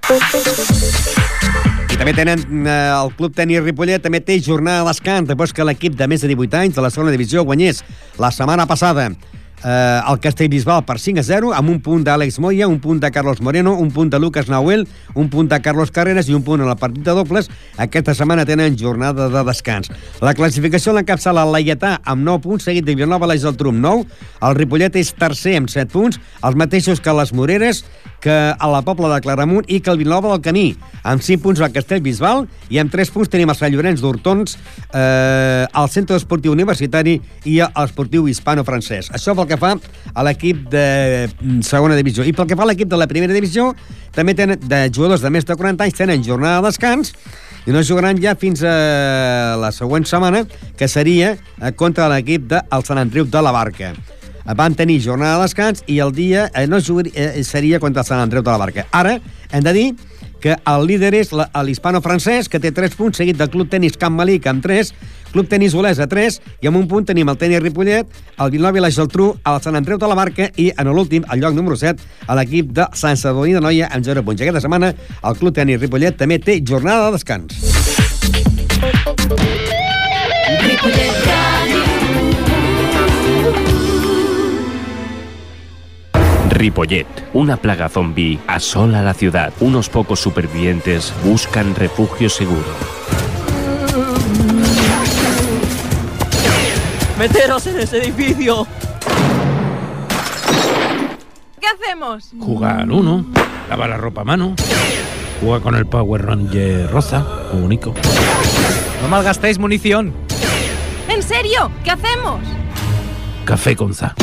I 1.93 1.97
també 1.97 2.13
tenen 2.13 2.43
eh, 2.69 2.73
el 2.93 3.13
Club 3.17 3.33
Tenis 3.33 3.63
Ripollet, 3.63 4.03
també 4.03 4.21
té 4.21 4.37
jornada 4.37 4.83
a 4.83 4.91
descans, 4.91 5.29
després 5.29 5.53
que 5.55 5.65
l'equip 5.65 5.97
de 5.97 6.07
més 6.09 6.21
de 6.21 6.29
18 6.29 6.59
anys 6.59 6.77
de 6.77 6.85
la 6.85 6.91
segona 6.93 7.13
divisió 7.13 7.41
guanyés 7.47 7.81
la 8.21 8.29
setmana 8.33 8.67
passada 8.69 9.09
eh, 9.63 10.01
el 10.09 10.19
Castellbisbal 10.19 10.83
per 10.85 10.99
5 10.99 11.19
a 11.19 11.23
0, 11.23 11.51
amb 11.55 11.71
un 11.71 11.79
punt 11.81 12.03
d'Àlex 12.05 12.39
Moya, 12.43 12.67
un 12.67 12.79
punt 12.83 12.99
de 13.01 13.11
Carlos 13.11 13.41
Moreno, 13.41 13.73
un 13.79 13.91
punt 13.91 14.11
de 14.11 14.19
Lucas 14.19 14.49
Nahuel, 14.49 14.85
un 15.15 15.29
punt 15.29 15.49
de 15.49 15.59
Carlos 15.61 15.91
Carreras 15.91 16.29
i 16.29 16.35
un 16.35 16.43
punt 16.43 16.61
en 16.61 16.69
el 16.69 16.77
partit 16.77 17.03
de 17.03 17.15
dobles. 17.15 17.49
Aquesta 17.77 18.13
setmana 18.13 18.45
tenen 18.45 18.77
jornada 18.77 19.29
de 19.29 19.43
descans. 19.47 19.91
La 20.21 20.35
classificació 20.37 20.93
l'encapçala 20.93 21.45
el 21.47 21.53
Laietà 21.55 21.97
amb 22.03 22.25
9 22.27 22.43
punts, 22.43 22.67
seguit 22.67 22.85
de 22.85 22.95
Vilanova, 22.95 23.29
l'Eix 23.29 23.45
del 23.47 23.57
Trum 23.59 23.81
9. 23.81 24.05
El 24.43 24.57
Ripollet 24.59 24.95
és 24.99 25.13
tercer 25.17 25.57
amb 25.61 25.71
7 25.71 25.91
punts, 25.93 26.19
els 26.43 26.59
mateixos 26.59 27.01
que 27.01 27.15
les 27.15 27.33
Moreres, 27.33 27.83
que 28.23 28.31
a 28.55 28.67
la 28.71 28.81
Pobla 28.87 29.09
de 29.11 29.19
Claramunt 29.21 29.67
i 29.67 29.81
que 29.83 29.91
el 29.91 29.99
Vilanova 29.99 30.31
del 30.31 30.43
Camí, 30.45 30.67
amb 31.03 31.21
5 31.21 31.43
punts 31.43 31.59
al 31.59 31.73
Castellbisbal 31.75 32.45
i 32.71 32.79
amb 32.79 32.93
3 32.93 33.11
punts 33.11 33.31
tenim 33.31 33.51
el 33.51 33.57
Sant 33.59 33.73
Llorenç 33.73 33.99
d'Hortons, 33.99 34.55
eh, 34.95 35.65
el 35.67 35.89
Centre 35.91 36.15
Esportiu 36.15 36.55
Universitari 36.55 37.17
i 37.51 37.57
l'Esportiu 37.59 38.29
Hispano-Francès. 38.31 39.11
Això 39.11 39.35
pel 39.35 39.49
que 39.51 39.59
fa 39.59 39.73
a 39.75 40.23
l'equip 40.23 40.63
de 40.71 40.85
mm, 41.27 41.59
segona 41.67 41.99
divisió. 41.99 42.23
I 42.23 42.31
pel 42.31 42.47
que 42.47 42.55
fa 42.55 42.63
a 42.63 42.71
l'equip 42.71 42.87
de 42.87 43.01
la 43.01 43.09
primera 43.11 43.35
divisió, 43.35 43.73
també 44.15 44.37
tenen, 44.39 44.61
de 44.63 44.85
jugadors 44.87 45.21
de 45.25 45.33
més 45.33 45.43
de 45.43 45.59
40 45.59 45.83
anys 45.83 45.99
tenen 45.99 46.23
jornada 46.23 46.61
de 46.61 46.71
descans 46.71 47.11
i 47.67 47.75
no 47.75 47.83
jugaran 47.83 48.19
ja 48.23 48.37
fins 48.39 48.63
a 48.63 49.55
la 49.59 49.71
següent 49.75 50.07
setmana, 50.07 50.45
que 50.79 50.87
seria 50.87 51.35
eh, 51.35 51.71
contra 51.75 52.07
l'equip 52.11 52.47
del 52.55 52.87
Sant 52.87 53.03
Andreu 53.03 53.27
de 53.27 53.43
la 53.43 53.55
Barca 53.55 53.93
van 54.45 54.75
tenir 54.75 55.01
jornada 55.03 55.37
de 55.37 55.47
descans 55.47 55.83
i 55.87 55.99
el 56.03 56.11
dia 56.13 56.49
eh, 56.53 56.67
no 56.67 56.81
jugaria, 56.81 57.13
eh, 57.15 57.43
seria 57.43 57.79
contra 57.79 58.03
el 58.03 58.07
Sant 58.07 58.19
Andreu 58.19 58.43
de 58.43 58.51
la 58.51 58.57
Barca. 58.57 58.87
Ara 58.91 59.19
hem 59.51 59.63
de 59.63 59.73
dir 59.73 59.87
que 60.43 60.57
el 60.67 60.85
líder 60.85 61.13
és 61.15 61.29
l'hispano-francès, 61.31 62.49
que 62.51 62.59
té 62.59 62.73
3 62.75 62.97
punts, 62.99 63.15
seguit 63.21 63.37
del 63.39 63.47
Club 63.49 63.69
Tenis 63.71 63.95
Camp 63.95 64.17
Malic 64.19 64.49
amb 64.51 64.59
3, 64.65 64.91
Club 65.31 65.47
Tenis 65.47 65.73
Olesa 65.73 66.03
3, 66.11 66.41
i 66.59 66.67
amb 66.67 66.81
un 66.81 66.87
punt 66.91 67.07
tenim 67.07 67.31
el 67.31 67.39
Tenis 67.39 67.63
Ripollet, 67.63 68.11
el 68.43 68.51
Vilanova 68.51 68.81
i 68.81 68.83
la 68.83 68.91
Geltrú, 68.91 69.29
el 69.39 69.61
Sant 69.63 69.79
Andreu 69.79 69.97
de 70.01 70.09
la 70.11 70.17
Barca 70.19 70.49
i, 70.59 70.67
en 70.75 70.91
l'últim, 70.91 71.23
el 71.31 71.39
lloc 71.39 71.55
número 71.55 71.79
7, 71.79 72.03
a 72.27 72.35
l'equip 72.35 72.75
de 72.75 72.89
Sant 72.99 73.15
Sadolí 73.15 73.55
de 73.55 73.63
Noia 73.63 73.87
amb 73.87 74.03
0 74.03 74.25
punts. 74.27 74.43
Aquesta 74.43 74.65
setmana 74.67 74.91
el 74.91 75.39
Club 75.39 75.55
Tenis 75.55 75.79
Ripollet 75.79 76.19
també 76.19 76.41
té 76.43 76.59
jornada 76.59 77.07
de 77.07 77.15
descans. 77.15 77.55
Ripollet 80.59 81.32
Ripollet, 86.63 87.05
una 87.33 87.57
plaga 87.57 87.89
zombie 87.89 88.39
asola 88.47 89.01
la 89.01 89.13
ciudad. 89.13 89.51
Unos 89.59 89.89
pocos 89.89 90.21
supervivientes 90.21 91.13
buscan 91.21 91.75
refugio 91.75 92.29
seguro. 92.29 92.63
¡Meteros 97.19 97.67
en 97.67 97.81
ese 97.81 97.97
edificio! 97.97 98.65
¿Qué 101.59 101.67
hacemos? 101.67 102.31
Jugar 102.39 102.79
al 102.79 102.91
uno, 102.91 103.25
lavar 103.69 103.89
la 103.89 103.97
ropa 103.97 104.21
a 104.21 104.23
mano, 104.23 104.55
jugar 105.41 105.59
con 105.59 105.75
el 105.75 105.85
Power 105.85 106.25
Ranger 106.25 106.89
rosa, 106.89 107.27
único. 107.51 107.93
No 109.01 109.09
malgastéis 109.09 109.59
munición. 109.59 110.13
¿En 111.09 111.21
serio? 111.23 111.69
¿Qué 111.83 111.91
hacemos? 111.91 112.39
Café 113.43 113.75
con 113.75 113.93
za. 113.93 114.15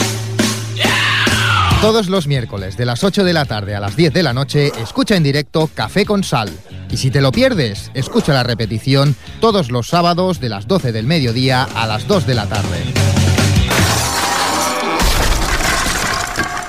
Todos 1.81 2.11
los 2.11 2.27
miércoles 2.27 2.77
de 2.77 2.85
las 2.85 3.03
8 3.05 3.25
de 3.25 3.33
la 3.33 3.47
tarde 3.47 3.75
a 3.75 3.81
las 3.81 3.97
10 3.97 4.12
de 4.12 4.23
la 4.23 4.35
noche, 4.35 4.71
escucha 4.83 5.16
en 5.16 5.23
directo 5.23 5.71
Café 5.75 6.05
con 6.05 6.23
Sal. 6.23 6.51
Y 6.90 6.99
si 6.99 7.11
te 7.11 7.23
lo 7.23 7.33
pierdes, 7.33 7.90
escucha 7.95 8.35
la 8.35 8.43
repetición 8.43 9.16
todos 9.40 9.71
los 9.71 9.88
sábados 9.88 10.40
de 10.40 10.51
las 10.51 10.69
12 10.69 10.93
del 10.93 11.07
mediodía 11.07 11.66
a 11.75 11.87
las 11.87 12.07
2 12.07 12.27
de 12.27 12.35
la 12.35 12.47
tarde. 12.47 12.85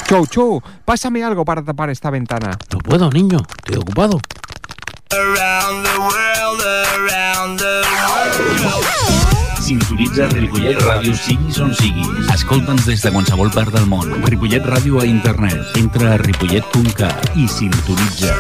Chou, 0.08 0.26
chou, 0.28 0.62
pásame 0.86 1.26
algo 1.26 1.44
para 1.44 1.62
tapar 1.62 1.90
esta 1.90 2.10
ventana. 2.10 2.58
No 2.72 2.80
puedo, 2.80 3.10
niño, 3.10 3.40
estoy 3.66 3.82
ocupado. 3.82 4.18
Sintonitza 9.72 10.26
Ripollet 10.28 10.82
Ràdio 10.84 11.14
siguis 11.16 11.56
on 11.64 11.70
siguis. 11.72 12.26
Escolta'ns 12.34 12.84
des 12.90 13.00
de 13.06 13.12
qualsevol 13.14 13.48
part 13.56 13.72
del 13.72 13.86
món. 13.88 14.10
Ripollet 14.26 14.66
Ràdio 14.68 15.00
a 15.00 15.06
internet. 15.08 15.78
Entra 15.80 16.10
a 16.12 16.18
ripollet.cat 16.20 17.32
i 17.40 17.48
sintonitza. 17.48 18.36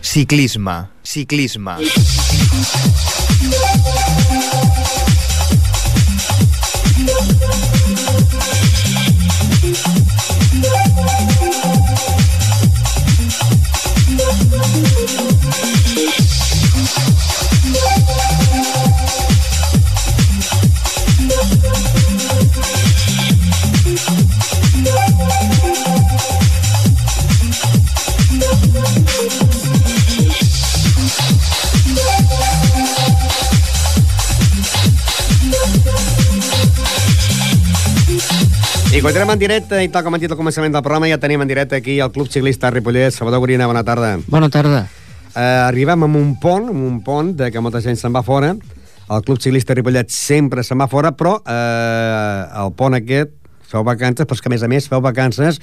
Ciclisme, 0.00 0.78
ciclisme. 1.04 1.76
Continuem 39.04 39.34
en 39.34 39.38
directe, 39.38 39.78
i 39.84 39.88
tal 39.92 40.00
com 40.00 40.14
hem 40.16 40.22
dit 40.22 40.32
al 40.32 40.38
començament 40.38 40.72
del 40.72 40.80
programa, 40.80 41.10
ja 41.10 41.18
tenim 41.20 41.42
en 41.44 41.48
directe 41.50 41.76
aquí 41.76 41.98
el 42.00 42.08
Club 42.08 42.30
Ciclista 42.32 42.70
Ripollet. 42.72 43.12
Salvador 43.12 43.42
Gorina, 43.42 43.66
bona 43.68 43.82
tarda. 43.84 44.14
Bona 44.32 44.48
tarda. 44.48 44.86
Eh, 45.34 45.42
arribem 45.42 46.06
amb 46.06 46.16
un 46.16 46.30
pont, 46.40 46.70
amb 46.72 46.86
un 46.86 47.02
pont 47.04 47.34
de 47.36 47.50
que 47.52 47.60
molta 47.60 47.82
gent 47.84 48.00
se'n 48.00 48.16
va 48.16 48.22
fora. 48.24 48.54
El 48.54 49.26
Club 49.26 49.42
Ciclista 49.44 49.76
Ripollet 49.76 50.08
sempre 50.08 50.64
se'n 50.64 50.80
va 50.80 50.88
fora, 50.88 51.12
però 51.12 51.36
eh, 51.44 52.40
el 52.62 52.72
pont 52.80 52.96
aquest 52.96 53.36
feu 53.68 53.84
vacances, 53.84 54.24
però 54.24 54.40
és 54.40 54.40
que 54.40 54.48
a 54.48 54.54
més 54.56 54.64
a 54.64 54.72
més 54.72 54.88
feu 54.88 55.04
vacances 55.04 55.60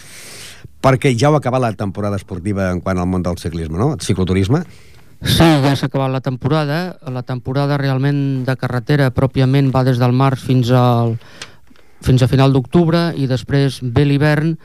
perquè 0.85 1.15
ja 1.17 1.31
heu 1.31 1.41
acabat 1.41 1.65
la 1.65 1.73
temporada 1.73 2.21
esportiva 2.21 2.69
en 2.69 2.85
quant 2.85 3.01
al 3.01 3.09
món 3.09 3.25
del 3.25 3.41
ciclisme, 3.41 3.81
no? 3.81 3.95
El 3.95 4.05
cicloturisme. 4.05 4.67
Sí, 5.21 5.45
ja 5.65 5.73
s'ha 5.73 5.89
acabat 5.89 6.13
la 6.13 6.21
temporada. 6.21 6.99
La 7.09 7.25
temporada 7.25 7.81
realment 7.81 8.43
de 8.45 8.53
carretera 8.57 9.09
pròpiament 9.09 9.73
va 9.73 9.81
des 9.85 9.97
del 9.97 10.13
març 10.13 10.45
fins 10.45 10.69
al 10.69 11.17
fins 12.01 12.23
a 12.23 12.29
final 12.31 12.53
d'octubre 12.53 13.11
i 13.17 13.27
després 13.29 13.79
ve 13.81 14.05
l'hivern 14.07 14.55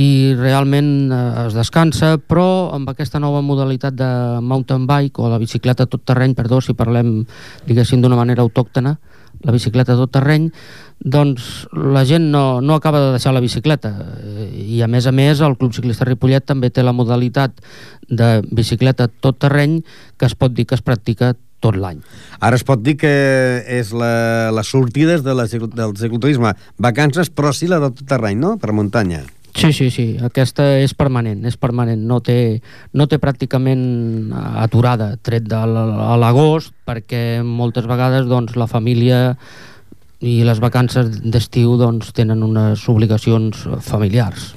i 0.00 0.32
realment 0.38 1.12
eh, 1.12 1.46
es 1.46 1.56
descansa, 1.56 2.16
però 2.16 2.72
amb 2.72 2.88
aquesta 2.92 3.20
nova 3.20 3.42
modalitat 3.44 3.96
de 3.96 4.10
mountain 4.40 4.86
bike 4.88 5.20
o 5.20 5.28
la 5.28 5.40
bicicleta 5.42 5.86
tot 5.86 6.04
terreny, 6.08 6.34
perdó, 6.34 6.62
si 6.64 6.76
parlem 6.76 7.20
diguéssim 7.68 8.00
d'una 8.00 8.16
manera 8.16 8.42
autòctona, 8.42 8.96
la 9.42 9.52
bicicleta 9.52 9.96
tot 9.98 10.12
terreny, 10.14 10.48
doncs 11.02 11.66
la 11.74 12.04
gent 12.06 12.28
no, 12.30 12.60
no 12.62 12.76
acaba 12.78 13.00
de 13.02 13.12
deixar 13.16 13.34
la 13.34 13.42
bicicleta. 13.42 13.90
I 14.54 14.82
a 14.82 14.88
més 14.88 15.08
a 15.10 15.12
més 15.12 15.42
el 15.42 15.56
Club 15.58 15.74
Ciclista 15.74 16.06
Ripollet 16.06 16.46
també 16.46 16.70
té 16.70 16.84
la 16.84 16.94
modalitat 16.94 17.58
de 18.08 18.36
bicicleta 18.50 19.08
tot 19.10 19.40
terreny 19.42 19.80
que 20.16 20.28
es 20.30 20.36
pot 20.38 20.54
dir 20.54 20.68
que 20.68 20.78
es 20.78 20.84
practica 20.84 21.34
tot 21.62 21.78
l'any. 21.78 22.00
Ara 22.42 22.58
es 22.58 22.66
pot 22.66 22.82
dir 22.82 22.96
que 23.00 23.12
és 23.70 23.92
la, 23.94 24.50
les 24.54 24.72
sortides 24.74 25.22
de 25.22 25.36
la, 25.38 25.46
del 25.46 25.94
cicloturisme. 25.98 26.56
Vacances, 26.82 27.30
però 27.30 27.54
sí 27.54 27.70
la 27.70 27.80
de 27.82 27.92
tot 27.94 28.10
terreny, 28.10 28.40
no? 28.42 28.56
Per 28.60 28.74
muntanya. 28.74 29.22
Sí, 29.52 29.68
sí, 29.76 29.90
sí, 29.92 30.06
aquesta 30.24 30.64
és 30.80 30.94
permanent, 30.96 31.42
és 31.44 31.58
permanent, 31.60 32.00
no 32.08 32.22
té, 32.24 32.62
no 32.96 33.04
té 33.04 33.18
pràcticament 33.20 34.32
aturada, 34.32 35.10
tret 35.20 35.44
de 35.44 35.60
l'agost, 35.68 36.72
perquè 36.88 37.42
moltes 37.44 37.84
vegades 37.88 38.24
doncs, 38.30 38.56
la 38.56 38.66
família 38.70 39.20
i 40.22 40.38
les 40.46 40.62
vacances 40.62 41.10
d'estiu 41.20 41.76
doncs, 41.76 42.14
tenen 42.16 42.40
unes 42.46 42.86
obligacions 42.88 43.66
familiars. 43.84 44.52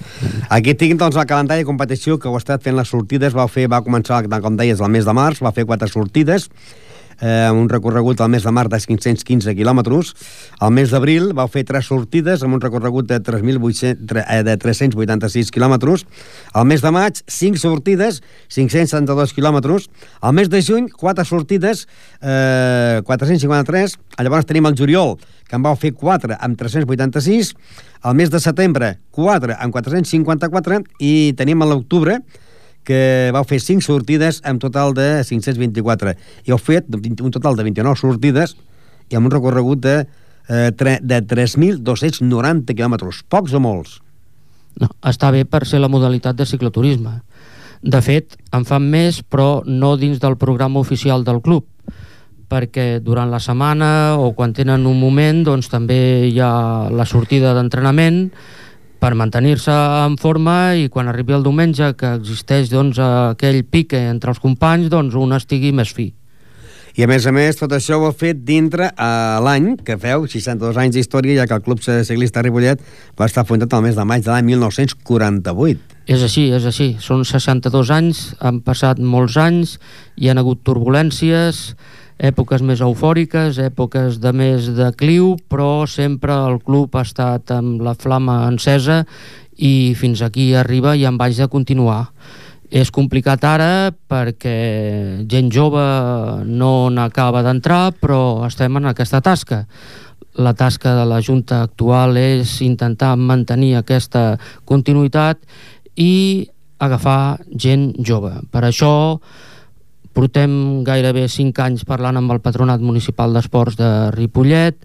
Aquí 0.47 0.77
tinc 0.79 0.95
doncs, 1.01 1.19
el 1.19 1.27
calendari 1.27 1.65
de 1.65 1.67
competició 1.67 2.15
que 2.15 2.29
heu 2.31 2.39
estat 2.39 2.63
fent 2.63 2.79
les 2.79 2.87
sortides, 2.87 3.35
va, 3.35 3.49
fer, 3.51 3.67
va 3.67 3.83
començar, 3.83 4.23
com 4.31 4.55
deies, 4.55 4.79
el 4.79 4.93
mes 4.95 5.03
de 5.09 5.17
març, 5.17 5.43
va 5.43 5.51
fer 5.51 5.67
quatre 5.67 5.91
sortides, 5.91 6.47
eh, 7.19 7.47
amb 7.47 7.61
un 7.61 7.69
recorregut 7.69 8.21
al 8.21 8.29
mes 8.33 8.43
de 8.43 8.51
març 8.55 8.71
de 8.71 8.79
515 8.83 9.55
quilòmetres. 9.57 10.13
Al 10.59 10.73
mes 10.75 10.91
d'abril 10.91 11.31
vau 11.37 11.47
fer 11.51 11.65
tres 11.67 11.89
sortides 11.91 12.43
amb 12.43 12.57
un 12.57 12.63
recorregut 12.63 13.07
de, 13.09 13.19
3.800, 13.23 14.23
eh, 14.23 14.41
de 14.47 14.57
386 14.61 15.51
quilòmetres. 15.55 16.05
Al 16.53 16.65
mes 16.69 16.83
de 16.83 16.91
maig, 16.95 17.21
cinc 17.27 17.59
sortides, 17.61 18.21
572 18.49 19.35
quilòmetres. 19.35 19.89
Al 20.21 20.35
mes 20.37 20.49
de 20.49 20.61
juny, 20.61 20.89
quatre 20.89 21.25
sortides, 21.25 21.87
eh, 22.21 23.01
453. 23.05 23.97
Llavors 24.19 24.45
tenim 24.45 24.65
el 24.65 24.75
juliol, 24.77 25.17
que 25.47 25.55
en 25.55 25.63
vau 25.63 25.75
fer 25.75 25.93
4 25.93 26.37
amb 26.39 26.57
386. 26.57 27.53
Al 28.01 28.15
mes 28.15 28.29
de 28.29 28.39
setembre, 28.39 28.97
4 29.11 29.55
amb 29.59 29.73
454. 29.73 30.83
I 30.99 31.33
tenim 31.37 31.61
a 31.61 31.69
l'octubre, 31.69 32.19
que 32.85 33.31
vau 33.35 33.43
fer 33.47 33.59
5 33.63 33.83
sortides 33.83 34.41
amb 34.45 34.61
total 34.61 34.93
de 34.97 35.23
524 35.25 36.15
i 36.45 36.53
heu 36.53 36.61
fet 36.61 36.87
un 36.93 37.33
total 37.33 37.57
de 37.57 37.65
29 37.67 37.99
sortides 37.99 38.55
i 39.09 39.17
amb 39.17 39.27
un 39.27 39.33
recorregut 39.33 39.81
de, 39.83 39.97
eh, 40.49 40.71
de 40.71 41.21
3.290 41.21 42.73
quilòmetres. 42.73 43.23
Pocs 43.29 43.53
o 43.53 43.61
molts? 43.61 43.99
No, 44.81 44.89
està 45.07 45.31
bé 45.31 45.45
per 45.47 45.63
ser 45.67 45.79
la 45.79 45.91
modalitat 45.91 46.35
de 46.35 46.47
cicloturisme. 46.47 47.21
De 47.85 48.01
fet, 48.01 48.35
en 48.55 48.65
fan 48.65 48.87
més, 48.89 49.21
però 49.21 49.61
no 49.65 49.95
dins 49.99 50.19
del 50.19 50.37
programa 50.41 50.81
oficial 50.81 51.23
del 51.23 51.41
club, 51.45 51.67
perquè 52.49 52.99
durant 53.03 53.31
la 53.31 53.41
setmana 53.41 54.17
o 54.21 54.31
quan 54.37 54.53
tenen 54.53 54.85
un 54.85 54.99
moment 54.99 55.43
doncs 55.45 55.69
també 55.71 56.29
hi 56.29 56.39
ha 56.41 56.89
la 56.93 57.05
sortida 57.09 57.55
d'entrenament 57.57 58.29
per 59.05 59.13
mantenir-se 59.13 59.69
en 59.69 60.15
forma 60.17 60.73
i 60.73 60.87
quan 60.89 61.05
arribi 61.11 61.35
el 61.35 61.43
diumenge 61.45 61.91
que 61.99 62.15
existeix 62.17 62.71
doncs, 62.71 62.97
aquell 62.97 63.59
pique 63.69 63.99
entre 64.09 64.31
els 64.33 64.39
companys 64.41 64.89
doncs 64.89 65.13
un 65.21 65.35
estigui 65.35 65.69
més 65.77 65.91
fi. 65.93 66.07
I 66.97 67.03
a 67.05 67.09
més 67.11 67.27
a 67.29 67.33
més, 67.35 67.59
tot 67.59 67.75
això 67.75 67.99
ho 67.99 68.07
heu 68.07 68.15
fet 68.17 68.39
dintre 68.47 68.87
a 68.97 69.37
l'any 69.45 69.75
que 69.85 69.99
feu 70.01 70.25
62 70.31 70.79
anys 70.81 70.97
d'història, 70.97 71.35
ja 71.37 71.45
que 71.45 71.53
el 71.53 71.61
Club 71.61 71.83
Ciclista 71.85 72.41
Ripollet 72.41 72.81
va 73.19 73.27
estar 73.29 73.45
fundat 73.45 73.75
el 73.77 73.83
mes 73.85 73.99
de 73.99 74.07
maig 74.09 74.25
de 74.25 74.31
l'any 74.33 74.47
1948. 74.55 75.99
És 76.09 76.25
així, 76.25 76.47
és 76.55 76.65
així. 76.65 76.95
Són 77.03 77.21
62 77.27 77.91
anys, 77.93 78.23
han 78.41 78.63
passat 78.65 78.97
molts 78.97 79.37
anys, 79.37 79.75
hi 80.17 80.33
han 80.33 80.41
hagut 80.41 80.65
turbulències, 80.65 81.75
èpoques 82.17 82.63
més 82.63 82.81
eufòriques, 82.81 83.59
èpoques 83.59 84.19
de 84.23 84.31
més 84.31 84.69
decliu, 84.75 85.35
però 85.51 85.85
sempre 85.87 86.35
el 86.47 86.61
club 86.63 86.95
ha 86.95 87.03
estat 87.03 87.51
amb 87.51 87.83
la 87.83 87.95
flama 87.95 88.45
encesa 88.47 89.03
i 89.57 89.93
fins 89.99 90.21
aquí 90.23 90.53
arriba 90.55 90.95
i 90.95 91.05
en 91.05 91.17
vaig 91.17 91.35
de 91.37 91.47
continuar. 91.51 92.07
És 92.71 92.89
complicat 92.91 93.43
ara 93.45 93.91
perquè 94.09 94.55
gent 95.29 95.51
jove 95.53 95.83
no 96.47 96.89
n'acaba 96.89 97.43
d'entrar, 97.45 97.93
però 97.99 98.45
estem 98.47 98.79
en 98.79 98.89
aquesta 98.89 99.21
tasca. 99.21 99.65
La 100.35 100.53
tasca 100.53 100.95
de 100.97 101.05
la 101.07 101.21
Junta 101.23 101.61
actual 101.63 102.17
és 102.17 102.59
intentar 102.65 103.15
mantenir 103.15 103.75
aquesta 103.77 104.35
continuïtat 104.65 105.39
i 105.95 106.47
agafar 106.79 107.39
gent 107.55 107.93
jove. 108.03 108.33
Per 108.51 108.65
això 108.67 109.21
portem 110.15 110.83
gairebé 110.87 111.25
5 111.27 111.61
anys 111.65 111.83
parlant 111.87 112.15
amb 112.15 112.31
el 112.31 112.39
Patronat 112.43 112.79
Municipal 112.79 113.35
d'Esports 113.35 113.75
de 113.75 113.89
Ripollet 114.15 114.77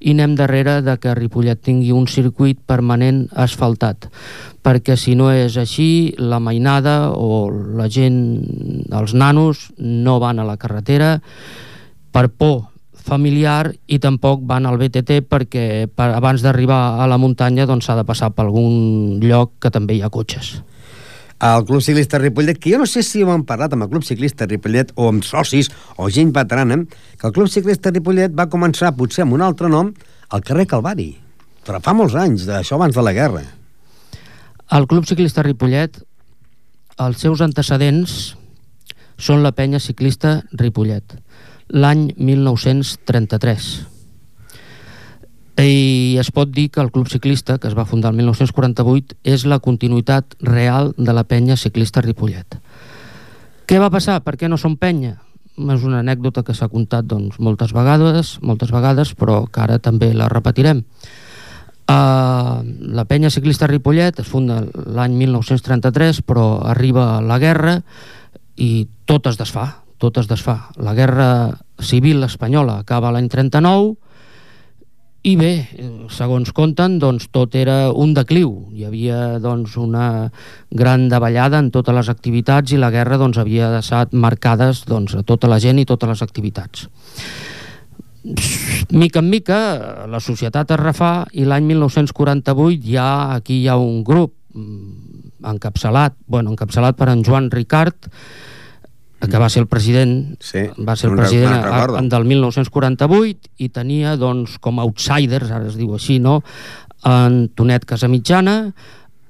i 0.00 0.14
anem 0.16 0.34
darrere 0.38 0.78
de 0.86 0.96
que 1.02 1.12
Ripollet 1.18 1.60
tingui 1.60 1.92
un 1.92 2.08
circuit 2.08 2.58
permanent 2.66 3.26
asfaltat 3.36 4.08
perquè 4.64 4.96
si 4.96 5.14
no 5.18 5.28
és 5.30 5.58
així 5.60 6.16
la 6.16 6.40
mainada 6.40 7.12
o 7.12 7.46
la 7.52 7.90
gent, 7.92 8.18
els 8.88 9.12
nanos 9.12 9.68
no 9.76 10.16
van 10.24 10.40
a 10.40 10.48
la 10.48 10.56
carretera 10.56 11.18
per 12.10 12.26
por 12.32 12.72
familiar 13.08 13.74
i 13.86 14.00
tampoc 14.00 14.42
van 14.48 14.66
al 14.68 14.80
BTT 14.80 15.22
perquè 15.28 15.86
per, 15.88 16.10
abans 16.16 16.42
d'arribar 16.44 17.00
a 17.00 17.06
la 17.08 17.20
muntanya 17.20 17.68
doncs 17.68 17.88
s'ha 17.88 17.96
de 18.00 18.08
passar 18.08 18.32
per 18.32 18.48
algun 18.48 19.20
lloc 19.24 19.56
que 19.60 19.72
també 19.72 19.96
hi 19.96 20.02
ha 20.02 20.12
cotxes 20.12 20.58
al 21.38 21.64
Club 21.64 21.82
Ciclista 21.82 22.18
Ripollet, 22.18 22.58
que 22.58 22.72
jo 22.72 22.78
no 22.78 22.86
sé 22.86 23.02
si 23.06 23.22
ho 23.22 23.30
han 23.32 23.44
parlat 23.46 23.74
amb 23.74 23.86
el 23.86 23.90
Club 23.92 24.04
Ciclista 24.06 24.46
Ripollet 24.46 24.90
o 24.96 25.08
amb 25.08 25.24
socis 25.26 25.70
o 25.96 26.08
gent 26.10 26.32
veterana, 26.34 26.80
que 27.18 27.26
el 27.26 27.34
Club 27.36 27.50
Ciclista 27.52 27.92
Ripollet 27.94 28.34
va 28.34 28.48
començar 28.50 28.94
potser 28.96 29.24
amb 29.24 29.36
un 29.38 29.44
altre 29.46 29.70
nom 29.70 29.92
al 30.30 30.42
carrer 30.42 30.66
Calvari. 30.66 31.12
Però 31.66 31.80
fa 31.84 31.94
molts 31.94 32.16
anys, 32.18 32.48
això 32.48 32.78
abans 32.78 32.96
de 32.96 33.04
la 33.04 33.14
guerra. 33.14 33.44
El 34.74 34.88
Club 34.88 35.06
Ciclista 35.08 35.44
Ripollet, 35.46 36.02
els 36.98 37.22
seus 37.22 37.40
antecedents 37.44 38.34
són 39.18 39.42
la 39.42 39.54
penya 39.54 39.80
ciclista 39.82 40.42
Ripollet, 40.52 41.14
l'any 41.68 42.10
1933 42.16 43.87
i 45.58 46.16
es 46.20 46.30
pot 46.30 46.50
dir 46.54 46.68
que 46.70 46.80
el 46.80 46.92
club 46.94 47.08
ciclista, 47.10 47.58
que 47.58 47.66
es 47.66 47.74
va 47.74 47.86
fundar 47.88 48.12
el 48.12 48.18
1948, 48.20 49.16
és 49.26 49.44
la 49.46 49.58
continuïtat 49.58 50.36
real 50.40 50.92
de 50.96 51.14
la 51.14 51.24
penya 51.26 51.56
ciclista 51.58 52.02
Ripollet. 52.04 52.60
Què 53.66 53.80
va 53.82 53.90
passar? 53.90 54.20
Per 54.22 54.36
què 54.38 54.48
no 54.48 54.56
som 54.56 54.76
penya? 54.78 55.16
És 55.58 55.82
una 55.82 55.98
anècdota 55.98 56.44
que 56.46 56.54
s'ha 56.54 56.70
contat 56.70 57.08
doncs, 57.10 57.40
moltes 57.42 57.74
vegades, 57.74 58.36
moltes 58.40 58.70
vegades, 58.70 59.16
però 59.18 59.42
que 59.50 59.64
ara 59.64 59.80
també 59.82 60.12
la 60.14 60.30
repetirem. 60.30 60.84
Uh, 61.88 62.62
la 62.94 63.06
penya 63.08 63.32
ciclista 63.32 63.66
Ripollet 63.66 64.20
es 64.20 64.28
funda 64.28 64.60
l'any 64.62 65.16
1933, 65.18 66.22
però 66.22 66.60
arriba 66.62 67.16
la 67.24 67.40
guerra 67.42 67.80
i 68.60 68.86
tot 69.08 69.26
es 69.26 69.40
desfà, 69.40 69.66
tot 69.98 70.20
es 70.22 70.28
desfà. 70.30 70.68
La 70.78 70.94
guerra 70.94 71.58
civil 71.82 72.22
espanyola 72.22 72.78
acaba 72.84 73.10
l'any 73.10 73.26
39 73.32 73.96
i 75.26 75.34
bé, 75.34 75.50
segons 76.14 76.52
conten, 76.54 76.98
doncs, 77.02 77.26
tot 77.34 77.56
era 77.58 77.90
un 77.90 78.12
decliu. 78.14 78.52
Hi 78.70 78.86
havia 78.86 79.38
doncs, 79.42 79.74
una 79.80 80.30
gran 80.70 81.08
davallada 81.10 81.58
en 81.58 81.72
totes 81.74 81.96
les 81.96 82.10
activitats 82.12 82.72
i 82.72 82.78
la 82.78 82.92
guerra 82.94 83.18
doncs, 83.18 83.40
havia 83.42 83.72
deixat 83.74 84.14
marcades 84.14 84.84
doncs, 84.86 85.16
a 85.18 85.24
tota 85.26 85.50
la 85.50 85.58
gent 85.58 85.82
i 85.82 85.86
totes 85.88 86.14
les 86.14 86.22
activitats. 86.22 86.86
Mica 88.94 89.18
en 89.18 89.30
mica, 89.30 89.58
la 90.10 90.20
societat 90.22 90.70
es 90.74 90.80
refà 90.80 91.12
i 91.32 91.46
l'any 91.48 91.66
1948 91.74 92.86
ja 92.86 93.08
aquí 93.34 93.62
hi 93.62 93.68
ha 93.68 93.76
un 93.80 94.04
grup 94.06 94.34
mm, 94.54 95.44
encapçalat, 95.50 96.14
bueno, 96.26 96.54
encapçalat 96.54 96.98
per 96.98 97.10
en 97.10 97.24
Joan 97.26 97.50
Ricard, 97.50 98.10
que 99.18 99.38
va 99.40 99.48
ser 99.50 99.64
el 99.64 99.68
president 99.70 100.36
sí, 100.38 100.68
va 100.86 100.94
ser 100.96 101.10
el 101.10 101.16
president 101.18 101.54
a, 101.58 101.82
a, 101.98 102.02
del 102.06 102.26
1948 102.30 103.50
i 103.58 103.68
tenia 103.74 104.14
doncs, 104.20 104.58
com 104.62 104.78
a 104.78 104.86
outsiders, 104.86 105.50
ara 105.50 105.66
es 105.66 105.78
diu 105.78 105.96
així, 105.96 106.20
no? 106.22 106.38
en 107.06 107.48
Tonet 107.54 107.84
Casamitjana, 107.86 108.56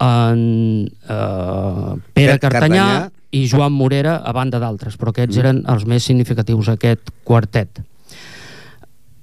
en 0.01 0.41
eh, 0.89 1.95
Pere 2.15 2.39
Cartanyà, 2.39 2.49
Cartanyà 2.49 2.89
i 3.33 3.45
Joan 3.51 3.75
Morera, 3.77 4.19
a 4.25 4.33
banda 4.33 4.61
d'altres, 4.61 4.97
però 4.97 5.13
aquests 5.13 5.37
mm. 5.37 5.41
eren 5.43 5.63
els 5.69 5.85
més 5.89 6.05
significatius, 6.09 6.71
aquest 6.73 7.13
quartet. 7.29 7.83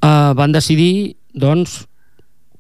Eh, 0.06 0.32
van 0.38 0.54
decidir, 0.54 1.16
doncs, 1.34 1.84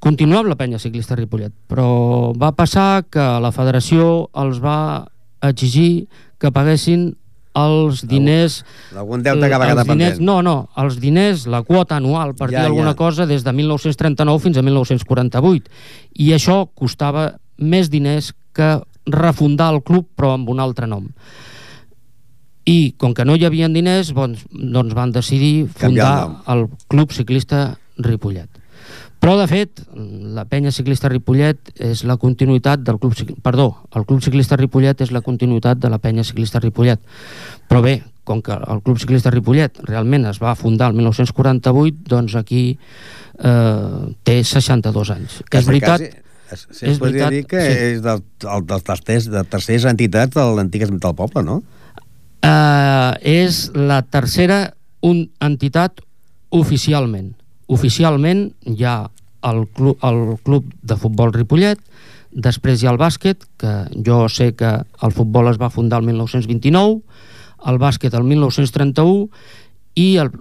continuar 0.01 0.43
amb 0.43 0.53
la 0.53 0.57
penya 0.59 0.81
ciclista 0.81 1.17
Ripollet, 1.17 1.53
però 1.69 2.33
va 2.37 2.51
passar 2.57 3.05
que 3.09 3.25
la 3.41 3.53
federació 3.53 4.27
els 4.37 4.61
va 4.61 5.05
exigir 5.45 6.07
que 6.41 6.51
paguessin 6.53 7.13
els 7.55 8.03
diners... 8.07 8.59
Algun 8.95 9.23
deute 9.25 9.49
que 9.49 9.59
va 9.59 9.69
quedar 9.69 9.85
diners, 9.85 10.17
pendent. 10.17 10.25
No, 10.27 10.41
no, 10.45 10.55
els 10.81 10.99
diners, 11.01 11.45
la 11.51 11.63
quota 11.67 11.99
anual 11.99 12.35
per 12.35 12.49
ja, 12.49 12.59
dir 12.59 12.65
alguna 12.69 12.93
ja. 12.93 12.99
cosa 12.99 13.27
des 13.29 13.45
de 13.45 13.53
1939 13.55 14.43
fins 14.43 14.59
a 14.59 14.65
1948. 14.65 15.71
I 16.25 16.33
això 16.35 16.61
costava 16.75 17.29
més 17.57 17.89
diners 17.93 18.33
que 18.55 18.75
refundar 19.05 19.71
el 19.75 19.83
club 19.85 20.09
però 20.17 20.33
amb 20.35 20.49
un 20.49 20.61
altre 20.63 20.89
nom. 20.89 21.07
I 22.65 22.95
com 22.97 23.13
que 23.13 23.25
no 23.27 23.35
hi 23.37 23.45
havia 23.45 23.69
diners, 23.69 24.11
doncs, 24.17 24.47
doncs 24.49 24.95
van 24.97 25.13
decidir 25.13 25.67
fundar 25.69 26.13
el, 26.49 26.65
el 26.65 26.69
Club 26.89 27.13
Ciclista 27.13 27.75
Ripollet. 28.01 28.49
Però, 29.25 29.39
de 29.39 29.45
fet, 29.49 29.79
la 30.37 30.43
penya 30.45 30.69
ciclista 30.69 31.09
Ripollet 31.09 31.71
és 31.81 32.03
la 32.05 32.13
continuïtat 32.21 32.83
del 32.85 32.99
club... 33.01 33.15
Perdó, 33.41 33.63
el 33.97 34.03
club 34.05 34.19
ciclista 34.21 34.53
Ripollet 34.59 34.99
és 35.01 35.09
la 35.09 35.23
continuïtat 35.25 35.79
de 35.81 35.89
la 35.89 35.97
penya 35.97 36.21
ciclista 36.21 36.59
Ripollet. 36.61 36.99
Però 37.65 37.79
bé, 37.81 37.95
com 38.21 38.43
que 38.45 38.53
el 38.53 38.83
club 38.85 38.99
ciclista 39.01 39.31
Ripollet 39.33 39.79
realment 39.87 40.27
es 40.29 40.37
va 40.43 40.53
fundar 40.53 40.91
el 40.91 40.99
1948, 40.99 42.03
doncs 42.11 42.35
aquí 42.37 42.59
eh, 42.77 44.03
té 44.29 44.35
62 44.45 45.11
anys. 45.15 45.39
Que 45.49 45.63
és 45.63 45.69
veritat... 45.71 46.03
Quasi, 46.05 46.21
es, 46.53 46.67
es 46.91 47.01
podria 47.01 47.31
veritat, 47.31 47.33
dir 47.33 47.47
que 47.49 47.63
sí. 47.65 47.79
és 47.95 48.03
del, 48.05 48.21
del, 48.45 48.67
dels 48.69 48.85
tercers, 48.91 49.29
de 49.33 49.41
tercers 49.55 49.87
entitats 49.89 50.37
de 50.37 50.45
l'antic 50.59 50.85
del 50.85 51.15
poble, 51.17 51.41
no? 51.49 51.63
Uh, 52.45 53.17
és 53.25 53.71
la 53.73 54.03
tercera 54.05 54.59
un, 55.01 55.25
entitat 55.41 56.05
oficialment 56.53 57.33
oficialment 57.67 58.49
hi 58.69 58.83
ha 58.85 58.97
el 59.45 59.67
club, 59.67 59.97
el 60.03 60.37
club 60.43 60.71
de 60.81 60.97
futbol 60.97 61.33
Ripollet, 61.33 61.79
després 62.31 62.81
hi 62.81 62.89
ha 62.89 62.93
el 62.93 62.99
bàsquet, 63.01 63.45
que 63.61 63.75
jo 64.05 64.25
sé 64.29 64.51
que 64.57 64.71
el 64.75 65.15
futbol 65.15 65.51
es 65.51 65.61
va 65.61 65.71
fundar 65.73 66.01
el 66.01 66.09
1929, 66.09 66.99
el 67.65 67.79
bàsquet 67.81 68.13
el 68.13 68.25
1931 68.27 69.29
i 69.95 70.09
el 70.21 70.33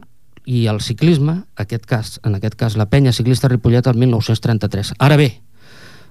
i 0.45 0.66
el 0.68 0.81
ciclisme, 0.85 1.39
aquest 1.57 1.87
cas, 1.89 2.18
en 2.25 2.37
aquest 2.37 2.57
cas 2.61 2.77
la 2.77 2.89
penya 2.93 3.14
ciclista 3.16 3.49
Ripollet 3.49 3.87
el 3.89 3.97
1933. 3.97 4.93
Ara 5.01 5.16
bé, 5.16 5.31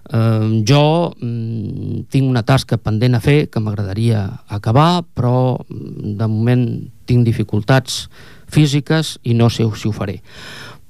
eh, 0.09 0.63
jo 0.67 1.13
mm, 1.13 2.05
tinc 2.09 2.29
una 2.29 2.43
tasca 2.43 2.79
pendent 2.81 3.15
a 3.15 3.21
fer 3.21 3.47
que 3.53 3.61
m'agradaria 3.61 4.25
acabar, 4.47 5.03
però 5.13 5.59
mm, 5.67 6.15
de 6.17 6.27
moment 6.27 6.65
tinc 7.05 7.25
dificultats 7.27 8.07
físiques 8.49 9.19
i 9.23 9.37
no 9.37 9.49
sé 9.53 9.67
si 9.77 9.87
ho 9.87 9.93
faré. 9.93 10.21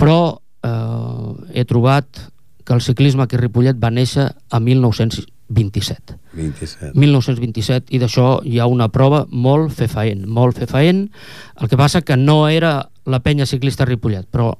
Però 0.03 0.19
eh, 0.67 1.59
he 1.59 1.63
trobat 1.65 2.25
que 2.63 2.75
el 2.75 2.81
ciclisme 2.81 3.23
aquí 3.23 3.37
a 3.39 3.41
Ripollet 3.41 3.79
va 3.79 3.91
néixer 3.91 4.27
a 4.27 4.59
1927. 4.59 6.17
27. 6.33 6.91
1927, 6.97 7.93
i 7.93 7.99
d'això 8.01 8.27
hi 8.47 8.59
ha 8.59 8.67
una 8.71 8.89
prova 8.91 9.23
molt 9.29 9.73
fefaent, 9.75 10.25
molt 10.27 10.59
fefaent. 10.59 11.05
El 11.61 11.71
que 11.71 11.79
passa 11.79 12.01
que 12.01 12.17
no 12.17 12.47
era 12.49 12.79
la 13.05 13.19
penya 13.23 13.47
ciclista 13.47 13.87
Ripollet, 13.87 14.27
però 14.31 14.53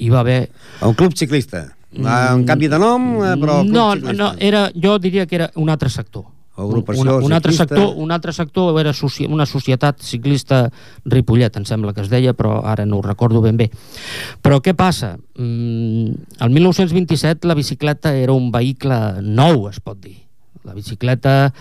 hi 0.00 0.10
va 0.10 0.24
haver... 0.24 0.40
Un 0.86 0.96
club 0.98 1.14
ciclista. 1.18 1.66
Mm. 1.92 2.06
Un 2.40 2.44
canvi 2.46 2.70
de 2.70 2.78
nom, 2.78 3.08
eh, 3.26 3.34
però 3.38 3.62
no, 3.66 3.94
no, 3.94 4.32
era, 4.38 4.68
jo 4.74 4.98
diria 5.02 5.26
que 5.26 5.40
era 5.40 5.50
un 5.58 5.70
altre 5.70 5.90
sector. 5.90 6.24
Agrupació 6.58 7.02
una, 7.02 7.14
un, 7.24 7.32
altre 7.32 7.52
ciclista. 7.52 7.76
sector, 7.76 8.02
un 8.02 8.10
altre 8.10 8.32
sector 8.32 8.80
era 8.80 8.92
soci, 8.92 9.26
una 9.26 9.46
societat 9.46 10.02
ciclista 10.02 10.64
Ripollet, 11.04 11.56
em 11.56 11.64
sembla 11.64 11.94
que 11.94 12.02
es 12.04 12.10
deia, 12.10 12.34
però 12.36 12.60
ara 12.66 12.84
no 12.86 12.98
ho 12.98 13.04
recordo 13.06 13.40
ben 13.40 13.56
bé. 13.56 13.70
Però 14.42 14.60
què 14.60 14.74
passa? 14.76 15.14
Mm, 15.38 16.16
el 16.40 16.50
1927 16.56 17.48
la 17.48 17.54
bicicleta 17.54 18.14
era 18.16 18.34
un 18.36 18.50
vehicle 18.52 19.22
nou, 19.22 19.68
es 19.70 19.80
pot 19.80 20.00
dir. 20.02 20.18
La 20.66 20.74
bicicleta 20.76 21.54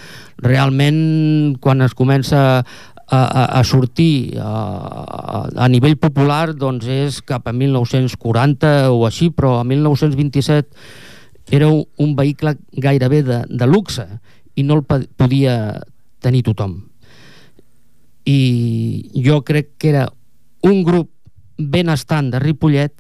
realment, 0.44 1.56
quan 1.64 1.86
es 1.86 1.94
comença 1.96 2.42
a, 3.10 3.20
a, 3.20 3.46
a 3.60 3.64
sortir 3.64 4.38
a, 4.42 5.46
a 5.56 5.70
nivell 5.72 5.96
popular, 6.02 6.54
doncs 6.58 6.90
és 6.92 7.22
cap 7.26 7.48
a 7.48 7.54
1940 7.56 8.90
o 8.92 9.06
així, 9.08 9.30
però 9.32 9.60
a 9.60 9.64
1927 9.64 10.68
era 11.50 11.70
un 11.70 12.16
vehicle 12.16 12.58
gairebé 12.72 13.24
de, 13.26 13.40
de 13.50 13.68
luxe 13.68 14.06
i 14.56 14.64
no 14.64 14.80
el 14.80 14.84
podia 14.86 15.82
tenir 16.24 16.44
tothom. 16.48 16.78
I 18.26 19.12
jo 19.26 19.42
crec 19.46 19.76
que 19.78 19.94
era 19.94 20.08
un 20.64 20.84
grup 20.84 21.12
benestant 21.58 22.32
de 22.32 22.40
Ripollet 22.40 22.94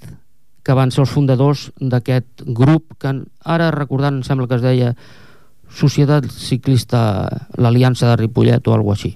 que 0.63 0.75
van 0.75 0.91
ser 0.91 1.03
els 1.05 1.13
fundadors 1.13 1.69
d'aquest 1.79 2.43
grup 2.45 2.95
que 3.01 3.13
ara 3.43 3.71
recordant 3.75 4.19
em 4.19 4.25
sembla 4.27 4.47
que 4.47 4.59
es 4.59 4.65
deia 4.65 4.93
Societat 5.69 6.25
Ciclista 6.33 7.01
l'Aliança 7.57 8.09
de 8.09 8.17
Ripollet 8.23 8.67
o 8.67 8.73
alguna 8.73 8.97
així. 8.97 9.13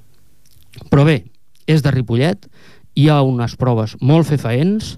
Però 0.89 1.05
bé, 1.05 1.23
és 1.67 1.81
de 1.83 1.91
Ripollet, 1.91 2.47
hi 2.95 3.09
ha 3.09 3.21
unes 3.25 3.55
proves 3.59 3.95
molt 4.01 4.29
fefaents 4.29 4.95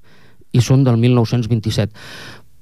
i 0.56 0.64
són 0.64 0.84
del 0.84 0.98
1927. 1.00 1.92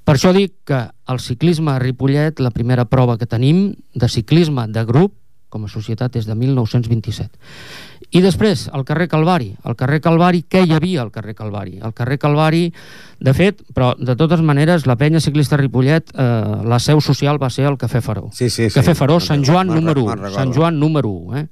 Per 0.03 0.17
això 0.17 0.33
dic 0.35 0.55
que 0.67 0.79
el 1.07 1.19
ciclisme 1.23 1.71
a 1.71 1.79
Ripollet, 1.79 2.39
la 2.43 2.51
primera 2.51 2.85
prova 2.85 3.17
que 3.17 3.27
tenim 3.29 3.69
de 3.95 4.09
ciclisme 4.11 4.67
de 4.67 4.83
grup, 4.85 5.15
com 5.53 5.67
a 5.67 5.69
societat, 5.69 6.15
és 6.17 6.25
de 6.25 6.33
1927. 6.35 7.29
I 8.13 8.21
després, 8.21 8.65
al 8.73 8.83
carrer 8.85 9.07
Calvari. 9.09 9.51
Al 9.63 9.77
carrer 9.77 9.99
Calvari, 10.01 10.43
què 10.49 10.63
hi 10.65 10.73
havia 10.73 11.03
al 11.03 11.11
carrer 11.13 11.35
Calvari? 11.37 11.77
Al 11.81 11.93
carrer 11.93 12.17
Calvari, 12.21 12.63
de 13.21 13.33
fet, 13.37 13.61
però 13.73 13.93
de 13.97 14.15
totes 14.19 14.41
maneres, 14.41 14.87
la 14.89 14.97
penya 14.97 15.21
ciclista 15.21 15.57
Ripollet, 15.61 16.09
eh, 16.13 16.25
la 16.65 16.81
seu 16.81 17.01
social 17.01 17.41
va 17.41 17.51
ser 17.53 17.69
el 17.69 17.77
Cafè 17.77 18.01
Faró. 18.01 18.27
Sí, 18.33 18.49
sí, 18.49 18.69
sí. 18.69 18.79
Cafè 18.79 18.97
Faró, 18.97 19.19
Sant 19.21 19.45
Joan 19.45 19.69
número 19.69 20.01
recordo. 20.01 20.33
1. 20.33 20.35
Sant 20.35 20.53
Joan 20.57 20.79
número 20.81 21.09
1, 21.09 21.37
eh? 21.37 21.47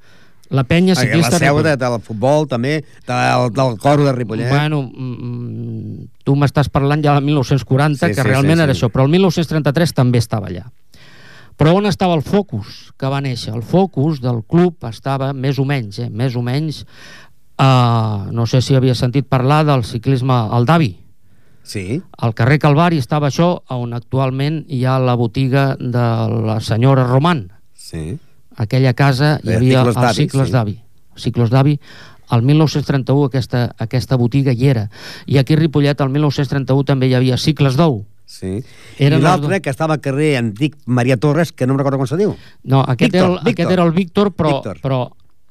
La 0.51 0.65
penya 0.67 0.97
ciclista 0.99 1.37
la 1.37 1.39
seu 1.39 1.61
de, 1.63 1.77
del 1.79 1.97
futbol, 2.03 2.45
també, 2.51 2.81
del, 3.07 3.51
del 3.55 3.77
coro 3.79 4.03
de 4.03 4.11
Ripollet. 4.17 4.51
Bueno, 4.51 4.81
mm, 4.83 6.09
tu 6.27 6.35
m'estàs 6.35 6.67
parlant 6.71 7.03
ja 7.03 7.15
del 7.15 7.23
1940, 7.29 8.01
Sí, 8.01 8.13
que 8.13 8.21
sí, 8.21 8.27
realment 8.27 8.59
sí, 8.59 8.65
era 8.67 8.75
sí. 8.75 8.81
això, 8.81 8.91
però 8.91 9.07
el 9.07 9.13
1933 9.15 9.95
també 9.95 10.19
estava 10.19 10.51
allà. 10.51 10.65
Però 11.61 11.75
on 11.77 11.85
estava 11.85 12.15
el 12.17 12.23
focus 12.25 12.89
que 12.99 13.09
va 13.11 13.21
néixer? 13.21 13.53
El 13.55 13.63
focus 13.63 14.19
del 14.19 14.41
club 14.49 14.83
estava 14.89 15.31
més 15.31 15.59
o 15.61 15.65
menys, 15.67 15.99
eh, 16.01 16.09
més 16.09 16.35
o 16.35 16.41
menys, 16.41 16.83
eh, 17.61 18.31
no 18.33 18.47
sé 18.49 18.61
si 18.65 18.75
havia 18.75 18.95
sentit 18.95 19.27
parlar 19.29 19.63
del 19.69 19.85
ciclisme 19.85 20.33
al 20.33 20.65
Davi. 20.65 20.97
Sí. 21.63 22.01
Al 22.17 22.33
carrer 22.33 22.57
Calvari 22.59 22.97
estava 22.97 23.29
això, 23.29 23.61
on 23.69 23.93
actualment 23.93 24.63
hi 24.67 24.83
ha 24.85 24.97
la 24.99 25.15
botiga 25.15 25.75
de 25.79 26.07
la 26.49 26.59
senyora 26.59 27.05
Roman. 27.07 27.45
Sí. 27.77 28.17
Aquella 28.57 28.93
casa 28.93 29.39
hi 29.43 29.47
De 29.47 29.55
havia 29.55 29.81
els 29.85 29.95
d'Avi, 29.95 30.15
cicles 30.15 30.47
sí. 30.47 30.53
d'avi. 30.53 30.79
Ciclos 31.15 31.49
d'avi. 31.51 31.77
Al 32.31 32.41
1931 32.47 33.25
aquesta, 33.27 33.65
aquesta 33.77 34.15
botiga 34.17 34.53
hi 34.55 34.67
era. 34.71 34.89
I 35.27 35.37
aquí 35.37 35.53
a 35.53 35.59
Ripollet, 35.59 35.99
al 36.01 36.09
1931, 36.09 36.83
també 36.87 37.07
hi 37.09 37.15
havia 37.15 37.37
cicles 37.37 37.75
d'ou. 37.75 38.05
Sí. 38.25 38.61
Eren 38.97 39.19
I 39.19 39.23
l'altre, 39.25 39.59
que 39.59 39.69
estava 39.69 39.97
al 39.97 40.01
carrer 40.01 40.37
Antic 40.39 40.77
Maria 40.85 41.17
Torres, 41.17 41.51
que 41.51 41.67
no 41.67 41.73
em 41.75 41.79
recordo 41.81 41.97
com 41.99 42.07
se 42.07 42.15
diu. 42.15 42.37
No, 42.63 42.79
aquest, 42.87 43.11
Víctor, 43.11 43.19
era, 43.19 43.27
el, 43.27 43.33
Víctor. 43.33 43.51
aquest 43.51 43.71
era 43.71 43.83
el 43.83 43.91
Víctor, 43.91 44.31
però, 44.31 44.53
Víctor. 44.55 44.79
però 44.79 45.01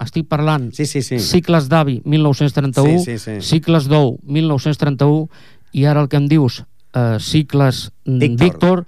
estic 0.01 0.25
parlant 0.33 0.71
sí, 0.73 0.87
sí, 0.89 1.03
sí. 1.05 1.19
cicles 1.21 1.69
d'avi 1.69 1.99
1931, 2.09 3.03
Sí, 3.05 3.19
sí, 3.19 3.37
sí. 3.37 3.41
cicles 3.45 3.85
d'ou 3.91 4.15
1931 4.25 5.29
i 5.77 5.85
ara 5.85 6.01
el 6.01 6.09
que 6.09 6.17
em 6.17 6.29
dius 6.31 6.63
eh, 6.95 7.19
cicles 7.21 7.91
Víctor. 8.07 8.39
Víctor, 8.47 8.85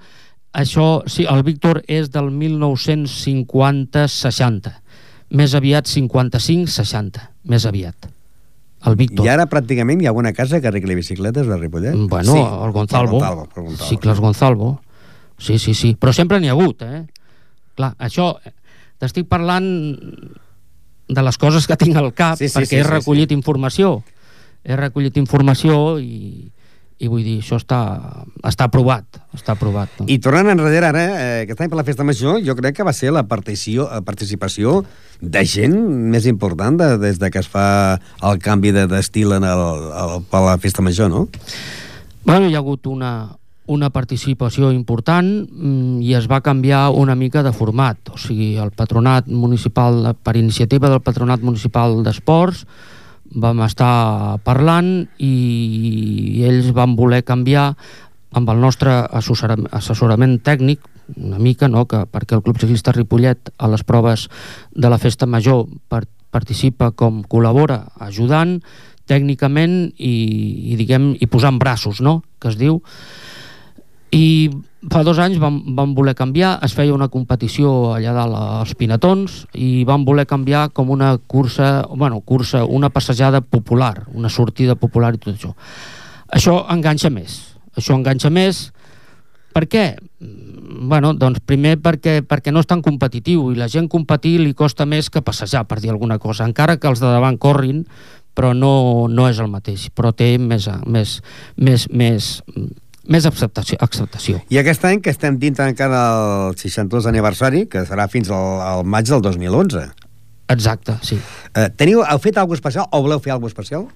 això, 0.52 1.02
sí, 1.08 1.24
el 1.28 1.42
Víctor 1.46 1.82
és 1.88 2.10
del 2.12 2.30
1950-60 2.30 4.72
més 5.32 5.54
aviat 5.56 5.86
55-60 5.88 7.20
més 7.48 7.64
aviat 7.66 8.12
el 8.86 8.96
Víctor 8.98 9.26
I 9.26 9.28
ara 9.32 9.46
pràcticament 9.50 10.02
hi 10.02 10.06
ha 10.06 10.10
alguna 10.12 10.32
casa 10.36 10.60
que 10.60 10.68
arregli 10.68 10.94
bicicletes 10.98 11.46
de 11.46 11.56
Ripollet? 11.56 11.94
Bueno, 12.10 12.64
el 12.66 12.72
Gonzalvo, 12.72 13.16
El 13.16 13.20
Gonzalvo, 13.20 13.44
el 13.44 13.62
Gonzalvo. 13.62 13.88
Cicles 13.88 14.20
Gonzalvo. 14.20 14.80
Sí, 15.38 15.58
sí, 15.58 15.74
sí. 15.74 15.96
Però 15.98 16.12
sempre 16.14 16.40
n'hi 16.40 16.48
ha 16.50 16.56
hagut, 16.56 16.82
eh? 16.82 17.04
Clar, 17.78 17.94
això... 18.02 18.34
T'estic 19.02 19.26
parlant 19.26 19.66
de 21.10 21.22
les 21.26 21.38
coses 21.42 21.66
que 21.66 21.74
tinc 21.78 21.96
al 21.98 22.12
cap, 22.14 22.36
Sí, 22.38 22.46
sí, 22.46 22.54
perquè 22.54 22.70
sí, 22.70 22.78
he 22.78 22.84
sí, 22.84 22.90
recollit 22.90 23.32
informació. 23.34 23.96
He 24.62 24.76
recollit 24.78 25.16
informació 25.18 25.98
i, 25.98 26.52
i 27.02 27.08
vull 27.10 27.24
dir, 27.26 27.40
això 27.42 27.56
està, 27.58 27.78
està 28.46 28.68
aprovat. 28.70 29.18
Està 29.34 29.56
aprovat. 29.56 29.90
No? 29.98 30.06
I 30.06 30.20
tornant 30.22 30.52
enrere 30.52 30.86
ara, 30.86 31.02
eh, 31.18 31.42
aquest 31.48 31.60
any 31.64 31.70
per 31.72 31.80
la 31.80 31.84
festa 31.88 32.06
major, 32.06 32.38
jo 32.46 32.54
crec 32.58 32.76
que 32.78 32.86
va 32.86 32.92
ser 32.94 33.10
la 33.10 33.24
partició, 33.26 33.88
la 33.90 34.04
participació 34.06 34.84
de 35.20 35.42
gent 35.46 35.74
més 36.14 36.26
important 36.30 36.78
de, 36.78 36.92
des 37.02 37.18
de 37.18 37.30
que 37.34 37.42
es 37.42 37.50
fa 37.50 37.98
el 38.22 38.38
canvi 38.42 38.70
de- 38.74 38.86
d'estil 38.90 39.34
en 39.34 39.44
el, 39.50 39.62
el, 40.04 40.16
per 40.30 40.44
la 40.46 40.56
festa 40.62 40.82
major, 40.82 41.10
no? 41.10 41.26
Bueno, 42.24 42.46
hi 42.46 42.54
ha 42.54 42.62
hagut 42.62 42.86
una, 42.86 43.12
una 43.66 43.90
participació 43.90 44.70
important 44.70 45.26
mm, 45.50 46.00
i 46.06 46.14
es 46.14 46.30
va 46.30 46.40
canviar 46.40 46.90
una 46.94 47.14
mica 47.18 47.42
de 47.42 47.52
format. 47.52 47.98
O 48.14 48.18
sigui, 48.18 48.52
el 48.62 48.70
patronat 48.70 49.26
municipal, 49.26 50.12
per 50.22 50.36
iniciativa 50.38 50.90
del 50.90 51.02
patronat 51.02 51.42
municipal 51.42 51.98
d'esports, 52.06 52.62
vam 53.34 53.62
estar 53.64 54.38
parlant 54.44 55.08
i 55.22 56.44
ells 56.48 56.72
van 56.76 56.96
voler 56.96 57.22
canviar 57.24 57.72
amb 58.32 58.48
el 58.48 58.60
nostre 58.60 58.92
assessora- 59.12 59.60
assessorament 59.70 60.38
tècnic 60.44 60.80
una 61.16 61.38
mica, 61.38 61.68
no? 61.68 61.84
que 61.86 62.04
perquè 62.06 62.36
el 62.36 62.42
Club 62.42 62.60
Ciclista 62.60 62.92
Ripollet 62.92 63.52
a 63.58 63.68
les 63.68 63.84
proves 63.84 64.28
de 64.72 64.88
la 64.88 64.98
festa 64.98 65.26
major 65.26 65.66
per, 65.88 66.04
participa 66.32 66.92
com 66.96 67.22
col·labora 67.28 67.82
ajudant 68.00 68.60
tècnicament 69.10 69.92
i, 69.98 70.14
i 70.72 70.78
diguem 70.78 71.12
i 71.20 71.28
posant 71.28 71.58
braços, 71.60 72.00
no? 72.00 72.22
que 72.40 72.52
es 72.52 72.58
diu 72.60 72.80
i 74.12 74.50
fa 74.92 75.02
dos 75.06 75.18
anys 75.22 75.38
vam, 75.40 75.60
vam 75.76 75.94
voler 75.96 76.14
canviar, 76.18 76.58
es 76.66 76.74
feia 76.76 76.94
una 76.94 77.08
competició 77.08 77.94
allà 77.94 78.12
dalt 78.16 78.36
als 78.36 78.74
Pinatons 78.78 79.42
i 79.54 79.86
vam 79.88 80.04
voler 80.04 80.26
canviar 80.28 80.68
com 80.74 80.90
una 80.92 81.14
cursa, 81.18 81.86
bueno, 81.88 82.20
cursa, 82.20 82.64
una 82.66 82.90
passejada 82.90 83.40
popular, 83.40 84.06
una 84.12 84.28
sortida 84.28 84.76
popular 84.76 85.14
i 85.14 85.22
tot 85.22 85.34
això. 85.34 85.54
Això 86.32 86.60
enganxa 86.72 87.10
més, 87.14 87.40
això 87.76 87.96
enganxa 87.96 88.30
més, 88.30 88.68
per 89.52 89.66
què? 89.68 89.86
Mm, 90.20 90.52
Bueno, 90.72 91.12
doncs 91.14 91.42
primer 91.44 91.76
perquè, 91.82 92.22
perquè 92.26 92.52
no 92.52 92.62
és 92.62 92.68
tan 92.70 92.82
competitiu 92.82 93.50
i 93.52 93.58
la 93.58 93.68
gent 93.68 93.88
competir 93.92 94.38
li 94.40 94.54
costa 94.56 94.86
més 94.88 95.10
que 95.12 95.22
passejar, 95.22 95.66
per 95.68 95.78
dir 95.82 95.92
alguna 95.92 96.18
cosa, 96.18 96.46
encara 96.48 96.78
que 96.80 96.88
els 96.88 97.02
de 97.02 97.10
davant 97.12 97.38
corrin, 97.38 97.84
però 98.34 98.52
no, 98.56 99.06
no 99.08 99.28
és 99.28 99.38
el 99.42 99.50
mateix, 99.52 99.90
però 99.92 100.14
té 100.16 100.38
més, 100.40 100.68
més, 100.86 101.18
més, 101.56 101.86
més, 101.92 102.30
més 103.08 103.26
acceptació, 103.26 103.76
acceptació. 103.82 104.40
I 104.52 104.58
aquest 104.60 104.84
any 104.86 105.00
que 105.02 105.10
estem 105.10 105.38
dins 105.42 105.58
encara 105.64 106.02
el 106.50 106.56
62 106.60 107.06
aniversari, 107.10 107.66
que 107.66 107.82
serà 107.88 108.08
fins 108.12 108.30
al, 108.30 108.60
al 108.62 108.84
maig 108.84 109.08
del 109.10 109.22
2011. 109.24 109.88
Exacte, 110.52 110.98
sí. 111.02 111.16
Eh, 111.56 111.68
teniu, 111.76 112.02
heu 112.04 112.18
fet 112.22 112.38
alguna 112.38 112.58
especial 112.60 112.86
o 112.92 113.00
voleu 113.02 113.20
fer 113.24 113.32
alguna 113.32 113.50
especial? 113.50 113.86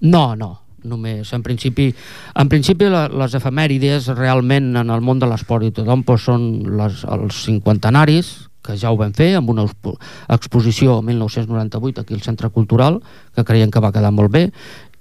No, 0.00 0.34
no, 0.36 0.52
només. 0.88 1.30
En 1.36 1.42
principi, 1.44 1.90
en 2.34 2.48
principi 2.50 2.88
la, 2.90 3.04
les 3.08 3.34
efemèrides 3.38 4.08
realment 4.16 4.72
en 4.80 4.90
el 4.90 5.00
món 5.04 5.20
de 5.22 5.28
l'esport 5.30 5.66
i 5.68 5.70
tothom 5.74 6.02
doncs, 6.06 6.24
són 6.30 6.48
les, 6.80 7.04
els 7.04 7.42
cinquantenaris, 7.44 8.32
que 8.62 8.76
ja 8.78 8.92
ho 8.94 8.96
vam 8.96 9.10
fer 9.14 9.32
amb 9.34 9.50
una 9.50 9.64
expo- 9.66 9.96
exposició 10.30 11.00
el 11.00 11.06
1998 11.10 12.00
aquí 12.04 12.14
al 12.14 12.22
Centre 12.22 12.48
Cultural, 12.54 13.00
que 13.34 13.44
creiem 13.44 13.70
que 13.74 13.82
va 13.82 13.90
quedar 13.92 14.12
molt 14.14 14.30
bé, 14.30 14.48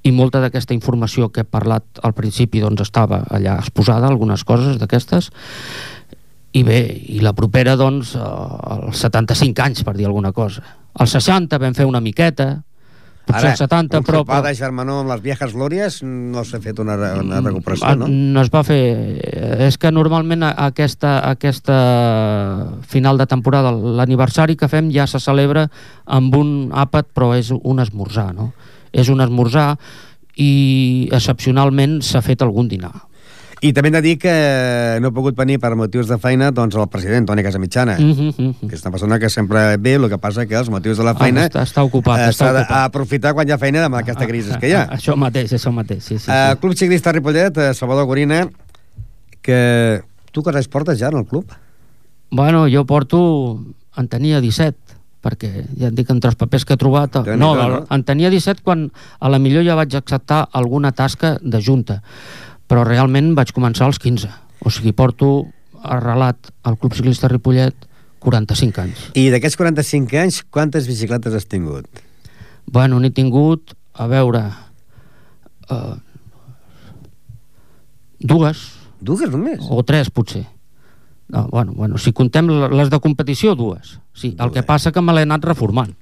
i 0.04 0.12
molta 0.12 0.42
d'aquesta 0.42 0.74
informació 0.74 1.30
que 1.30 1.44
he 1.44 1.48
parlat 1.48 2.02
al 2.02 2.16
principi 2.18 2.62
doncs 2.64 2.88
estava 2.88 3.22
allà 3.30 3.58
exposada, 3.62 4.10
algunes 4.10 4.44
coses 4.44 4.80
d'aquestes, 4.82 5.30
i 6.52 6.64
bé, 6.68 6.82
i 7.16 7.22
la 7.24 7.36
propera 7.38 7.78
doncs 7.80 8.16
eh, 8.18 8.22
als 8.22 9.06
75 9.06 9.64
anys 9.64 9.86
per 9.88 9.96
dir 9.96 10.10
alguna 10.10 10.34
cosa. 10.36 10.66
Als 11.00 11.14
60 11.16 11.62
vam 11.62 11.78
fer 11.78 11.88
una 11.88 12.02
miqueta, 12.04 12.58
potser 13.26 13.52
als 13.52 13.62
70 13.62 14.02
un 14.02 14.06
però, 14.06 14.22
sopar 14.22 14.40
però 14.42 14.50
de 14.50 14.58
germanor 14.58 15.04
amb 15.04 15.14
les 15.14 15.22
viejas 15.24 15.54
glòries 15.56 16.00
no 16.04 16.44
s'ha 16.48 16.60
fet 16.64 16.80
una, 16.82 16.98
una 17.22 17.42
recuperació, 17.44 17.94
no? 18.00 18.10
no 18.10 18.42
es 18.42 18.50
va 18.54 18.64
fer 18.68 18.82
és 19.68 19.78
que 19.82 19.92
normalment 19.94 20.44
aquesta, 20.50 21.20
aquesta 21.30 21.78
final 22.90 23.22
de 23.22 23.30
temporada 23.30 23.72
l'aniversari 23.72 24.58
que 24.58 24.70
fem 24.72 24.92
ja 24.94 25.08
se 25.08 25.22
celebra 25.22 25.68
amb 26.06 26.36
un 26.36 26.54
àpat 26.74 27.12
però 27.14 27.32
és 27.38 27.54
un 27.54 27.84
esmorzar 27.84 28.32
no? 28.38 28.52
És 28.92 29.10
un 29.10 29.22
esmorzar 29.22 29.78
i 30.36 31.10
excepcionalment 31.12 32.02
s'ha 32.02 32.22
fet 32.22 32.42
algun 32.42 32.68
dinar 32.72 32.94
I 33.62 33.74
també 33.78 33.92
hem 33.92 33.94
de 33.94 34.02
dir 34.02 34.16
que 34.18 34.32
no 35.04 35.12
ha 35.12 35.14
pogut 35.14 35.36
venir 35.38 35.60
per 35.62 35.76
motius 35.78 36.08
de 36.10 36.18
feina 36.18 36.48
doncs 36.52 36.74
el 36.76 36.88
president 36.90 37.28
Toni 37.30 37.44
Casamitjana, 37.46 37.98
mm 38.00 38.14
-hmm. 38.18 38.54
que 38.68 38.76
és 38.76 38.82
una 38.82 38.92
persona 38.92 39.20
que 39.20 39.30
sempre 39.30 39.78
ve, 39.78 39.94
el 39.96 40.10
que 40.10 40.18
passa 40.18 40.48
que 40.48 40.56
els 40.56 40.70
motius 40.70 40.98
de 40.98 41.04
la 41.04 41.14
feina 41.14 41.44
Ah, 41.44 41.50
està, 41.50 41.62
està 41.62 41.84
ocupat, 41.84 42.20
eh, 42.20 42.30
està 42.30 42.50
ocupat. 42.50 42.70
d'aprofitar 42.70 43.34
quan 43.34 43.48
hi 43.48 43.52
ha 43.52 43.60
feina 43.60 43.86
amb 43.86 43.96
aquesta 43.96 44.26
crisi 44.26 44.58
que 44.60 44.68
hi 44.68 44.74
ha. 44.74 44.88
Ah, 44.90 44.98
això 44.98 45.16
mateix, 45.16 45.54
això 45.54 45.72
mateix 45.72 46.04
sí, 46.04 46.18
sí, 46.18 46.32
Uh. 46.32 46.58
Club 46.60 46.74
Ciclista 46.74 47.12
Ripollet, 47.12 47.58
eh, 47.58 47.74
Salvador 47.76 48.06
Gorina, 48.06 48.50
que 49.44 50.02
tu 50.32 50.42
que 50.42 50.50
anys 50.50 50.68
portes 50.68 50.98
ja 50.98 51.10
en 51.10 51.18
el 51.18 51.26
club? 51.26 51.46
Bueno, 52.32 52.68
jo 52.68 52.86
porto... 52.86 53.60
En 53.98 54.08
tenia 54.08 54.40
17, 54.40 54.81
perquè 55.22 55.52
ja 55.78 55.90
et 55.92 55.98
dic 55.98 56.10
entre 56.10 56.32
els 56.32 56.40
papers 56.40 56.66
que 56.66 56.76
he 56.76 56.82
trobat... 56.82 57.22
No, 57.38 57.54
no? 57.56 57.84
en 57.94 58.04
tenia 58.08 58.32
17 58.34 58.66
quan 58.66 58.88
a 59.20 59.30
la 59.32 59.40
millor 59.42 59.66
ja 59.68 59.78
vaig 59.78 59.96
acceptar 59.98 60.44
alguna 60.58 60.92
tasca 60.98 61.36
de 61.42 61.62
junta, 61.62 62.02
però 62.68 62.86
realment 62.88 63.34
vaig 63.38 63.54
començar 63.54 63.88
als 63.88 64.02
15. 64.02 64.30
O 64.66 64.74
sigui, 64.74 64.94
porto 64.98 65.32
arrelat 65.82 66.52
al 66.64 66.78
Club 66.78 66.94
Ciclista 66.98 67.30
Ripollet 67.30 67.88
45 68.22 68.82
anys. 68.84 69.06
I 69.18 69.30
d'aquests 69.34 69.58
45 69.58 70.22
anys, 70.22 70.42
quantes 70.54 70.88
bicicletes 70.90 71.34
has 71.38 71.48
tingut? 71.50 71.88
Bueno, 72.70 73.00
n'he 73.02 73.10
tingut, 73.14 73.74
a 73.98 74.08
veure... 74.12 74.44
Uh, 75.72 75.98
dues. 78.20 78.62
Dues 79.02 79.32
només? 79.34 79.66
O 79.74 79.82
tres, 79.88 80.12
potser. 80.14 80.46
No, 81.32 81.48
bueno, 81.48 81.72
bueno, 81.76 81.98
si 81.98 82.12
contem 82.12 82.50
les 82.52 82.90
de 82.92 83.00
competició, 83.00 83.56
dues. 83.56 84.00
Sí, 84.14 84.34
el 84.38 84.52
que 84.52 84.64
passa 84.68 84.92
que 84.92 85.02
me 85.02 85.16
l'he 85.16 85.24
anat 85.24 85.46
reformant. 85.48 85.94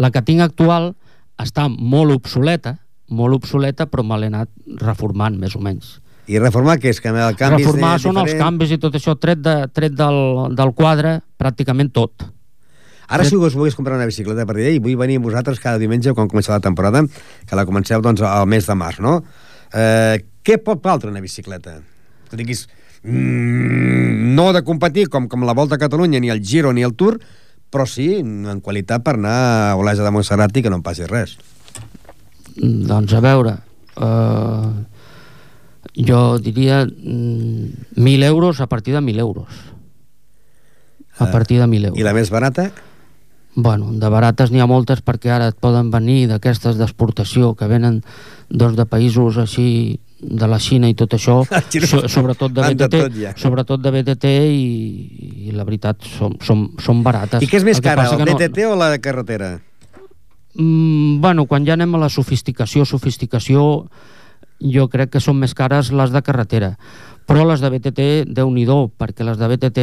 La 0.00 0.08
que 0.14 0.22
tinc 0.24 0.40
actual 0.40 0.94
està 1.36 1.66
molt 1.68 2.14
obsoleta, 2.16 2.78
molt 3.12 3.36
obsoleta, 3.36 3.86
però 3.92 4.04
me 4.06 4.16
l'he 4.16 4.30
anat 4.32 4.48
reformant, 4.80 5.36
més 5.36 5.56
o 5.58 5.60
menys. 5.60 5.98
I 6.28 6.40
reformar 6.40 6.78
què 6.80 6.94
és? 6.94 7.00
Que 7.00 7.12
el 7.12 7.36
canvi 7.36 7.62
reformar 7.62 7.94
és 7.96 8.06
són 8.06 8.16
els 8.16 8.30
diferent? 8.30 8.44
canvis 8.44 8.72
i 8.72 8.80
tot 8.80 8.96
això, 8.96 9.14
tret, 9.20 9.40
de, 9.44 9.54
tret 9.72 9.94
del, 9.96 10.18
del 10.56 10.72
quadre, 10.76 11.18
pràcticament 11.40 11.92
tot. 11.92 12.24
Ara 13.08 13.24
si 13.24 13.36
us 13.36 13.54
volgués 13.56 13.76
comprar 13.76 13.96
una 13.96 14.08
bicicleta 14.08 14.44
per 14.44 14.56
dir, 14.56 14.66
"Ei, 14.68 14.80
vull 14.84 14.96
venir 14.96 15.16
amb 15.16 15.24
vosaltres 15.24 15.60
cada 15.60 15.78
diumenge 15.80 16.12
quan 16.12 16.28
comença 16.28 16.52
la 16.52 16.60
temporada, 16.60 17.04
que 17.46 17.56
la 17.56 17.64
comenceu 17.64 18.00
doncs, 18.00 18.20
al 18.20 18.46
mes 18.46 18.66
de 18.66 18.74
març, 18.74 19.00
no? 19.00 19.22
Eh, 19.72 20.24
què 20.44 20.58
pot 20.62 20.82
valdre 20.82 21.10
una 21.10 21.20
bicicleta? 21.20 21.80
Que 22.28 22.36
diguis, 22.36 22.68
mm, 22.68 22.77
no 23.08 24.52
de 24.52 24.62
competir 24.64 25.08
com, 25.08 25.28
com 25.28 25.46
la 25.46 25.56
Volta 25.56 25.76
a 25.76 25.82
Catalunya, 25.82 26.20
ni 26.20 26.30
el 26.30 26.42
Giro, 26.44 26.72
ni 26.72 26.84
el 26.86 26.94
Tour, 26.94 27.18
però 27.70 27.84
sí 27.88 28.18
en 28.20 28.60
qualitat 28.64 29.04
per 29.04 29.16
anar 29.18 29.36
a 29.36 29.76
Olesa 29.76 30.04
de 30.04 30.12
Montserrat 30.14 30.56
i 30.56 30.64
que 30.64 30.72
no 30.72 30.80
em 30.80 30.84
passi 30.84 31.08
res. 31.08 31.36
Mm, 32.56 32.86
Doncs 32.88 33.14
a 33.14 33.22
veure, 33.24 33.54
uh, 34.00 34.68
jo 35.94 36.22
diria 36.42 36.84
mm, 36.86 37.96
1.000 37.96 38.24
euros 38.24 38.60
a 38.60 38.68
partir 38.68 38.94
de 38.94 39.00
1.000 39.00 39.18
euros. 39.20 39.48
A 41.18 41.30
partir 41.30 41.58
de 41.58 41.66
1.000 41.66 41.90
euros. 41.90 41.98
I 41.98 42.06
la 42.06 42.14
més 42.14 42.30
barata? 42.30 42.70
Bueno, 43.58 43.90
de 43.90 44.08
barates 44.08 44.52
n'hi 44.54 44.60
ha 44.62 44.68
moltes 44.70 45.00
perquè 45.02 45.32
ara 45.34 45.48
et 45.50 45.56
poden 45.58 45.88
venir 45.90 46.28
d'aquestes 46.30 46.76
d'exportació 46.78 47.56
que 47.58 47.66
venen 47.66 48.04
doncs, 48.48 48.76
de 48.78 48.84
països 48.86 49.40
així 49.42 49.98
de 50.20 50.48
la 50.50 50.58
Xina 50.58 50.90
i 50.90 50.96
tot 50.98 51.14
això, 51.14 51.40
so, 51.90 52.02
sobretot 52.10 52.52
de 52.52 52.62
de 52.62 52.74
BTT, 52.74 53.00
tot, 53.06 53.18
ja. 53.18 53.32
sobretot 53.38 53.82
de 53.82 53.92
BTT 53.94 54.32
i, 54.50 55.48
i 55.48 55.54
la 55.54 55.66
veritat 55.68 56.02
són, 56.18 56.36
són, 56.42 56.68
són 56.82 57.02
barates. 57.06 57.42
I 57.42 57.50
què 57.50 57.60
és 57.60 57.66
més 57.66 57.78
El 57.78 57.86
cara, 57.86 58.08
el 58.10 58.16
que 58.18 58.26
no- 58.26 58.36
BTT 58.36 58.68
o 58.68 58.76
la 58.78 58.90
de 58.94 59.00
carretera? 59.04 59.52
Mm, 60.58 61.20
bueno, 61.22 61.46
quan 61.46 61.66
ja 61.66 61.76
anem 61.78 61.94
a 61.94 62.02
la 62.02 62.10
sofisticació, 62.10 62.84
sofisticació, 62.88 63.86
jo 64.58 64.88
crec 64.90 65.14
que 65.14 65.22
són 65.22 65.38
més 65.38 65.54
cares 65.54 65.92
les 65.94 66.10
de 66.10 66.22
carretera. 66.26 66.72
Però 67.28 67.44
les 67.44 67.60
de 67.60 67.68
BTT, 67.68 68.04
déu 68.34 68.48
nhi 68.50 68.64
perquè 68.64 69.22
les 69.22 69.36
de 69.36 69.48
BTT 69.48 69.82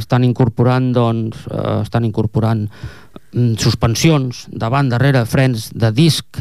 estan 0.00 0.24
incorporant, 0.24 0.92
doncs, 0.96 1.44
eh, 1.46 1.82
estan 1.82 2.06
incorporant 2.08 2.66
mm, 3.32 3.54
suspensions 3.60 4.46
davant, 4.48 4.88
darrere, 4.88 5.26
frens 5.26 5.70
de 5.74 5.92
disc 5.92 6.40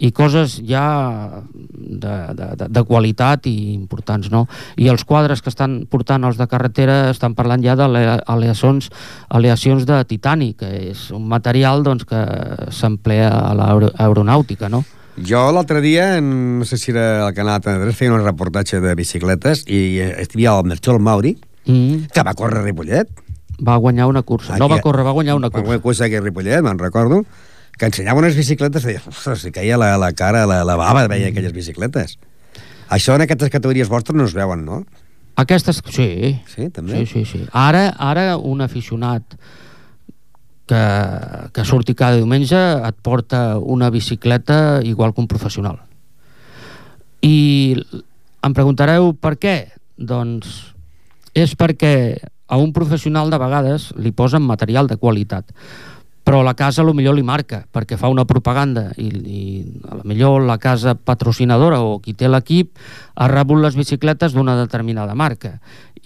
i 0.00 0.10
coses 0.16 0.58
ja 0.64 1.42
de, 1.52 2.14
de, 2.34 2.46
de, 2.56 2.68
de 2.72 2.82
qualitat 2.88 3.44
i 3.50 3.74
importants, 3.74 4.30
no? 4.32 4.46
I 4.80 4.88
els 4.88 5.04
quadres 5.04 5.42
que 5.44 5.52
estan 5.52 5.82
portant 5.90 6.24
els 6.24 6.40
de 6.40 6.46
carretera 6.48 7.10
estan 7.12 7.36
parlant 7.36 7.60
ja 7.64 7.76
d'aleacions 7.76 8.88
aleacions 9.28 9.84
de 9.86 10.00
titani, 10.08 10.54
que 10.56 10.70
és 10.90 11.10
un 11.12 11.28
material 11.28 11.84
doncs, 11.84 12.06
que 12.08 12.22
s'emplea 12.72 13.28
a 13.28 13.52
l'aeronàutica, 13.58 14.70
no? 14.72 14.82
Jo 15.20 15.50
l'altre 15.52 15.82
dia, 15.84 16.14
no 16.24 16.64
sé 16.64 16.78
si 16.80 16.94
era 16.94 17.26
el 17.26 17.34
canal 17.36 17.60
TV3, 17.60 17.92
feia 17.96 18.14
un 18.16 18.24
reportatge 18.24 18.80
de 18.80 18.94
bicicletes 18.96 19.66
i 19.68 20.00
eh, 20.00 20.12
havia 20.24 20.56
el 20.58 20.68
Merchol 20.72 21.00
Mauri, 21.00 21.36
Mm. 21.66 22.08
que 22.14 22.22
va 22.24 22.32
córrer 22.34 22.62
a 22.62 22.64
Ripollet. 22.64 23.08
Va 23.60 23.76
guanyar 23.76 24.06
una 24.08 24.22
cursa. 24.22 24.56
No 24.56 24.66
va 24.68 24.80
córrer, 24.80 25.04
va 25.04 25.12
guanyar 25.12 25.34
una 25.36 25.50
cursa. 25.50 25.68
Va 25.68 25.78
cursa 25.78 26.06
aquí 26.06 26.16
a 26.16 26.22
Ripollet, 26.24 26.62
me'n 26.64 26.78
recordo, 26.80 27.20
que 27.80 27.88
ensenyava 27.88 28.20
unes 28.20 28.36
bicicletes 28.36 28.84
i 28.84 28.92
deia, 28.92 29.02
ostres, 29.08 29.40
si 29.40 29.50
caia 29.56 29.78
la, 29.80 29.94
la 29.96 30.10
cara, 30.12 30.44
la, 30.44 30.60
la 30.68 30.76
bava 30.76 31.06
de 31.06 31.08
veia 31.08 31.30
aquelles 31.30 31.54
bicicletes. 31.56 32.18
Això 32.92 33.14
en 33.16 33.24
aquestes 33.24 33.48
categories 33.48 33.88
vostres 33.88 34.18
no 34.18 34.26
es 34.28 34.34
veuen, 34.36 34.66
no? 34.66 34.82
Aquestes, 35.40 35.80
sí. 35.88 36.36
Sí, 36.50 36.68
també? 36.74 37.00
Sí, 37.00 37.08
sí, 37.08 37.24
sí. 37.24 37.40
Ara, 37.56 37.86
ara 37.96 38.34
un 38.36 38.60
aficionat 38.60 39.38
que, 40.68 40.82
que 41.56 41.64
surti 41.64 41.96
cada 41.96 42.20
diumenge 42.20 42.58
et 42.58 42.98
porta 43.00 43.56
una 43.56 43.88
bicicleta 43.90 44.80
igual 44.84 45.14
que 45.14 45.24
un 45.24 45.30
professional. 45.30 45.80
I 47.24 47.80
em 48.44 48.56
preguntareu 48.56 49.14
per 49.16 49.38
què? 49.40 49.56
Doncs 49.96 50.74
és 51.32 51.56
perquè 51.56 51.94
a 52.50 52.58
un 52.60 52.74
professional 52.76 53.32
de 53.32 53.40
vegades 53.40 53.88
li 53.96 54.12
posen 54.12 54.44
material 54.44 54.90
de 54.90 54.98
qualitat 55.00 55.54
però 56.30 56.44
la 56.46 56.54
casa 56.54 56.84
lo 56.86 56.92
millor 56.94 57.16
li 57.18 57.24
marca 57.26 57.64
perquè 57.66 57.96
fa 57.98 58.06
una 58.06 58.22
propaganda 58.22 58.92
i, 59.02 59.08
i 59.10 59.40
a 59.90 59.96
lo 59.98 60.04
millor 60.06 60.44
la 60.46 60.60
casa 60.62 60.92
patrocinadora 60.94 61.80
o 61.82 61.96
qui 61.98 62.14
té 62.14 62.30
l'equip 62.30 62.78
ha 63.18 63.26
rebut 63.26 63.58
les 63.58 63.74
bicicletes 63.74 64.36
d'una 64.36 64.54
determinada 64.54 65.16
marca. 65.18 65.56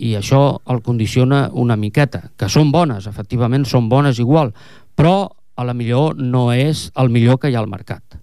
I 0.00 0.14
això 0.16 0.62
el 0.72 0.80
condiciona 0.80 1.50
una 1.52 1.76
miqueta 1.76 2.30
que 2.40 2.48
són 2.48 2.72
bones, 2.72 3.04
efectivament 3.04 3.68
són 3.68 3.92
bones 3.92 4.16
igual 4.16 4.54
però 4.96 5.28
a 5.28 5.68
la 5.68 5.76
millor 5.76 6.16
no 6.16 6.48
és 6.56 6.88
el 6.96 7.12
millor 7.12 7.36
que 7.36 7.52
hi 7.52 7.58
ha 7.58 7.60
al 7.60 7.68
mercat. 7.68 8.16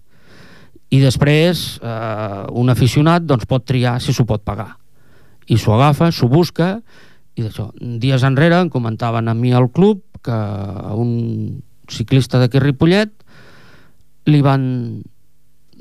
I 0.90 0.98
després 1.06 1.66
eh, 1.78 2.44
un 2.50 2.74
aficionat 2.74 3.22
doncs, 3.22 3.46
pot 3.46 3.62
triar 3.62 4.00
si 4.02 4.10
s'ho 4.10 4.26
pot 4.26 4.42
pagar. 4.42 4.72
I 5.46 5.54
s'ho 5.54 5.78
agafa, 5.78 6.10
s'ho 6.10 6.26
busca 6.26 6.80
i 7.38 7.46
d'això. 7.46 7.70
Dies 7.78 8.26
enrere 8.26 8.58
em 8.58 8.74
comentaven 8.74 9.30
a 9.30 9.38
mi 9.38 9.54
al 9.54 9.70
club 9.70 10.02
que 10.18 10.40
un 10.98 11.62
ciclista 11.92 12.40
d'aquí 12.40 12.60
Ripollet 12.62 13.12
li 14.30 14.40
van 14.44 14.64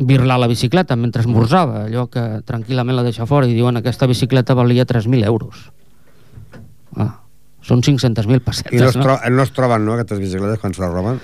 birlar 0.01 0.39
la 0.39 0.47
bicicleta 0.47 0.95
mentre 0.95 1.21
esmorzava, 1.21 1.85
allò 1.85 2.07
que 2.11 2.41
tranquil·lament 2.47 2.97
la 2.97 3.05
deixa 3.05 3.27
fora 3.29 3.47
i 3.47 3.55
diuen 3.55 3.77
aquesta 3.77 4.07
bicicleta 4.09 4.55
valia 4.57 4.85
3.000 4.87 5.27
euros. 5.27 5.69
Ah, 6.97 7.21
són 7.63 7.83
500.000 7.85 8.41
pessetes, 8.43 8.73
I 8.73 8.81
no 8.81 8.89
es, 8.89 8.97
no? 8.97 9.17
no 9.37 9.43
es 9.43 9.53
troben, 9.55 9.85
no, 9.85 9.95
aquestes 9.95 10.19
bicicletes 10.19 10.59
quan 10.59 10.73
se 10.73 10.83
les 10.83 10.91
roben? 10.91 11.21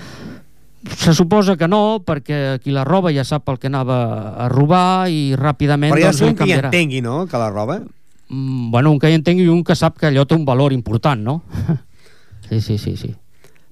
Se 0.94 1.12
suposa 1.12 1.56
que 1.58 1.66
no, 1.66 2.00
perquè 2.06 2.58
qui 2.62 2.72
la 2.72 2.84
roba 2.86 3.10
ja 3.12 3.24
sap 3.26 3.48
el 3.50 3.58
que 3.58 3.66
anava 3.66 3.98
a 4.38 4.46
robar 4.52 5.10
i 5.10 5.34
ràpidament 5.36 5.90
Però 5.92 6.00
hi 6.00 6.06
ha 6.06 6.12
doncs, 6.14 6.24
un 6.28 6.36
que 6.38 6.46
hi 6.46 6.58
entengui, 6.60 7.02
no?, 7.04 7.24
que 7.26 7.40
la 7.40 7.50
roba. 7.50 7.80
Mm, 8.28 8.70
bueno, 8.70 8.92
un 8.94 9.00
que 9.02 9.10
hi 9.10 9.18
entengui 9.18 9.48
i 9.48 9.52
un 9.52 9.64
que 9.66 9.74
sap 9.76 9.98
que 9.98 10.12
allò 10.12 10.24
té 10.28 10.38
un 10.38 10.46
valor 10.46 10.72
important, 10.76 11.20
no? 11.24 11.42
sí, 12.48 12.60
sí, 12.60 12.78
sí, 12.78 12.94
sí. 12.96 13.16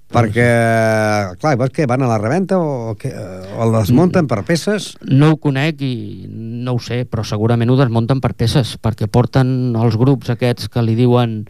Perquè, 0.06 0.46
clar, 1.42 1.56
que 1.74 1.86
van 1.90 2.04
a 2.06 2.08
la 2.08 2.18
reventa 2.20 2.60
o, 2.62 2.94
que, 2.94 3.10
o 3.10 3.62
el 3.64 3.72
desmunten 3.74 4.28
per 4.30 4.44
peces? 4.46 4.92
No 5.02 5.32
ho 5.34 5.38
conec 5.42 5.82
i 5.82 5.94
no 6.30 6.76
ho 6.76 6.82
sé, 6.82 7.02
però 7.10 7.24
segurament 7.26 7.72
ho 7.72 7.78
desmunten 7.80 8.22
per 8.22 8.36
peces, 8.38 8.76
perquè 8.78 9.10
porten 9.10 9.74
els 9.74 9.98
grups 9.98 10.30
aquests 10.30 10.70
que 10.70 10.84
li 10.86 10.94
diuen 10.94 11.40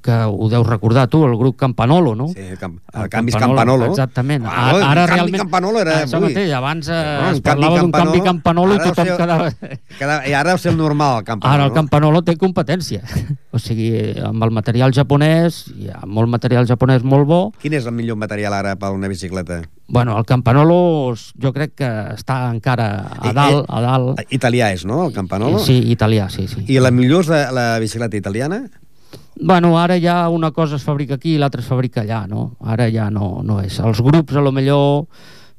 que 0.00 0.12
ho 0.26 0.48
deus 0.48 0.66
recordar 0.66 1.06
tu, 1.08 1.24
el 1.26 1.36
grup 1.36 1.56
Campanolo, 1.60 2.14
no? 2.14 2.28
Sí, 2.28 2.40
el, 2.40 2.58
camp, 2.58 2.78
el 2.94 3.08
canvis 3.12 3.36
Campanolo. 3.36 3.86
Exactament. 3.90 4.44
Ah, 4.46 4.70
ara, 4.70 4.76
el 4.78 4.82
ara 4.84 5.04
canvi 5.06 5.14
realment... 5.14 5.42
Campanolo 5.44 5.80
era 5.80 5.96
Això 6.04 6.16
avui. 6.18 6.30
mateix, 6.32 6.52
abans 6.56 6.88
eh, 6.88 6.92
No, 6.92 7.30
es 7.30 7.36
el 7.36 7.42
canvi 7.42 7.42
parlava 7.50 7.80
d'un 7.80 7.92
canvi 7.92 8.22
Campanolo 8.24 8.74
i 8.74 8.78
ara 8.80 8.88
tothom 8.90 9.10
ser- 9.10 9.16
quedava... 9.20 9.50
Cada, 9.98 10.16
I 10.28 10.32
ara 10.38 10.54
deu 10.54 10.58
ser 10.62 10.72
el 10.72 10.78
normal, 10.78 11.18
el 11.20 11.24
Campanolo. 11.28 11.54
Ara 11.54 11.68
el 11.68 11.74
Campanolo 11.76 12.22
té 12.26 12.36
competència. 12.40 13.02
O 13.50 13.58
sigui, 13.58 13.88
amb 14.22 14.44
el 14.46 14.52
material 14.54 14.92
japonès, 14.94 15.64
hi 15.74 15.88
ha 15.90 16.04
molt 16.06 16.30
material 16.30 16.68
japonès 16.70 17.02
molt 17.02 17.26
bo. 17.26 17.38
Quin 17.58 17.74
és 17.74 17.88
el 17.90 17.96
millor 17.96 18.14
material 18.14 18.54
ara 18.54 18.76
per 18.78 18.92
una 18.94 19.08
bicicleta? 19.10 19.56
Bueno, 19.90 20.14
el 20.16 20.24
Campanolo 20.24 21.16
jo 21.18 21.50
crec 21.52 21.72
que 21.80 21.88
està 22.14 22.36
encara 22.52 22.86
a 23.18 23.32
dalt, 23.34 23.66
a 23.66 23.80
dalt. 23.82 24.22
Italià 24.30 24.68
és, 24.70 24.84
no, 24.86 25.00
el 25.08 25.16
Campanolo? 25.16 25.58
Sí, 25.66 25.80
italià, 25.90 26.28
sí, 26.30 26.46
sí. 26.46 26.62
I 26.70 26.78
la 26.78 26.92
millor 26.94 27.26
és 27.26 27.32
la, 27.32 27.40
la 27.50 27.66
bicicleta 27.82 28.14
italiana? 28.16 28.62
Bueno, 29.42 29.78
ara 29.80 29.96
ja 30.00 30.28
una 30.28 30.50
cosa 30.52 30.76
es 30.76 30.82
fabrica 30.84 31.14
aquí 31.14 31.34
i 31.34 31.38
l'altra 31.40 31.62
es 31.62 31.66
fabrica 31.68 32.02
allà, 32.02 32.26
no? 32.28 32.56
Ara 32.60 32.90
ja 32.92 33.08
no, 33.10 33.40
no 33.42 33.60
és. 33.64 33.78
Els 33.80 34.00
grups, 34.04 34.36
a 34.36 34.42
lo 34.44 34.52
millor, 34.52 35.06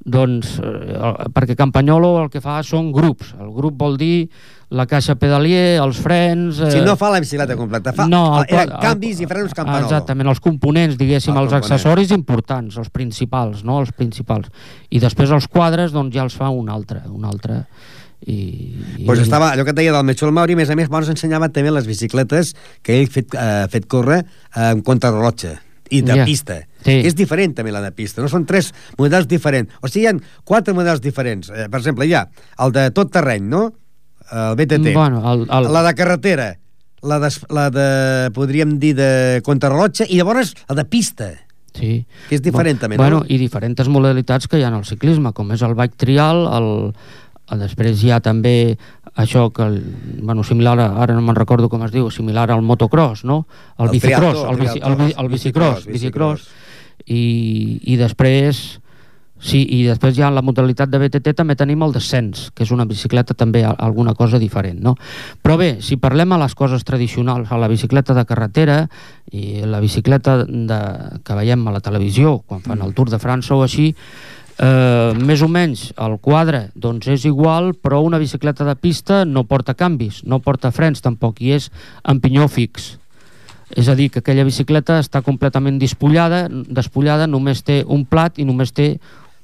doncs, 0.05 0.59
eh, 0.59 0.93
el- 0.97 1.31
perquè 1.33 1.55
Campagnolo 1.57 2.15
el 2.23 2.29
que 2.29 2.41
fa 2.41 2.61
són 2.63 2.91
grups. 2.93 3.33
El 3.41 3.49
grup 3.53 3.77
vol 3.81 3.97
dir 3.97 4.29
la 4.71 4.85
caixa 4.87 5.15
pedalier, 5.19 5.79
els 5.83 5.97
frens... 5.99 6.59
Eh... 6.61 6.69
Si 6.71 6.81
no 6.85 6.93
fa 6.95 7.09
la 7.11 7.19
bicicleta 7.19 7.57
completa, 7.59 7.91
fa 7.91 8.05
no, 8.07 8.37
el, 8.39 8.45
eren 8.47 8.69
el- 8.69 8.79
canvis 8.85 9.19
i 9.19 9.27
frenos 9.27 9.53
Campanolo. 9.57 9.83
Exactament, 9.89 10.29
els 10.31 10.39
components, 10.39 10.95
diguéssim, 10.97 11.33
Els 11.33 11.41
els 11.41 11.49
components. 11.51 11.71
accessoris 11.73 12.11
importants, 12.15 12.77
els 12.77 12.89
principals, 12.93 13.65
no? 13.67 13.79
Els 13.81 13.91
principals. 13.97 14.47
I 14.89 15.01
després 15.03 15.33
els 15.33 15.47
quadres, 15.49 15.91
doncs 15.91 16.13
ja 16.15 16.23
els 16.23 16.37
fa 16.37 16.49
un 16.53 16.69
altre, 16.69 17.01
un 17.09 17.25
altre. 17.25 17.63
I, 18.27 18.35
i 19.01 19.05
Pues 19.07 19.19
estava, 19.23 19.51
allò 19.53 19.63
que 19.65 19.71
et 19.73 19.77
deia 19.79 19.91
del 19.95 20.05
Metxol 20.05 20.31
Mauri, 20.31 20.53
a 20.53 20.59
més 20.59 20.69
a 20.69 20.75
més, 20.77 20.89
ens 20.91 21.09
ensenyava 21.09 21.49
també 21.49 21.71
les 21.73 21.87
bicicletes 21.89 22.53
que 22.85 22.99
ell 23.01 23.07
fet, 23.09 23.33
eh, 23.33 23.65
fet 23.73 23.87
córrer 23.89 24.19
eh, 24.21 24.69
en 24.71 24.81
contrarrelotge 24.85 25.55
i 25.91 26.01
de 26.05 26.15
Ja. 26.15 26.25
pista. 26.25 26.59
Sí. 26.85 27.01
És 27.05 27.15
diferent 27.15 27.53
també 27.57 27.71
la 27.73 27.81
de 27.81 27.91
pista, 27.91 28.21
no 28.21 28.29
són 28.29 28.45
tres 28.45 28.73
models 28.97 29.27
diferents. 29.27 29.73
O 29.81 29.87
sigui, 29.87 30.05
hi 30.05 30.07
ha 30.07 30.13
quatre 30.45 30.73
models 30.73 31.01
diferents. 31.01 31.49
Eh, 31.49 31.67
per 31.69 31.79
exemple, 31.81 32.05
hi 32.07 32.13
ha 32.13 32.27
el 32.59 32.71
de 32.71 32.91
tot 32.91 33.11
terreny, 33.11 33.43
no? 33.49 33.73
El 34.31 34.55
BTT. 34.55 34.93
Bueno, 34.93 35.19
el- 35.33 35.47
el- 35.49 35.73
La 35.73 35.83
de 35.83 35.93
carretera, 35.93 36.57
la 37.03 37.19
de, 37.19 37.29
la 37.49 37.69
de, 37.69 38.31
podríem 38.31 38.77
dir, 38.79 38.95
de 38.95 39.41
contrarrelotge, 39.43 40.05
i 40.07 40.15
llavors 40.17 40.53
la 40.69 40.75
de 40.75 40.85
pista. 40.85 41.31
Sí. 41.73 42.05
Que 42.29 42.35
és 42.35 42.41
diferent 42.41 42.79
també, 42.79 42.97
bueno, 42.97 43.19
no? 43.19 43.25
I 43.27 43.37
diferents 43.37 43.87
modalitats 43.89 44.47
que 44.47 44.59
hi 44.59 44.63
ha 44.63 44.67
en 44.67 44.75
el 44.75 44.85
ciclisme, 44.85 45.33
com 45.33 45.51
és 45.51 45.61
el 45.61 45.73
bike 45.73 45.95
trial, 45.97 46.45
el, 46.53 46.93
el 46.93 47.30
després 47.59 48.03
hi 48.03 48.11
ha 48.11 48.19
també 48.23 48.77
això 49.15 49.49
que, 49.51 49.63
el, 49.63 49.81
bueno, 50.23 50.43
similar, 50.47 50.77
a, 50.79 50.89
ara 51.03 51.15
no 51.17 51.21
me'n 51.25 51.35
recordo 51.35 51.67
com 51.69 51.83
es 51.83 51.91
diu, 51.91 52.09
similar 52.11 52.49
al 52.51 52.61
motocross, 52.61 53.25
no? 53.25 53.45
El, 53.77 53.87
El 53.87 53.91
bicicross, 53.97 54.21
triatló, 54.43 54.49
el, 54.51 54.59
bici, 54.61 54.79
el, 54.83 54.95
bi- 54.95 55.15
el 55.17 55.29
bicicross, 55.33 55.85
bicicross, 55.87 56.47
i, 57.07 57.81
i 57.91 57.97
després 57.99 58.77
Sí, 59.41 59.63
i 59.73 59.79
després 59.87 60.13
ja 60.13 60.27
en 60.29 60.35
la 60.37 60.43
modalitat 60.45 60.85
de 60.93 60.99
BTT 61.01 61.31
també 61.33 61.55
tenim 61.57 61.81
el 61.81 61.89
descens, 61.95 62.51
que 62.53 62.61
és 62.61 62.69
una 62.69 62.85
bicicleta 62.85 63.33
també 63.33 63.63
alguna 63.65 64.13
cosa 64.13 64.37
diferent, 64.37 64.77
no? 64.85 64.91
Però 65.41 65.55
bé, 65.57 65.79
si 65.81 65.97
parlem 65.97 66.35
a 66.35 66.37
les 66.43 66.53
coses 66.53 66.85
tradicionals, 66.85 67.49
a 67.49 67.57
la 67.57 67.65
bicicleta 67.71 68.13
de 68.13 68.21
carretera 68.29 68.75
i 69.33 69.63
la 69.65 69.79
bicicleta 69.81 70.43
de, 70.45 70.77
que 71.25 71.33
veiem 71.39 71.65
a 71.65 71.73
la 71.73 71.81
televisió, 71.81 72.35
quan 72.45 72.61
fan 72.61 72.85
el 72.85 72.93
Tour 72.93 73.09
de 73.09 73.17
França 73.17 73.57
o 73.57 73.63
així, 73.65 73.95
eh, 74.61 75.13
més 75.17 75.41
o 75.41 75.49
menys 75.51 75.89
el 75.99 76.17
quadre 76.21 76.67
doncs 76.77 77.09
és 77.11 77.25
igual, 77.25 77.73
però 77.73 78.01
una 78.05 78.19
bicicleta 78.21 78.65
de 78.67 78.75
pista 78.77 79.23
no 79.25 79.43
porta 79.49 79.73
canvis, 79.73 80.21
no 80.23 80.39
porta 80.39 80.71
frens 80.71 81.01
tampoc, 81.01 81.41
i 81.41 81.55
és 81.57 81.71
amb 82.03 82.21
pinyó 82.23 82.47
fix. 82.51 82.97
És 83.71 83.87
a 83.87 83.95
dir, 83.95 84.09
que 84.11 84.19
aquella 84.19 84.43
bicicleta 84.43 84.99
està 84.99 85.21
completament 85.23 85.79
despullada, 85.79 86.45
despullada 86.49 87.27
només 87.27 87.63
té 87.63 87.81
un 87.87 88.03
plat 88.05 88.37
i 88.37 88.45
només 88.45 88.73
té 88.75 88.97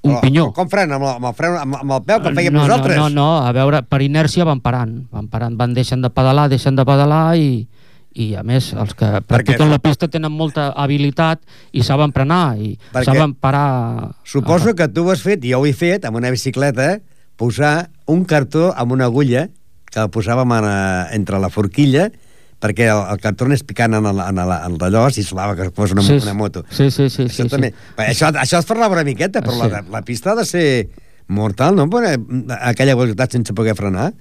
un 0.04 0.12
Però, 0.12 0.22
pinyó. 0.22 0.50
Com 0.54 0.68
frena? 0.70 0.98
Amb, 1.00 1.06
el- 1.08 1.16
amb, 1.16 1.26
el, 1.30 1.34
fren, 1.34 1.56
amb, 1.62 1.78
amb 1.80 1.96
el 1.96 2.04
peu 2.04 2.20
que 2.22 2.34
fèiem 2.36 2.54
no, 2.54 2.66
nosaltres? 2.66 2.98
No, 3.00 3.08
no, 3.10 3.16
no, 3.16 3.48
a 3.48 3.52
veure, 3.56 3.82
per 3.88 4.02
inèrcia 4.04 4.46
van 4.46 4.60
parant, 4.62 5.08
van 5.12 5.28
parant, 5.32 5.56
van 5.58 5.74
deixant 5.74 6.04
de 6.04 6.12
pedalar, 6.14 6.50
deixen 6.52 6.76
de 6.76 6.86
pedalar 6.86 7.38
i, 7.40 7.66
i 8.18 8.32
a 8.36 8.42
més 8.44 8.72
els 8.74 8.96
que 8.98 9.10
practiquen 9.30 9.70
la 9.70 9.78
pista 9.84 10.08
tenen 10.10 10.34
molta 10.34 10.72
habilitat 10.74 11.42
i 11.78 11.84
saben 11.86 12.12
frenar 12.16 12.58
i 12.58 12.72
Perquè- 12.92 13.12
saben 13.12 13.36
parar 13.38 14.16
Suposo 14.26 14.74
que 14.76 14.88
tu 14.90 15.06
ho 15.06 15.12
has 15.14 15.22
fet, 15.22 15.44
i 15.46 15.52
jo 15.54 15.60
ho 15.62 15.66
he 15.70 15.74
fet, 15.78 16.06
amb 16.10 16.18
una 16.18 16.32
bicicleta, 16.34 16.98
posar 17.38 17.90
un 18.10 18.24
cartó 18.26 18.72
amb 18.76 18.92
una 18.98 19.06
agulla, 19.06 19.48
que 19.92 20.00
el 20.02 20.10
posàvem 20.12 20.52
en, 20.58 20.66
eh, 20.68 21.16
entre 21.16 21.38
la 21.40 21.50
forquilla, 21.54 22.10
perquè 22.60 22.88
el, 22.90 23.04
el 23.14 23.20
cartó 23.22 23.46
anés 23.46 23.62
picant 23.64 23.94
en, 23.94 24.06
el, 24.10 24.20
en, 24.20 24.40
el, 24.42 24.52
en 24.66 24.78
d'allò, 24.82 25.04
si 25.14 25.22
semblava 25.24 25.54
que 25.56 25.70
fos 25.70 25.94
una, 25.94 26.02
Sí, 26.02 26.18
una 26.24 26.34
moto. 26.34 26.64
Sí, 26.74 26.90
sí, 26.90 27.06
sí. 27.14 27.28
Això 27.30 27.44
sí, 27.46 27.50
també. 27.54 27.70
sí. 27.70 28.02
Això, 28.10 28.32
això 28.34 28.58
es 28.64 28.66
parlava 28.66 28.98
una 28.98 29.04
miqueta, 29.06 29.44
però 29.46 29.54
Sí. 29.62 29.70
la, 29.72 29.84
la 29.94 30.02
pista 30.02 30.32
ha 30.34 30.36
de 30.42 30.46
ser 30.46 30.90
mortal, 31.28 31.76
no? 31.78 31.86
Eh, 32.02 32.18
aquella 32.62 32.96
velocitat 32.96 33.32
sense 33.38 33.54
poder 33.54 33.76
frenar. 33.78 34.14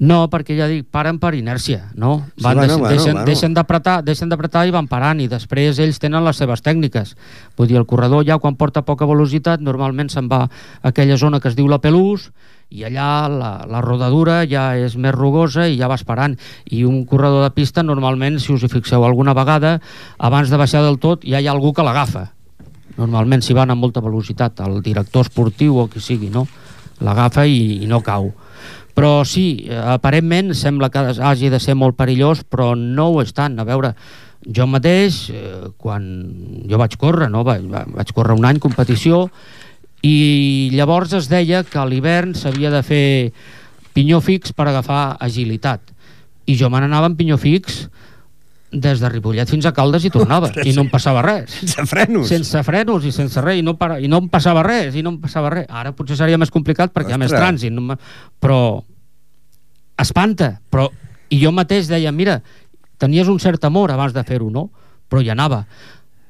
No, 0.00 0.22
perquè 0.32 0.54
ja 0.56 0.64
dic, 0.64 0.86
paren 0.88 1.18
per 1.20 1.34
inèrcia, 1.36 1.90
no? 1.92 2.22
Sí, 2.32 2.44
Van, 2.46 2.56
bueno, 2.56 2.62
deixen, 2.62 2.80
bueno, 2.80 2.94
deixen, 2.94 3.12
bueno. 3.12 3.26
deixen 3.28 3.56
d'apretar 3.56 3.96
deixen 4.04 4.30
d'apretar 4.32 4.62
i 4.64 4.72
van 4.72 4.86
parant 4.88 5.20
i 5.20 5.26
després 5.28 5.76
ells 5.76 6.00
tenen 6.00 6.24
les 6.24 6.40
seves 6.40 6.64
tècniques. 6.64 7.12
Vull 7.58 7.68
dir, 7.68 7.76
el 7.76 7.84
corredor 7.84 8.24
ja 8.24 8.38
quan 8.40 8.56
porta 8.56 8.80
poca 8.80 9.04
velocitat 9.04 9.60
normalment 9.60 10.08
se'n 10.08 10.30
va 10.32 10.46
a 10.46 10.88
aquella 10.88 11.20
zona 11.20 11.40
que 11.40 11.52
es 11.52 11.58
diu 11.58 11.68
la 11.68 11.82
Pelús 11.84 12.30
i 12.70 12.86
allà 12.88 13.28
la, 13.28 13.52
la 13.68 13.84
rodadura 13.84 14.40
ja 14.48 14.70
és 14.80 14.96
més 14.96 15.12
rugosa 15.12 15.68
i 15.68 15.76
ja 15.76 15.90
vas 15.90 16.06
parant. 16.08 16.38
I 16.64 16.86
un 16.88 17.04
corredor 17.04 17.44
de 17.44 17.52
pista 17.52 17.84
normalment, 17.84 18.40
si 18.40 18.54
us 18.54 18.64
hi 18.64 18.72
fixeu 18.72 19.04
alguna 19.04 19.36
vegada, 19.36 19.80
abans 20.16 20.48
de 20.48 20.56
baixar 20.56 20.80
del 20.86 20.96
tot 21.02 21.28
ja 21.28 21.44
hi 21.44 21.50
ha 21.50 21.52
algú 21.52 21.74
que 21.76 21.84
l'agafa. 21.84 22.30
Normalment 22.96 23.44
si 23.44 23.52
van 23.52 23.68
amb 23.68 23.84
molta 23.84 24.00
velocitat, 24.00 24.64
el 24.64 24.80
director 24.80 25.28
esportiu 25.28 25.76
o 25.82 25.90
qui 25.92 26.00
sigui, 26.00 26.32
no? 26.32 26.46
L'agafa 27.04 27.44
i, 27.44 27.82
i 27.84 27.90
no 27.90 28.00
cau. 28.00 28.32
Però 29.00 29.22
sí, 29.24 29.64
aparentment 29.72 30.52
sembla 30.52 30.90
que 30.92 31.00
hagi 31.24 31.48
de 31.48 31.56
ser 31.56 31.72
molt 31.72 31.96
perillós, 31.96 32.42
però 32.44 32.74
no 32.76 33.06
ho 33.14 33.22
és 33.22 33.30
tant. 33.32 33.54
A 33.56 33.64
veure, 33.64 33.94
jo 34.44 34.66
mateix, 34.68 35.22
eh, 35.32 35.70
quan 35.80 36.04
jo 36.68 36.76
vaig 36.76 36.98
córrer, 37.00 37.30
no? 37.32 37.40
vaig, 37.48 37.64
vaig 37.64 38.12
córrer 38.12 38.36
un 38.36 38.44
any 38.44 38.60
competició, 38.60 39.22
i 40.04 40.68
llavors 40.76 41.14
es 41.16 41.30
deia 41.32 41.62
que 41.64 41.80
a 41.80 41.86
l'hivern 41.88 42.34
s'havia 42.36 42.68
de 42.74 42.82
fer 42.84 43.06
pinyó 43.96 44.20
fix 44.20 44.52
per 44.52 44.68
agafar 44.68 45.16
agilitat. 45.16 45.80
I 46.44 46.58
jo 46.60 46.68
me 46.68 46.84
n'anava 46.84 47.08
amb 47.08 47.16
pinyó 47.16 47.40
fix 47.40 47.86
des 48.70 49.00
de 49.02 49.08
Ripollet 49.10 49.50
fins 49.50 49.66
a 49.66 49.72
Caldes 49.74 50.04
i 50.06 50.10
tornava, 50.14 50.50
i 50.62 50.72
no 50.76 50.84
em 50.86 50.90
passava 50.92 51.22
res. 51.26 51.50
Sense 51.58 51.86
frenos. 51.90 52.28
Sense 52.30 52.62
frenos 52.66 53.04
i 53.04 53.12
sense 53.14 53.42
res, 53.42 53.58
i 53.58 53.64
no, 53.66 53.74
para, 53.78 53.98
i 53.98 54.08
no 54.08 54.20
em 54.22 54.28
passava 54.30 54.62
res, 54.66 54.94
i 54.94 55.02
no 55.02 55.14
em 55.16 55.20
passava 55.22 55.50
res. 55.50 55.66
Ara 55.68 55.92
potser 55.96 56.18
seria 56.20 56.38
més 56.38 56.52
complicat 56.54 56.94
perquè 56.94 57.12
hi 57.12 57.18
ha 57.18 57.20
més 57.20 57.32
Ostres. 57.32 57.42
trànsit, 57.42 57.74
no, 57.74 57.98
però 58.40 58.60
espanta, 60.00 60.54
però 60.70 60.88
i 61.30 61.40
jo 61.42 61.52
mateix 61.54 61.90
deia, 61.90 62.12
mira, 62.14 62.40
tenies 62.98 63.28
un 63.28 63.40
cert 63.42 63.64
amor 63.66 63.92
abans 63.94 64.14
de 64.14 64.22
fer-ho, 64.26 64.50
no? 64.50 64.68
Però 65.10 65.22
hi 65.22 65.30
anava, 65.32 65.64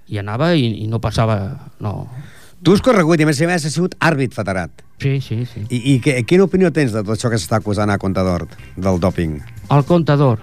hi 0.08 0.20
anava 0.20 0.54
i, 0.56 0.84
i 0.84 0.86
no 0.88 1.00
passava, 1.02 1.36
no. 1.84 2.08
Tu 2.64 2.72
has 2.76 2.82
corregut 2.84 3.20
i 3.20 3.24
a 3.24 3.28
més 3.28 3.40
a 3.40 3.48
més 3.48 3.64
has 3.64 3.72
sigut 3.76 3.96
àrbit 4.04 4.34
federat. 4.36 4.82
Sí, 5.00 5.18
sí, 5.24 5.46
sí. 5.48 5.64
I, 5.72 5.80
i 5.94 5.98
que, 6.04 6.18
quina 6.28 6.44
opinió 6.44 6.68
tens 6.76 6.92
de 6.92 7.00
tot 7.00 7.14
això 7.16 7.30
que 7.32 7.38
s'està 7.40 7.60
acusant 7.60 7.88
a 7.88 7.96
Contador, 8.00 8.44
del 8.76 9.00
doping? 9.00 9.38
El 9.72 9.84
comptador. 9.88 10.42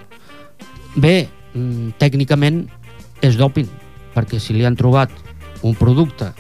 Bé, 0.98 1.28
mm, 1.58 1.96
tècnicament 2.02 2.66
és 3.26 3.38
doping, 3.40 3.68
perquè 4.14 4.40
si 4.40 4.54
li 4.54 4.66
han 4.68 4.78
trobat 4.78 5.12
un 5.66 5.74
producte 5.78 6.32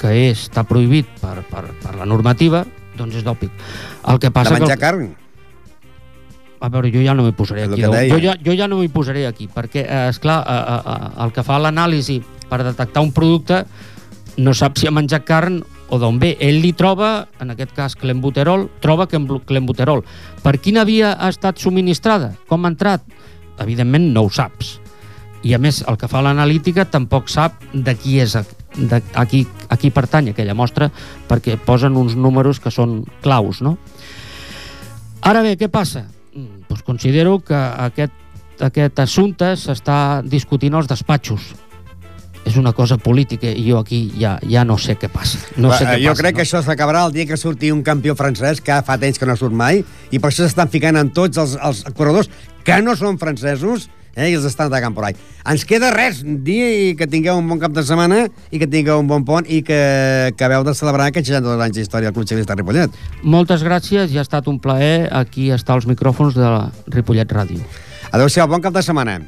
que 0.00 0.12
és, 0.30 0.46
està 0.48 0.64
prohibit 0.68 1.08
per, 1.20 1.40
per, 1.48 1.66
per 1.82 1.96
la 1.98 2.06
normativa, 2.08 2.64
doncs 2.96 3.20
és 3.20 3.24
doping. 3.26 3.50
El 4.08 4.20
que 4.20 4.30
passa 4.32 4.54
de 4.54 4.60
menjar 4.60 4.76
que... 4.76 4.84
carn? 4.84 5.10
A 6.60 6.68
veure, 6.68 6.90
jo 6.92 7.00
ja 7.00 7.14
no 7.16 7.24
m'hi 7.24 7.32
posaré 7.32 7.64
El 7.64 7.72
aquí. 7.72 8.08
Jo 8.10 8.18
ja, 8.20 8.34
jo 8.44 8.52
ja 8.56 8.68
no 8.68 8.80
m'hi 8.80 8.90
posaré 8.92 9.24
aquí, 9.26 9.48
perquè, 9.48 9.86
eh, 9.86 10.08
esclar, 10.12 10.42
eh, 10.44 10.56
eh, 10.60 10.92
eh, 10.92 11.24
el 11.24 11.32
que 11.32 11.44
fa 11.44 11.56
l'anàlisi 11.60 12.18
per 12.50 12.60
detectar 12.66 13.00
un 13.04 13.14
producte 13.16 13.62
no 14.40 14.52
sap 14.56 14.76
si 14.78 14.88
ha 14.88 14.92
menjat 14.92 15.24
carn 15.28 15.60
o 15.90 15.98
d'on 15.98 16.20
ve. 16.20 16.34
Ell 16.40 16.60
li 16.62 16.72
troba, 16.76 17.28
en 17.40 17.52
aquest 17.54 17.72
cas 17.76 17.96
clenbuterol, 17.96 18.68
troba 18.84 19.08
clenbu- 19.08 19.40
clenbuterol. 19.44 20.04
Per 20.44 20.58
quina 20.60 20.84
via 20.84 21.14
ha 21.16 21.30
estat 21.32 21.58
subministrada? 21.58 22.34
Com 22.48 22.64
ha 22.64 22.72
entrat? 22.72 23.02
Evidentment 23.60 24.10
no 24.14 24.26
ho 24.26 24.30
saps. 24.32 24.78
I 25.42 25.54
a 25.56 25.60
més, 25.60 25.80
el 25.88 25.96
que 25.96 26.08
fa 26.08 26.20
l'analítica 26.24 26.84
tampoc 26.84 27.30
sap 27.32 27.62
de 27.72 27.94
qui 27.96 28.18
és, 28.20 28.36
de, 28.76 29.00
a, 29.14 29.24
qui, 29.26 29.46
a 29.68 29.78
qui 29.80 29.92
pertany 29.94 30.32
aquella 30.32 30.56
mostra, 30.56 30.90
perquè 31.28 31.56
posen 31.64 31.96
uns 31.96 32.16
números 32.16 32.60
que 32.60 32.72
són 32.72 33.00
claus, 33.24 33.62
no? 33.64 33.78
Ara 35.24 35.42
bé, 35.44 35.56
què 35.60 35.70
passa? 35.72 36.06
Mm, 36.34 36.66
Doncs 36.68 36.84
considero 36.84 37.38
que 37.44 37.56
aquest, 37.56 38.12
aquest 38.60 39.00
assumpte 39.00 39.54
s'està 39.56 40.20
discutint 40.24 40.76
als 40.76 40.88
despatxos. 40.90 41.50
És 42.40 42.56
una 42.56 42.72
cosa 42.72 42.96
política 42.96 43.50
i 43.52 43.66
jo 43.66 43.76
aquí 43.82 43.98
ja, 44.16 44.38
ja 44.48 44.62
no 44.64 44.78
sé 44.80 44.94
què 44.96 45.10
passa. 45.12 45.38
No 45.60 45.72
sé 45.76 45.84
què 45.84 45.98
jo 46.00 46.14
passa, 46.14 46.22
crec 46.22 46.32
no? 46.32 46.36
que 46.38 46.44
això 46.46 46.62
s'acabarà 46.64 47.02
el 47.06 47.12
dia 47.12 47.28
que 47.28 47.36
surti 47.36 47.68
un 47.72 47.82
campió 47.84 48.14
francès 48.16 48.62
que 48.64 48.78
fa 48.86 48.96
temps 49.00 49.20
que 49.20 49.28
no 49.28 49.36
surt 49.36 49.52
mai 49.56 49.82
i 50.10 50.18
per 50.18 50.30
això 50.30 50.46
s'estan 50.46 50.72
ficant 50.72 50.96
en 50.96 51.12
tots 51.12 51.36
els, 51.40 51.58
els 51.60 51.84
corredors 51.92 52.32
que 52.64 52.80
no 52.84 52.96
són 52.98 53.18
francesos 53.20 53.88
eh, 54.14 54.30
i 54.30 54.36
els 54.36 54.46
estan 54.48 54.70
atacant 54.70 54.94
por 54.96 55.06
ahí. 55.06 55.16
Ens 55.48 55.64
queda 55.68 55.92
res, 55.94 56.22
dir 56.24 56.96
que 56.98 57.08
tingueu 57.10 57.40
un 57.40 57.48
bon 57.48 57.60
cap 57.62 57.74
de 57.76 57.84
setmana 57.86 58.26
i 58.50 58.60
que 58.60 58.68
tingueu 58.70 59.00
un 59.02 59.08
bon 59.10 59.24
pont 59.26 59.48
i 59.48 59.62
que 59.66 59.80
acabeu 60.30 60.66
de 60.66 60.74
celebrar 60.76 61.10
aquests 61.10 61.32
62 61.32 61.64
anys 61.66 61.80
d'història 61.80 62.10
del 62.10 62.18
Club 62.18 62.28
Ciclista 62.28 62.58
Ripollet. 62.58 63.00
Moltes 63.22 63.64
gràcies 63.66 64.12
i 64.12 64.20
ha 64.20 64.26
estat 64.26 64.50
un 64.50 64.60
plaer 64.62 65.08
aquí 65.12 65.50
estar 65.54 65.78
als 65.78 65.88
micròfons 65.90 66.36
de 66.38 66.46
la 66.46 66.68
Ripollet 66.92 67.32
Ràdio. 67.32 67.64
Adéu-siau, 68.10 68.50
bon 68.50 68.62
cap 68.64 68.74
de 68.74 68.82
setmana. 68.82 69.20